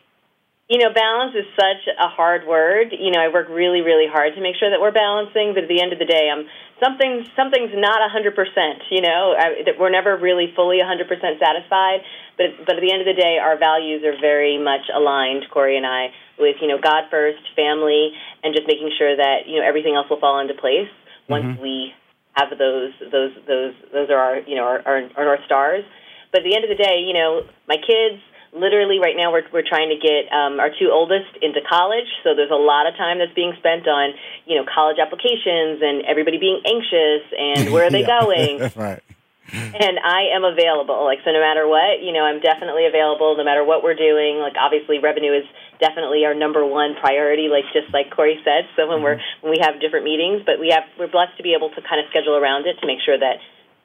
You 0.71 0.79
know, 0.79 0.87
balance 0.95 1.35
is 1.35 1.43
such 1.59 1.83
a 1.99 2.07
hard 2.07 2.47
word. 2.47 2.95
You 2.95 3.11
know, 3.11 3.19
I 3.19 3.27
work 3.27 3.51
really, 3.51 3.83
really 3.83 4.07
hard 4.07 4.35
to 4.35 4.41
make 4.41 4.55
sure 4.55 4.71
that 4.71 4.79
we're 4.79 4.95
balancing, 4.95 5.51
but 5.51 5.67
at 5.67 5.69
the 5.69 5.83
end 5.83 5.91
of 5.91 5.99
the 5.99 6.07
day, 6.07 6.31
I'm 6.31 6.47
something 6.79 7.27
something's 7.35 7.75
not 7.75 7.99
a 7.99 8.07
hundred 8.07 8.39
percent. 8.39 8.79
You 8.87 9.03
know, 9.03 9.35
I, 9.35 9.67
that 9.67 9.75
we're 9.75 9.91
never 9.91 10.15
really 10.15 10.47
fully 10.55 10.79
a 10.79 10.87
hundred 10.87 11.11
percent 11.11 11.43
satisfied. 11.43 12.07
But 12.39 12.63
but 12.63 12.79
at 12.79 12.81
the 12.81 12.87
end 12.87 13.03
of 13.03 13.09
the 13.11 13.19
day, 13.19 13.35
our 13.35 13.59
values 13.59 13.99
are 14.07 14.15
very 14.15 14.55
much 14.63 14.87
aligned. 14.87 15.43
Corey 15.51 15.75
and 15.75 15.83
I 15.83 16.15
with 16.39 16.55
you 16.63 16.71
know 16.71 16.79
God 16.79 17.11
first, 17.11 17.43
family, 17.51 18.15
and 18.39 18.55
just 18.55 18.63
making 18.63 18.95
sure 18.95 19.11
that 19.11 19.51
you 19.51 19.59
know 19.59 19.67
everything 19.67 19.99
else 19.99 20.07
will 20.07 20.23
fall 20.23 20.39
into 20.39 20.55
place 20.55 20.87
once 21.27 21.51
Mhm. 21.51 21.59
we 21.59 21.93
have 22.39 22.47
those 22.57 22.95
those 23.11 23.35
those 23.43 23.75
those 23.91 24.07
are 24.09 24.19
our 24.23 24.39
you 24.47 24.55
know 24.55 24.63
our, 24.63 24.79
our, 24.87 24.97
our 25.19 25.25
north 25.35 25.43
stars. 25.43 25.83
But 26.31 26.41
at 26.41 26.45
the 26.47 26.55
end 26.55 26.63
of 26.63 26.71
the 26.71 26.79
day, 26.79 27.03
you 27.03 27.11
know, 27.11 27.43
my 27.67 27.75
kids 27.75 28.23
literally 28.53 28.99
right 28.99 29.15
now 29.15 29.31
we're 29.31 29.43
we're 29.51 29.67
trying 29.67 29.89
to 29.89 29.97
get 29.99 30.31
um, 30.31 30.59
our 30.59 30.69
two 30.69 30.89
oldest 30.91 31.31
into 31.41 31.59
college, 31.67 32.07
so 32.23 32.35
there's 32.35 32.51
a 32.51 32.59
lot 32.59 32.87
of 32.87 32.95
time 32.95 33.19
that's 33.19 33.33
being 33.33 33.53
spent 33.59 33.87
on 33.87 34.13
you 34.45 34.55
know 34.55 34.65
college 34.67 34.97
applications 34.99 35.81
and 35.81 36.03
everybody 36.05 36.37
being 36.37 36.61
anxious 36.65 37.23
and 37.37 37.71
where 37.73 37.85
are 37.87 37.91
they 37.91 38.01
Yeah. 38.07 38.19
going. 38.21 38.59
right. 38.75 39.03
and 39.51 39.99
I 39.99 40.31
am 40.35 40.43
available. 40.45 41.03
Like 41.03 41.19
so, 41.25 41.31
no 41.31 41.41
matter 41.41 41.67
what, 41.67 41.99
you 42.01 42.13
know, 42.13 42.23
I'm 42.23 42.39
definitely 42.39 42.85
available. 42.87 43.35
No 43.35 43.43
matter 43.43 43.63
what 43.63 43.83
we're 43.83 43.95
doing, 43.99 44.39
like 44.39 44.55
obviously, 44.59 44.99
revenue 44.99 45.33
is 45.33 45.43
definitely 45.79 46.23
our 46.25 46.33
number 46.33 46.65
one 46.65 46.95
priority. 46.95 47.49
Like 47.51 47.65
just 47.73 47.91
like 47.93 48.11
Corey 48.15 48.39
said. 48.45 48.67
So 48.75 48.87
when 48.87 49.03
we're 49.03 49.19
when 49.41 49.51
we 49.51 49.59
have 49.59 49.81
different 49.81 50.05
meetings, 50.05 50.43
but 50.45 50.59
we 50.59 50.69
have 50.71 50.83
we're 50.97 51.11
blessed 51.11 51.35
to 51.37 51.43
be 51.43 51.53
able 51.53 51.69
to 51.71 51.81
kind 51.81 51.99
of 51.99 52.07
schedule 52.09 52.35
around 52.35 52.65
it 52.65 52.79
to 52.79 52.87
make 52.87 52.99
sure 53.03 53.17
that 53.19 53.37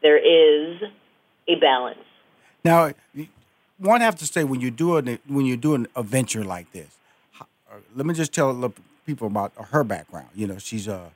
there 0.03 0.19
is 0.19 0.83
a 1.49 1.55
balance. 1.59 1.99
Now, 2.65 2.93
one 3.79 4.01
have 4.01 4.17
to 4.17 4.27
say 4.27 4.45
when 4.45 4.61
you 4.61 4.71
do 4.71 5.01
doing 5.01 5.19
when 5.27 5.47
you're 5.47 5.57
doing 5.57 5.87
a 5.95 6.03
venture 6.03 6.45
like 6.45 6.73
this, 6.73 6.97
uh, 7.41 7.45
let 7.95 8.07
me 8.07 8.15
just 8.15 8.33
tell 8.33 8.73
people 9.05 9.27
about 9.27 9.53
her 9.71 9.85
background. 9.85 10.29
You 10.35 10.47
know, 10.47 10.59
she's 10.59 10.89
uh 10.89 11.11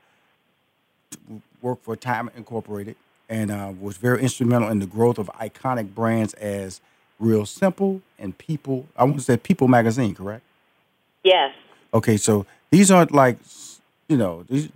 worked 1.63 1.85
for 1.85 1.97
Time 1.97 2.31
Incorporated 2.37 2.97
and 3.29 3.51
uh, 3.51 3.73
was 3.81 3.97
very 3.97 4.23
instrumental 4.23 4.69
in 4.69 4.79
the 4.79 4.87
growth 4.87 5.19
of 5.19 5.29
iconic 5.41 5.95
brands 5.95 6.35
as 6.35 6.81
Real 7.19 7.47
Simple 7.47 8.03
and 8.19 8.37
People. 8.37 8.87
I 8.97 9.05
want 9.05 9.17
to 9.17 9.23
say 9.23 9.37
People 9.37 9.69
Magazine, 9.69 10.15
correct? 10.15 10.43
Yes. 11.23 11.55
Okay, 11.93 12.17
so 12.17 12.47
these 12.71 12.91
aren't 12.91 13.13
like, 13.13 13.39
you 14.09 14.17
know, 14.17 14.45
these 14.49 14.69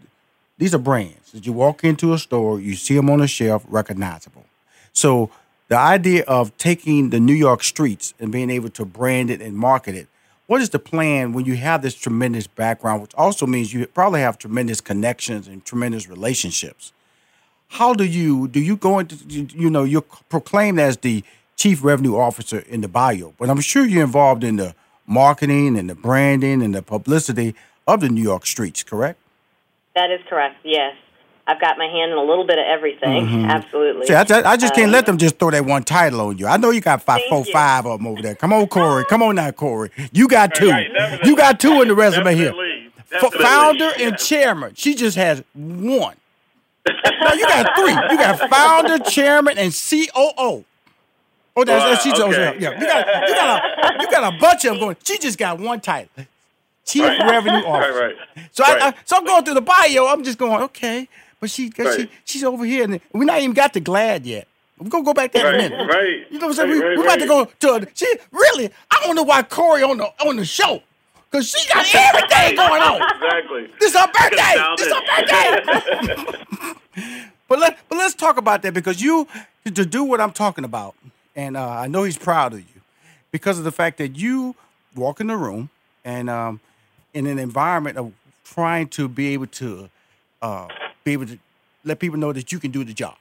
these 0.57 0.75
are 0.75 0.79
brands 0.79 1.33
that 1.33 1.47
you 1.47 1.53
walk 1.53 1.83
into 1.83 2.13
a 2.13 2.19
store, 2.19 2.61
you 2.61 2.75
see 2.77 2.95
them 2.95 3.11
on 3.11 3.21
a 3.21 3.27
shelf, 3.27 3.65
recognizable. 3.69 4.45
So 4.93 5.31
the 5.75 5.81
idea 5.81 6.23
of 6.29 6.57
taking 6.57 7.11
the 7.11 7.19
New 7.19 7.35
York 7.35 7.65
streets 7.65 8.15
and 8.21 8.31
being 8.31 8.49
able 8.49 8.69
to 8.71 8.85
brand 8.85 9.29
it 9.29 9.43
and 9.43 9.57
market 9.57 9.97
it, 9.97 10.07
what 10.47 10.61
is 10.61 10.71
the 10.71 10.79
plan 10.79 11.33
when 11.33 11.47
you 11.47 11.57
have 11.57 11.83
this 11.83 11.97
tremendous 11.97 12.47
background, 12.47 13.03
which 13.03 13.13
also 13.17 13.45
means 13.45 13.75
you 13.75 13.85
probably 13.89 14.21
have 14.21 14.39
tremendous 14.39 14.81
connections 14.81 15.49
and 15.49 15.65
tremendous 15.65 16.09
relationships? 16.09 16.93
How 17.67 17.93
do 17.93 18.05
you 18.05 18.47
do 18.47 18.61
you 18.61 18.77
go 18.77 19.01
into 19.01 19.17
you, 19.27 19.69
know 19.69 19.83
you're 19.83 20.07
proclaimed 20.29 20.79
as 20.79 20.99
the 20.99 21.25
chief 21.57 21.83
revenue 21.83 22.17
officer 22.17 22.61
in 22.61 22.81
the 22.81 22.89
bio, 22.89 23.35
but 23.37 23.51
I'm 23.51 23.61
sure 23.61 23.85
you're 23.85 24.05
involved 24.05 24.45
in 24.45 24.55
the 24.55 24.77
marketing 25.09 25.77
and 25.77 25.91
the 25.91 25.97
branding 25.97 26.63
and 26.63 26.73
the 26.73 26.83
publicity 26.83 27.57
of 27.89 28.01
the 28.01 28.09
New 28.09 28.23
York 28.23 28.47
streets, 28.47 28.85
correct? 28.85 29.19
That 29.97 30.13
is 30.13 30.21
correct. 30.29 30.55
Yes. 30.63 30.95
I've 31.47 31.61
got 31.61 31.77
my 31.77 31.87
hand 31.87 32.11
in 32.13 32.17
a 32.19 32.23
little 32.23 32.47
bit 32.47 32.59
of 32.59 32.65
everything. 32.65 33.27
Mhm. 33.27 33.51
Absolutely. 33.51 34.07
See, 34.07 34.15
I, 34.15 34.23
I- 34.23 34.53
I 34.53 34.57
just 34.57 34.75
can't 34.75 34.87
Um, 34.87 34.93
let 34.93 35.05
them 35.07 35.19
just 35.19 35.39
throw 35.39 35.51
that 35.51 35.65
one 35.67 35.83
title 35.85 36.21
on 36.23 36.39
you. 36.39 36.47
I 36.47 36.57
know 36.57 36.71
you 36.71 36.81
got 36.81 37.03
five, 37.03 37.21
four, 37.29 37.45
five 37.45 37.85
of 37.87 37.99
them 37.99 38.07
over 38.07 38.23
there. 38.23 38.35
Come 38.35 38.53
on, 38.55 38.67
Corey. 38.67 39.05
Come 39.05 39.23
on 39.23 39.35
now, 39.35 39.51
Corey. 39.51 39.91
You 40.13 40.27
got 40.27 40.55
two. 40.55 40.73
you 41.25 41.37
got 41.37 41.61
two 41.61 41.83
in 41.83 41.89
the 41.89 41.95
resume 41.95 42.35
here. 42.35 42.55
Definitely. 43.11 43.45
founder 43.45 43.91
and 44.01 44.17
chairman. 44.19 44.73
She 44.75 44.95
just 44.95 45.17
has 45.17 45.43
one. 45.55 46.17
no, 46.89 47.33
you 47.35 47.47
got 47.47 47.77
three. 47.77 47.93
You 47.93 48.17
got 48.19 48.51
founder, 48.51 48.99
chairman, 48.99 49.57
and 49.59 49.73
COO. 49.73 50.65
Oh, 51.57 51.65
that's, 51.65 51.85
that's 51.85 52.03
she's 52.03 52.13
Wow, 52.19 52.27
oh, 52.27 52.29
okay. 52.33 52.57
yeah. 52.59 52.71
You 52.81 52.87
got 52.87 53.29
you 53.29 53.35
got 53.35 53.65
a 53.65 54.03
you 54.03 54.11
got 54.11 54.35
a 54.35 54.39
bunch 54.39 54.65
of 54.65 54.71
them 54.73 54.81
going. 54.81 54.97
She 55.05 55.19
just 55.19 55.39
got 55.39 55.59
one 55.61 55.81
title, 55.81 56.09
chief 56.85 57.03
Right. 57.05 57.31
revenue 57.31 57.65
officer. 57.67 57.93
Right, 58.01 58.17
right. 58.37 58.49
So 58.53 58.65
I, 58.65 58.89
I 58.89 58.95
so 59.05 59.17
I'm 59.19 59.25
going 59.25 59.45
through 59.45 59.55
the 59.55 59.61
bio. 59.61 60.07
I'm 60.09 60.25
just 60.25 60.37
going 60.37 60.63
okay, 60.65 61.09
but 61.45 61.51
she 61.51 61.71
Right. 61.77 62.09
she's 62.25 62.43
over 62.43 62.65
here, 62.65 62.85
and 62.85 63.01
we're 63.13 63.25
not 63.25 63.39
even 63.41 63.53
got 63.53 63.75
to 63.75 63.81
Glad 63.81 64.25
yet. 64.25 64.49
We're 64.79 64.89
gonna 64.89 65.05
go 65.05 65.13
back 65.13 65.33
there 65.33 65.47
in 65.53 65.55
a 65.55 65.59
Right, 65.59 65.71
minute. 65.71 65.89
right. 65.91 66.27
You 66.31 66.39
know 66.39 66.47
what 66.47 66.59
I'm 66.59 66.71
saying? 66.71 66.71
Right, 66.71 66.79
we, 66.81 66.85
right, 66.89 66.99
we're 66.99 67.05
about 67.05 67.19
to 67.21 67.27
go 67.27 67.45
to 67.45 67.87
a, 67.87 67.87
she 67.95 68.07
really. 68.33 68.71
I 68.91 69.03
don't 69.05 69.15
know 69.15 69.23
why 69.25 69.43
Corey 69.43 69.83
on 69.83 69.99
the 69.99 70.07
on 70.27 70.37
the 70.37 70.47
show 70.47 70.83
because 71.31 71.51
she 71.51 71.69
got 71.69 71.85
everything 71.95 72.57
going 72.65 72.81
on. 72.83 73.03
Exactly. 73.15 73.69
This 73.79 73.93
is 73.95 74.01
her 74.01 74.07
birthday. 74.07 74.55
This 74.79 74.87
is 74.87 74.93
her 74.95 75.03
birthday. 76.25 76.73
but 77.47 77.59
let 77.59 77.79
but 77.91 77.99
let's 77.99 78.15
talk 78.15 78.39
about 78.39 78.63
that 78.63 78.73
because 78.73 79.03
you 79.03 79.29
to 79.67 79.85
do 79.85 80.03
what 80.03 80.19
I'm 80.23 80.33
talking 80.33 80.65
about, 80.65 80.95
and 81.37 81.59
uh, 81.59 81.69
I 81.69 81.89
know 81.89 82.05
he's 82.05 82.17
proud 82.19 82.55
of 82.55 82.61
you 82.61 82.81
because 83.33 83.59
of 83.59 83.65
the 83.65 83.73
fact 83.73 83.99
that 83.99 84.17
you 84.17 84.55
walk 84.97 85.21
in 85.21 85.27
the 85.27 85.37
room 85.37 85.69
and 86.07 86.31
um, 86.31 86.61
in 87.13 87.27
an 87.27 87.39
environment 87.39 87.99
of 87.99 88.13
trying 88.45 88.89
to 88.89 89.09
be 89.09 89.29
able 89.35 89.47
to 89.49 89.91
uh, 90.43 90.69
be 91.05 91.13
able 91.13 91.27
to 91.27 91.39
let 91.85 91.99
people 91.99 92.19
know 92.19 92.33
that 92.33 92.51
you 92.51 92.59
can 92.59 92.71
do 92.71 92.83
the 92.83 92.95
job, 92.95 93.15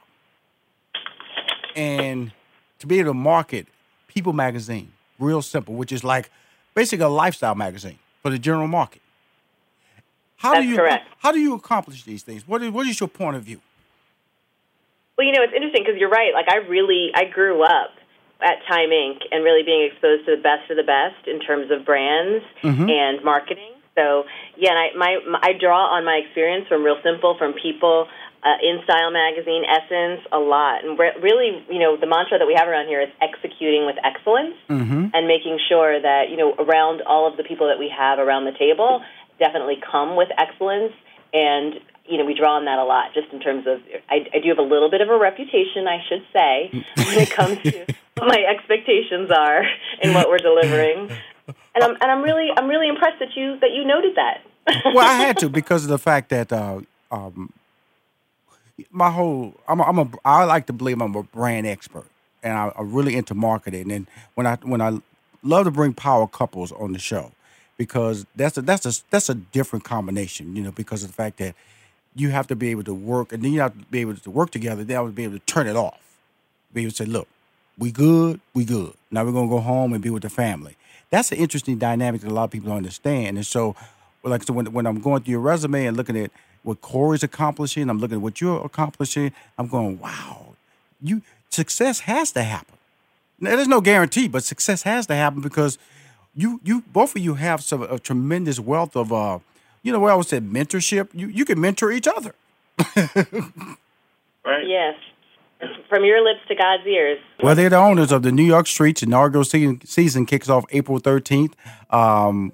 and 1.76 2.32
to 2.80 2.88
be 2.88 3.00
able 3.00 3.12
to 3.12 3.14
market 3.14 3.68
People 4.08 4.32
Magazine, 4.34 4.92
real 5.20 5.42
simple, 5.42 5.74
which 5.76 5.92
is 5.92 6.04
like 6.04 6.30
basically 6.76 7.04
a 7.06 7.10
lifestyle 7.10 7.56
magazine 7.56 8.00
for 8.22 8.30
the 8.30 8.40
general 8.40 8.68
market. 8.68 9.02
How 10.38 10.54
That's 10.54 10.64
do 10.66 10.70
you 10.70 10.76
correct. 10.78 11.08
how 11.20 11.32
do 11.32 11.40
you 11.40 11.54
accomplish 11.56 12.04
these 12.04 12.24
things? 12.24 12.48
What 12.48 12.62
is 12.62 12.72
what 12.72 12.88
is 12.88 13.00
your 13.00 13.10
point 13.10 13.36
of 13.38 13.44
view? 13.44 13.60
Well, 15.18 15.28
you 15.28 15.34
know, 15.34 15.44
it's 15.44 15.54
interesting 15.54 15.84
because 15.86 16.00
you're 16.00 16.10
right. 16.10 16.34
Like, 16.34 16.50
I 16.50 16.58
really, 16.68 17.12
I 17.14 17.26
grew 17.26 17.62
up 17.64 17.92
at 18.42 18.56
Time 18.68 18.90
Inc. 18.90 19.20
and 19.32 19.44
really 19.44 19.62
being 19.64 19.88
exposed 19.92 20.26
to 20.26 20.36
the 20.36 20.42
best 20.42 20.72
of 20.72 20.78
the 20.78 20.84
best 20.84 21.28
in 21.28 21.40
terms 21.40 21.70
of 21.70 21.86
brands 21.86 22.44
Mhm. 22.64 22.90
and 22.90 23.24
marketing. 23.24 23.73
So, 23.96 24.24
yeah, 24.58 24.72
and 24.72 24.80
I, 24.80 24.88
my, 24.98 25.12
my, 25.30 25.40
I 25.42 25.52
draw 25.54 25.96
on 25.96 26.06
my 26.06 26.22
experience 26.26 26.68
from 26.68 26.84
Real 26.84 26.98
Simple, 27.04 27.36
from 27.38 27.54
People, 27.54 28.08
uh, 28.44 28.58
In 28.62 28.84
Style 28.84 29.12
Magazine, 29.12 29.64
Essence, 29.64 30.22
a 30.32 30.40
lot. 30.40 30.84
And 30.84 30.98
re- 31.00 31.16
really, 31.22 31.64
you 31.70 31.80
know, 31.80 31.96
the 31.96 32.08
mantra 32.08 32.40
that 32.40 32.48
we 32.48 32.56
have 32.58 32.68
around 32.68 32.88
here 32.88 33.02
is 33.02 33.10
executing 33.22 33.86
with 33.86 33.96
excellence 34.04 34.58
Mm-hmm. 34.70 35.14
and 35.14 35.28
making 35.28 35.60
sure 35.70 36.02
that 36.02 36.30
you 36.30 36.38
know 36.38 36.54
around 36.58 37.02
all 37.06 37.30
of 37.30 37.38
the 37.38 37.44
people 37.44 37.68
that 37.68 37.78
we 37.78 37.90
have 37.96 38.18
around 38.18 38.46
the 38.46 38.58
table 38.58 39.02
definitely 39.40 39.78
come 39.92 40.16
with 40.16 40.30
excellence 40.38 40.94
and 41.34 41.76
you 42.06 42.18
know 42.18 42.26
we 42.26 42.34
draw 42.34 42.56
on 42.56 42.66
that 42.66 42.80
a 42.80 42.84
lot 42.84 43.14
just 43.14 43.32
in 43.32 43.40
terms 43.40 43.68
of 43.68 43.80
I, 44.10 44.26
I 44.34 44.40
do 44.40 44.50
have 44.50 44.58
a 44.58 44.64
little 44.66 44.90
bit 44.90 45.02
of 45.02 45.10
a 45.10 45.18
reputation 45.18 45.88
I 45.88 46.00
should 46.10 46.26
say 46.34 46.72
when 46.98 47.18
it 47.20 47.30
comes 47.32 47.62
to 47.64 47.86
what 48.18 48.28
my 48.28 48.42
expectations 48.50 49.30
are 49.32 49.64
and 50.02 50.14
what 50.16 50.28
we're 50.30 50.40
delivering 50.40 51.12
and 51.76 51.84
I'm 51.84 51.92
and 52.02 52.12
I'm 52.12 52.22
really 52.22 52.50
I'm 52.56 52.68
really 52.68 52.88
impressed 52.88 53.20
that 53.20 53.36
you 53.36 53.60
that 53.60 53.72
you 53.72 53.86
noted 53.86 54.16
that 54.16 54.42
well, 54.94 55.00
I 55.00 55.14
had 55.14 55.38
to 55.40 55.50
because 55.50 55.84
of 55.84 55.90
the 55.90 55.98
fact 55.98 56.30
that 56.30 56.54
uh, 56.54 56.80
um, 57.12 57.52
my 58.92 59.12
whole 59.12 59.54
I'm 59.68 59.80
a, 59.80 59.84
I'm 59.84 60.00
a 60.00 60.10
I 60.24 60.44
like 60.46 60.68
to 60.68 60.74
believe 60.74 61.02
I'm 61.02 61.16
a 61.16 61.24
brand 61.24 61.68
expert, 61.68 62.08
and 62.42 62.54
I, 62.54 62.72
I'm 62.78 62.94
really 62.94 63.16
into 63.16 63.34
marketing. 63.34 63.92
And 63.92 64.08
when 64.36 64.48
I 64.48 64.56
when 64.58 64.82
I 64.82 65.00
love 65.44 65.66
to 65.66 65.72
bring 65.72 65.94
power 65.94 66.28
couples 66.28 66.72
on 66.72 66.94
the 66.94 67.00
show 67.00 67.32
because 67.78 68.26
that's 68.36 68.58
a 68.58 68.62
that's 68.62 68.86
a 68.86 69.04
that's 69.10 69.30
a 69.30 69.36
different 69.36 69.84
combination, 69.84 70.56
you 70.56 70.64
know, 70.64 70.72
because 70.72 71.04
of 71.04 71.10
the 71.10 71.14
fact 71.14 71.38
that 71.38 71.56
you 72.16 72.30
have 72.30 72.48
to 72.48 72.56
be 72.56 72.70
able 72.70 72.84
to 72.84 72.94
work, 72.94 73.34
and 73.34 73.44
then 73.44 73.52
you 73.52 73.60
have 73.60 73.78
to 73.78 73.86
be 73.86 74.00
able 74.00 74.16
to 74.16 74.30
work 74.32 74.52
together. 74.52 74.84
Then 74.84 74.98
I 74.98 75.02
would 75.02 75.16
be 75.16 75.26
able 75.26 75.40
to 75.40 75.46
turn 75.46 75.68
it 75.68 75.76
off, 75.76 76.00
be 76.74 76.84
able 76.84 76.92
to 76.92 76.98
say, 76.98 77.06
look, 77.06 77.28
we 77.78 77.92
good, 77.92 78.40
we 78.54 78.64
good. 78.64 78.94
Now 79.12 79.26
we're 79.26 79.34
gonna 79.34 79.50
go 79.50 79.60
home 79.60 79.94
and 79.94 80.02
be 80.02 80.10
with 80.10 80.24
the 80.24 80.30
family. 80.30 80.78
That's 81.14 81.32
an 81.32 81.38
interesting 81.38 81.78
dynamic 81.78 82.22
that 82.22 82.32
a 82.32 82.34
lot 82.34 82.46
of 82.46 82.50
people 82.50 82.70
don't 82.70 82.78
understand. 82.78 83.38
And 83.38 83.46
so, 83.46 83.76
like 84.24 84.42
so 84.42 84.52
when 84.52 84.74
when 84.74 84.88
I'm 84.88 85.00
going 85.00 85.22
through 85.22 85.34
your 85.34 85.42
resume 85.42 85.86
and 85.86 85.96
looking 85.96 86.18
at 86.18 86.32
what 86.64 86.82
Corey's 86.82 87.22
accomplishing, 87.22 87.88
I'm 87.88 88.00
looking 88.00 88.16
at 88.16 88.22
what 88.24 88.42
you're 88.42 88.66
accomplishing. 88.66 89.32
I'm 89.60 89.68
going, 89.68 90.00
wow, 90.00 90.56
you 91.00 91.22
success 91.52 92.00
has 92.00 92.32
to 92.32 92.42
happen. 92.42 92.78
Now, 93.40 93.56
there's 93.56 93.68
no 93.68 93.80
guarantee, 93.80 94.28
but 94.28 94.44
success 94.44 94.82
has 94.82 95.06
to 95.06 95.14
happen 95.14 95.42
because 95.42 95.78
you 96.34 96.60
you 96.64 96.82
both 96.92 97.16
of 97.16 97.22
you 97.22 97.36
have 97.36 97.62
some 97.62 97.84
a 97.84 98.00
tremendous 98.00 98.60
wealth 98.60 98.96
of 98.96 99.14
uh 99.14 99.38
you 99.84 99.94
know 99.94 100.00
what 100.00 100.12
I 100.12 100.16
would 100.16 100.26
say 100.26 100.40
mentorship. 100.40 101.10
You 101.14 101.28
you 101.28 101.46
can 101.46 101.62
mentor 101.62 101.92
each 101.92 102.08
other. 102.08 102.34
right? 102.96 104.66
Yes. 104.66 104.96
From 105.90 106.06
your 106.06 106.24
lips 106.24 106.40
to 106.48 106.56
God's 106.56 106.86
ears. 106.86 107.20
Well, 107.42 107.56
they're 107.56 107.70
the 107.70 107.78
owners 107.78 108.12
of 108.12 108.24
the 108.24 108.32
New 108.32 108.44
York 108.44 108.68
Streets. 108.68 109.04
Inaugural 109.04 109.44
season, 109.44 109.82
season 109.86 110.26
kicks 110.26 110.50
off 110.50 110.66
April 110.72 111.00
13th. 111.00 111.54
Um, 111.90 112.54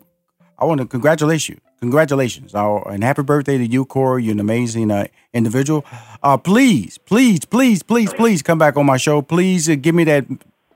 I 0.58 0.66
want 0.66 0.82
to 0.82 0.88
congratulate 0.88 1.48
you. 1.48 1.60
Congratulations. 1.80 2.54
Uh, 2.54 2.82
and 2.82 3.04
happy 3.04 3.24
birthday 3.24 3.58
to 3.58 3.66
you, 3.66 3.86
Corey. 3.86 4.26
You're 4.26 4.34
an 4.34 4.40
amazing 4.40 4.92
uh, 4.92 5.08
individual. 5.34 5.86
Uh, 6.22 6.36
please, 6.38 6.98
please, 6.98 7.46
please, 7.46 7.82
please, 7.84 8.14
please 8.14 8.42
come 8.42 8.58
back 8.58 8.76
on 8.76 8.86
my 8.86 8.98
show. 8.98 9.22
Please 9.22 9.70
uh, 9.70 9.76
give 9.76 9.96
me 9.96 10.04
that 10.04 10.26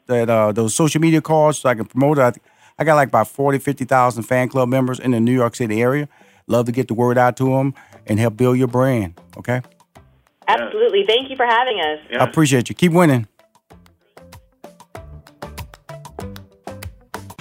that 0.07 0.29
uh, 0.29 0.51
those 0.51 0.73
social 0.73 1.01
media 1.01 1.21
cards 1.21 1.59
so 1.59 1.69
I 1.69 1.75
can 1.75 1.85
promote 1.85 2.17
it. 2.17 2.21
I, 2.21 2.33
I 2.79 2.83
got 2.83 2.95
like 2.95 3.09
about 3.09 3.27
40, 3.27 3.59
50,000 3.59 4.23
fan 4.23 4.49
club 4.49 4.69
members 4.69 4.99
in 4.99 5.11
the 5.11 5.19
New 5.19 5.33
York 5.33 5.55
City 5.55 5.81
area. 5.81 6.07
Love 6.47 6.65
to 6.65 6.71
get 6.71 6.87
the 6.87 6.93
word 6.93 7.17
out 7.17 7.37
to 7.37 7.45
them 7.45 7.73
and 8.05 8.19
help 8.19 8.35
build 8.35 8.57
your 8.57 8.67
brand. 8.67 9.19
Okay? 9.37 9.61
Absolutely. 10.47 11.05
Thank 11.05 11.29
you 11.29 11.35
for 11.35 11.45
having 11.45 11.79
us. 11.79 11.99
I 12.19 12.23
appreciate 12.23 12.69
you. 12.69 12.75
Keep 12.75 12.93
winning. 12.93 13.27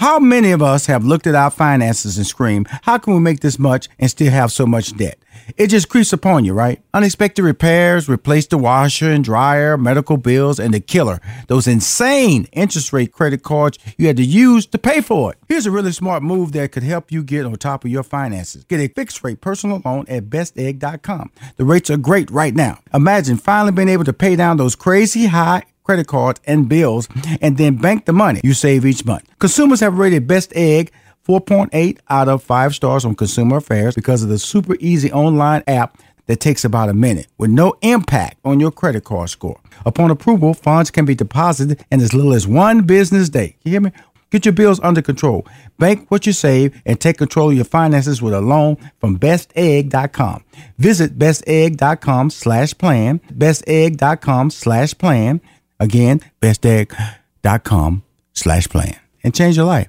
How 0.03 0.18
many 0.18 0.50
of 0.50 0.61
us 0.61 0.86
have 0.86 1.05
looked 1.05 1.28
at 1.28 1.36
our 1.36 1.48
finances 1.48 2.16
and 2.16 2.26
screamed, 2.26 2.66
How 2.82 2.98
can 2.98 3.14
we 3.14 3.20
make 3.20 3.38
this 3.38 3.57
much 3.57 3.88
and 4.00 4.11
still 4.11 4.32
have 4.32 4.50
so 4.50 4.66
much 4.66 4.96
debt? 4.96 5.16
It 5.57 5.68
just 5.68 5.88
creeps 5.88 6.12
upon 6.12 6.44
you, 6.44 6.55
right? 6.55 6.82
Unexpected 6.92 7.44
repairs, 7.44 8.09
replace 8.09 8.48
the 8.48 8.59
washer 8.59 9.12
and 9.12 9.22
dryer, 9.22 9.78
medical 9.78 10.16
bills, 10.16 10.59
and 10.59 10.74
the 10.74 10.80
killer, 10.80 11.20
those 11.46 11.68
insane 11.68 12.48
interest 12.50 12.92
rate 12.92 13.12
credit 13.12 13.44
cards 13.44 13.78
you 13.96 14.09
had 14.09 14.16
to 14.16 14.24
use 14.24 14.66
to 14.66 14.78
pay 14.78 15.03
for 15.03 15.30
it. 15.30 15.38
Here's 15.48 15.66
a 15.66 15.70
really 15.70 15.92
smart 15.92 16.24
move 16.24 16.50
that 16.50 16.72
could 16.72 16.82
help 16.82 17.12
you 17.12 17.22
get 17.22 17.46
on 17.46 17.55
top 17.55 17.84
of 17.84 17.90
your 17.92 18.03
finances. 18.03 18.64
Get 18.64 18.80
a 18.80 18.88
fixed 18.88 19.22
rate 19.22 19.40
personal 19.40 19.80
loan 19.84 20.05
at 20.09 20.24
bestegg.com. 20.24 21.30
The 21.57 21.64
rates 21.64 21.90
are 21.90 21.96
great 21.96 22.28
right 22.28 22.57
now. 22.57 22.80
Imagine 22.92 23.36
finally 23.36 23.70
being 23.70 23.88
able 23.88 24.05
to 24.05 24.12
pay 24.12 24.34
down 24.34 24.57
those 24.57 24.74
crazy 24.74 25.26
high 25.26 25.62
credit 25.85 26.07
cards 26.07 26.41
and 26.47 26.68
bills 26.68 27.09
and 27.41 27.57
then 27.59 27.76
bank 27.76 28.05
the 28.05 28.12
money 28.12 28.41
you 28.45 28.55
save 28.55 28.85
each 28.85 29.05
month. 29.05 29.24
Consumers 29.39 29.80
have 29.80 29.99
rated 29.99 30.26
Best 30.26 30.53
Egg 30.55 30.93
4.8 31.26 31.99
out 32.11 32.28
of 32.28 32.43
5 32.43 32.74
stars 32.74 33.05
on 33.05 33.14
Consumer 33.14 33.59
Affairs 33.59 33.95
because 33.95 34.22
of 34.22 34.28
the 34.28 34.39
super 34.39 34.76
easy 34.80 35.12
online 35.12 35.62
app 35.66 35.99
that 36.26 36.41
takes 36.41 36.64
about 36.64 36.89
a 36.89 36.95
minute 36.95 37.26
with 37.39 37.51
no 37.51 37.74
impact 37.83 38.39
on 38.45 38.61
your 38.61 38.70
credit 38.70 39.05
card 39.05 39.30
score. 39.30 39.61
Upon 39.85 40.11
approval, 40.11 40.55
funds 40.55 40.91
can 40.91 41.05
be 41.05 41.14
deposited 41.14 41.85
in 41.91 42.01
as 42.01 42.14
little 42.14 42.33
as 42.33 42.47
one 42.47 42.83
business 42.83 43.28
day. 43.28 43.57
You 43.64 43.72
hear 43.72 43.80
me? 43.80 43.93
Get 44.30 44.47
your 44.47 44.55
bills 44.55 44.80
under 44.80 45.03
control. 45.03 45.47
Bank 45.78 46.11
what 46.11 46.26
you 46.26 46.33
save 46.33 46.80
and 46.87 46.99
take 46.99 47.18
control 47.18 47.51
of 47.51 47.57
your 47.57 47.66
finances 47.66 48.22
with 48.22 48.33
a 48.33 48.41
loan 48.41 48.78
from 48.99 49.18
bestegg.com. 49.18 50.45
Visit 50.78 51.18
bestegg.com 51.18 52.30
slash 52.30 52.72
plan, 52.78 53.20
bestegg.com 53.30 54.51
slash 54.51 54.97
plan. 54.97 55.43
Again, 55.83 56.20
bestegg.com 56.41 58.03
slash 58.35 58.68
plan 58.68 58.95
and 59.24 59.35
change 59.35 59.57
your 59.57 59.66
life. 59.66 59.89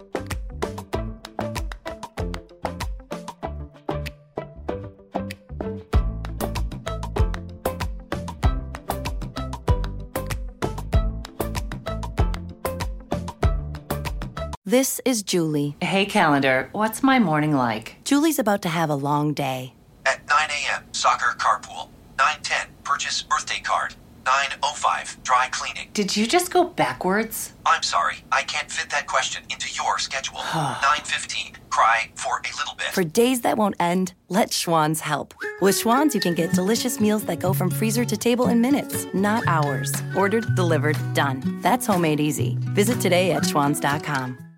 This 14.71 15.01
is 15.03 15.21
Julie. 15.21 15.75
Hey, 15.81 16.05
calendar, 16.05 16.69
what's 16.71 17.03
my 17.03 17.19
morning 17.19 17.53
like? 17.53 17.97
Julie's 18.05 18.39
about 18.39 18.61
to 18.61 18.69
have 18.69 18.89
a 18.89 18.95
long 18.95 19.33
day. 19.33 19.73
At 20.05 20.25
9 20.29 20.49
a.m., 20.49 20.83
soccer 20.93 21.35
carpool. 21.37 21.89
9:10, 22.17 22.67
purchase 22.85 23.21
birthday 23.21 23.59
card. 23.59 23.95
9:05, 24.23 25.21
dry 25.23 25.49
cleaning. 25.51 25.89
Did 25.91 26.15
you 26.15 26.25
just 26.25 26.53
go 26.53 26.63
backwards? 26.63 27.51
I'm 27.65 27.83
sorry, 27.83 28.23
I 28.31 28.43
can't 28.43 28.71
fit 28.71 28.89
that 28.91 29.07
question 29.07 29.43
into 29.49 29.67
your 29.75 29.99
schedule. 29.99 30.37
9:15, 30.37 31.57
cry 31.69 32.09
for 32.15 32.39
a 32.39 32.55
little 32.57 32.75
bit. 32.75 32.93
For 32.93 33.03
days 33.03 33.41
that 33.41 33.57
won't 33.57 33.75
end, 33.77 34.13
let 34.29 34.53
Schwan's 34.53 35.01
help. 35.01 35.33
With 35.59 35.77
Schwan's, 35.77 36.15
you 36.15 36.21
can 36.21 36.33
get 36.33 36.53
delicious 36.53 37.01
meals 37.01 37.25
that 37.25 37.41
go 37.41 37.51
from 37.51 37.69
freezer 37.71 38.05
to 38.05 38.15
table 38.15 38.47
in 38.47 38.61
minutes, 38.61 39.05
not 39.13 39.45
hours. 39.47 39.91
Ordered, 40.15 40.55
delivered, 40.55 40.97
done. 41.13 41.59
That's 41.61 41.85
homemade 41.85 42.21
easy. 42.21 42.57
Visit 42.73 43.01
today 43.01 43.33
at 43.33 43.43
schwans.com. 43.43 44.50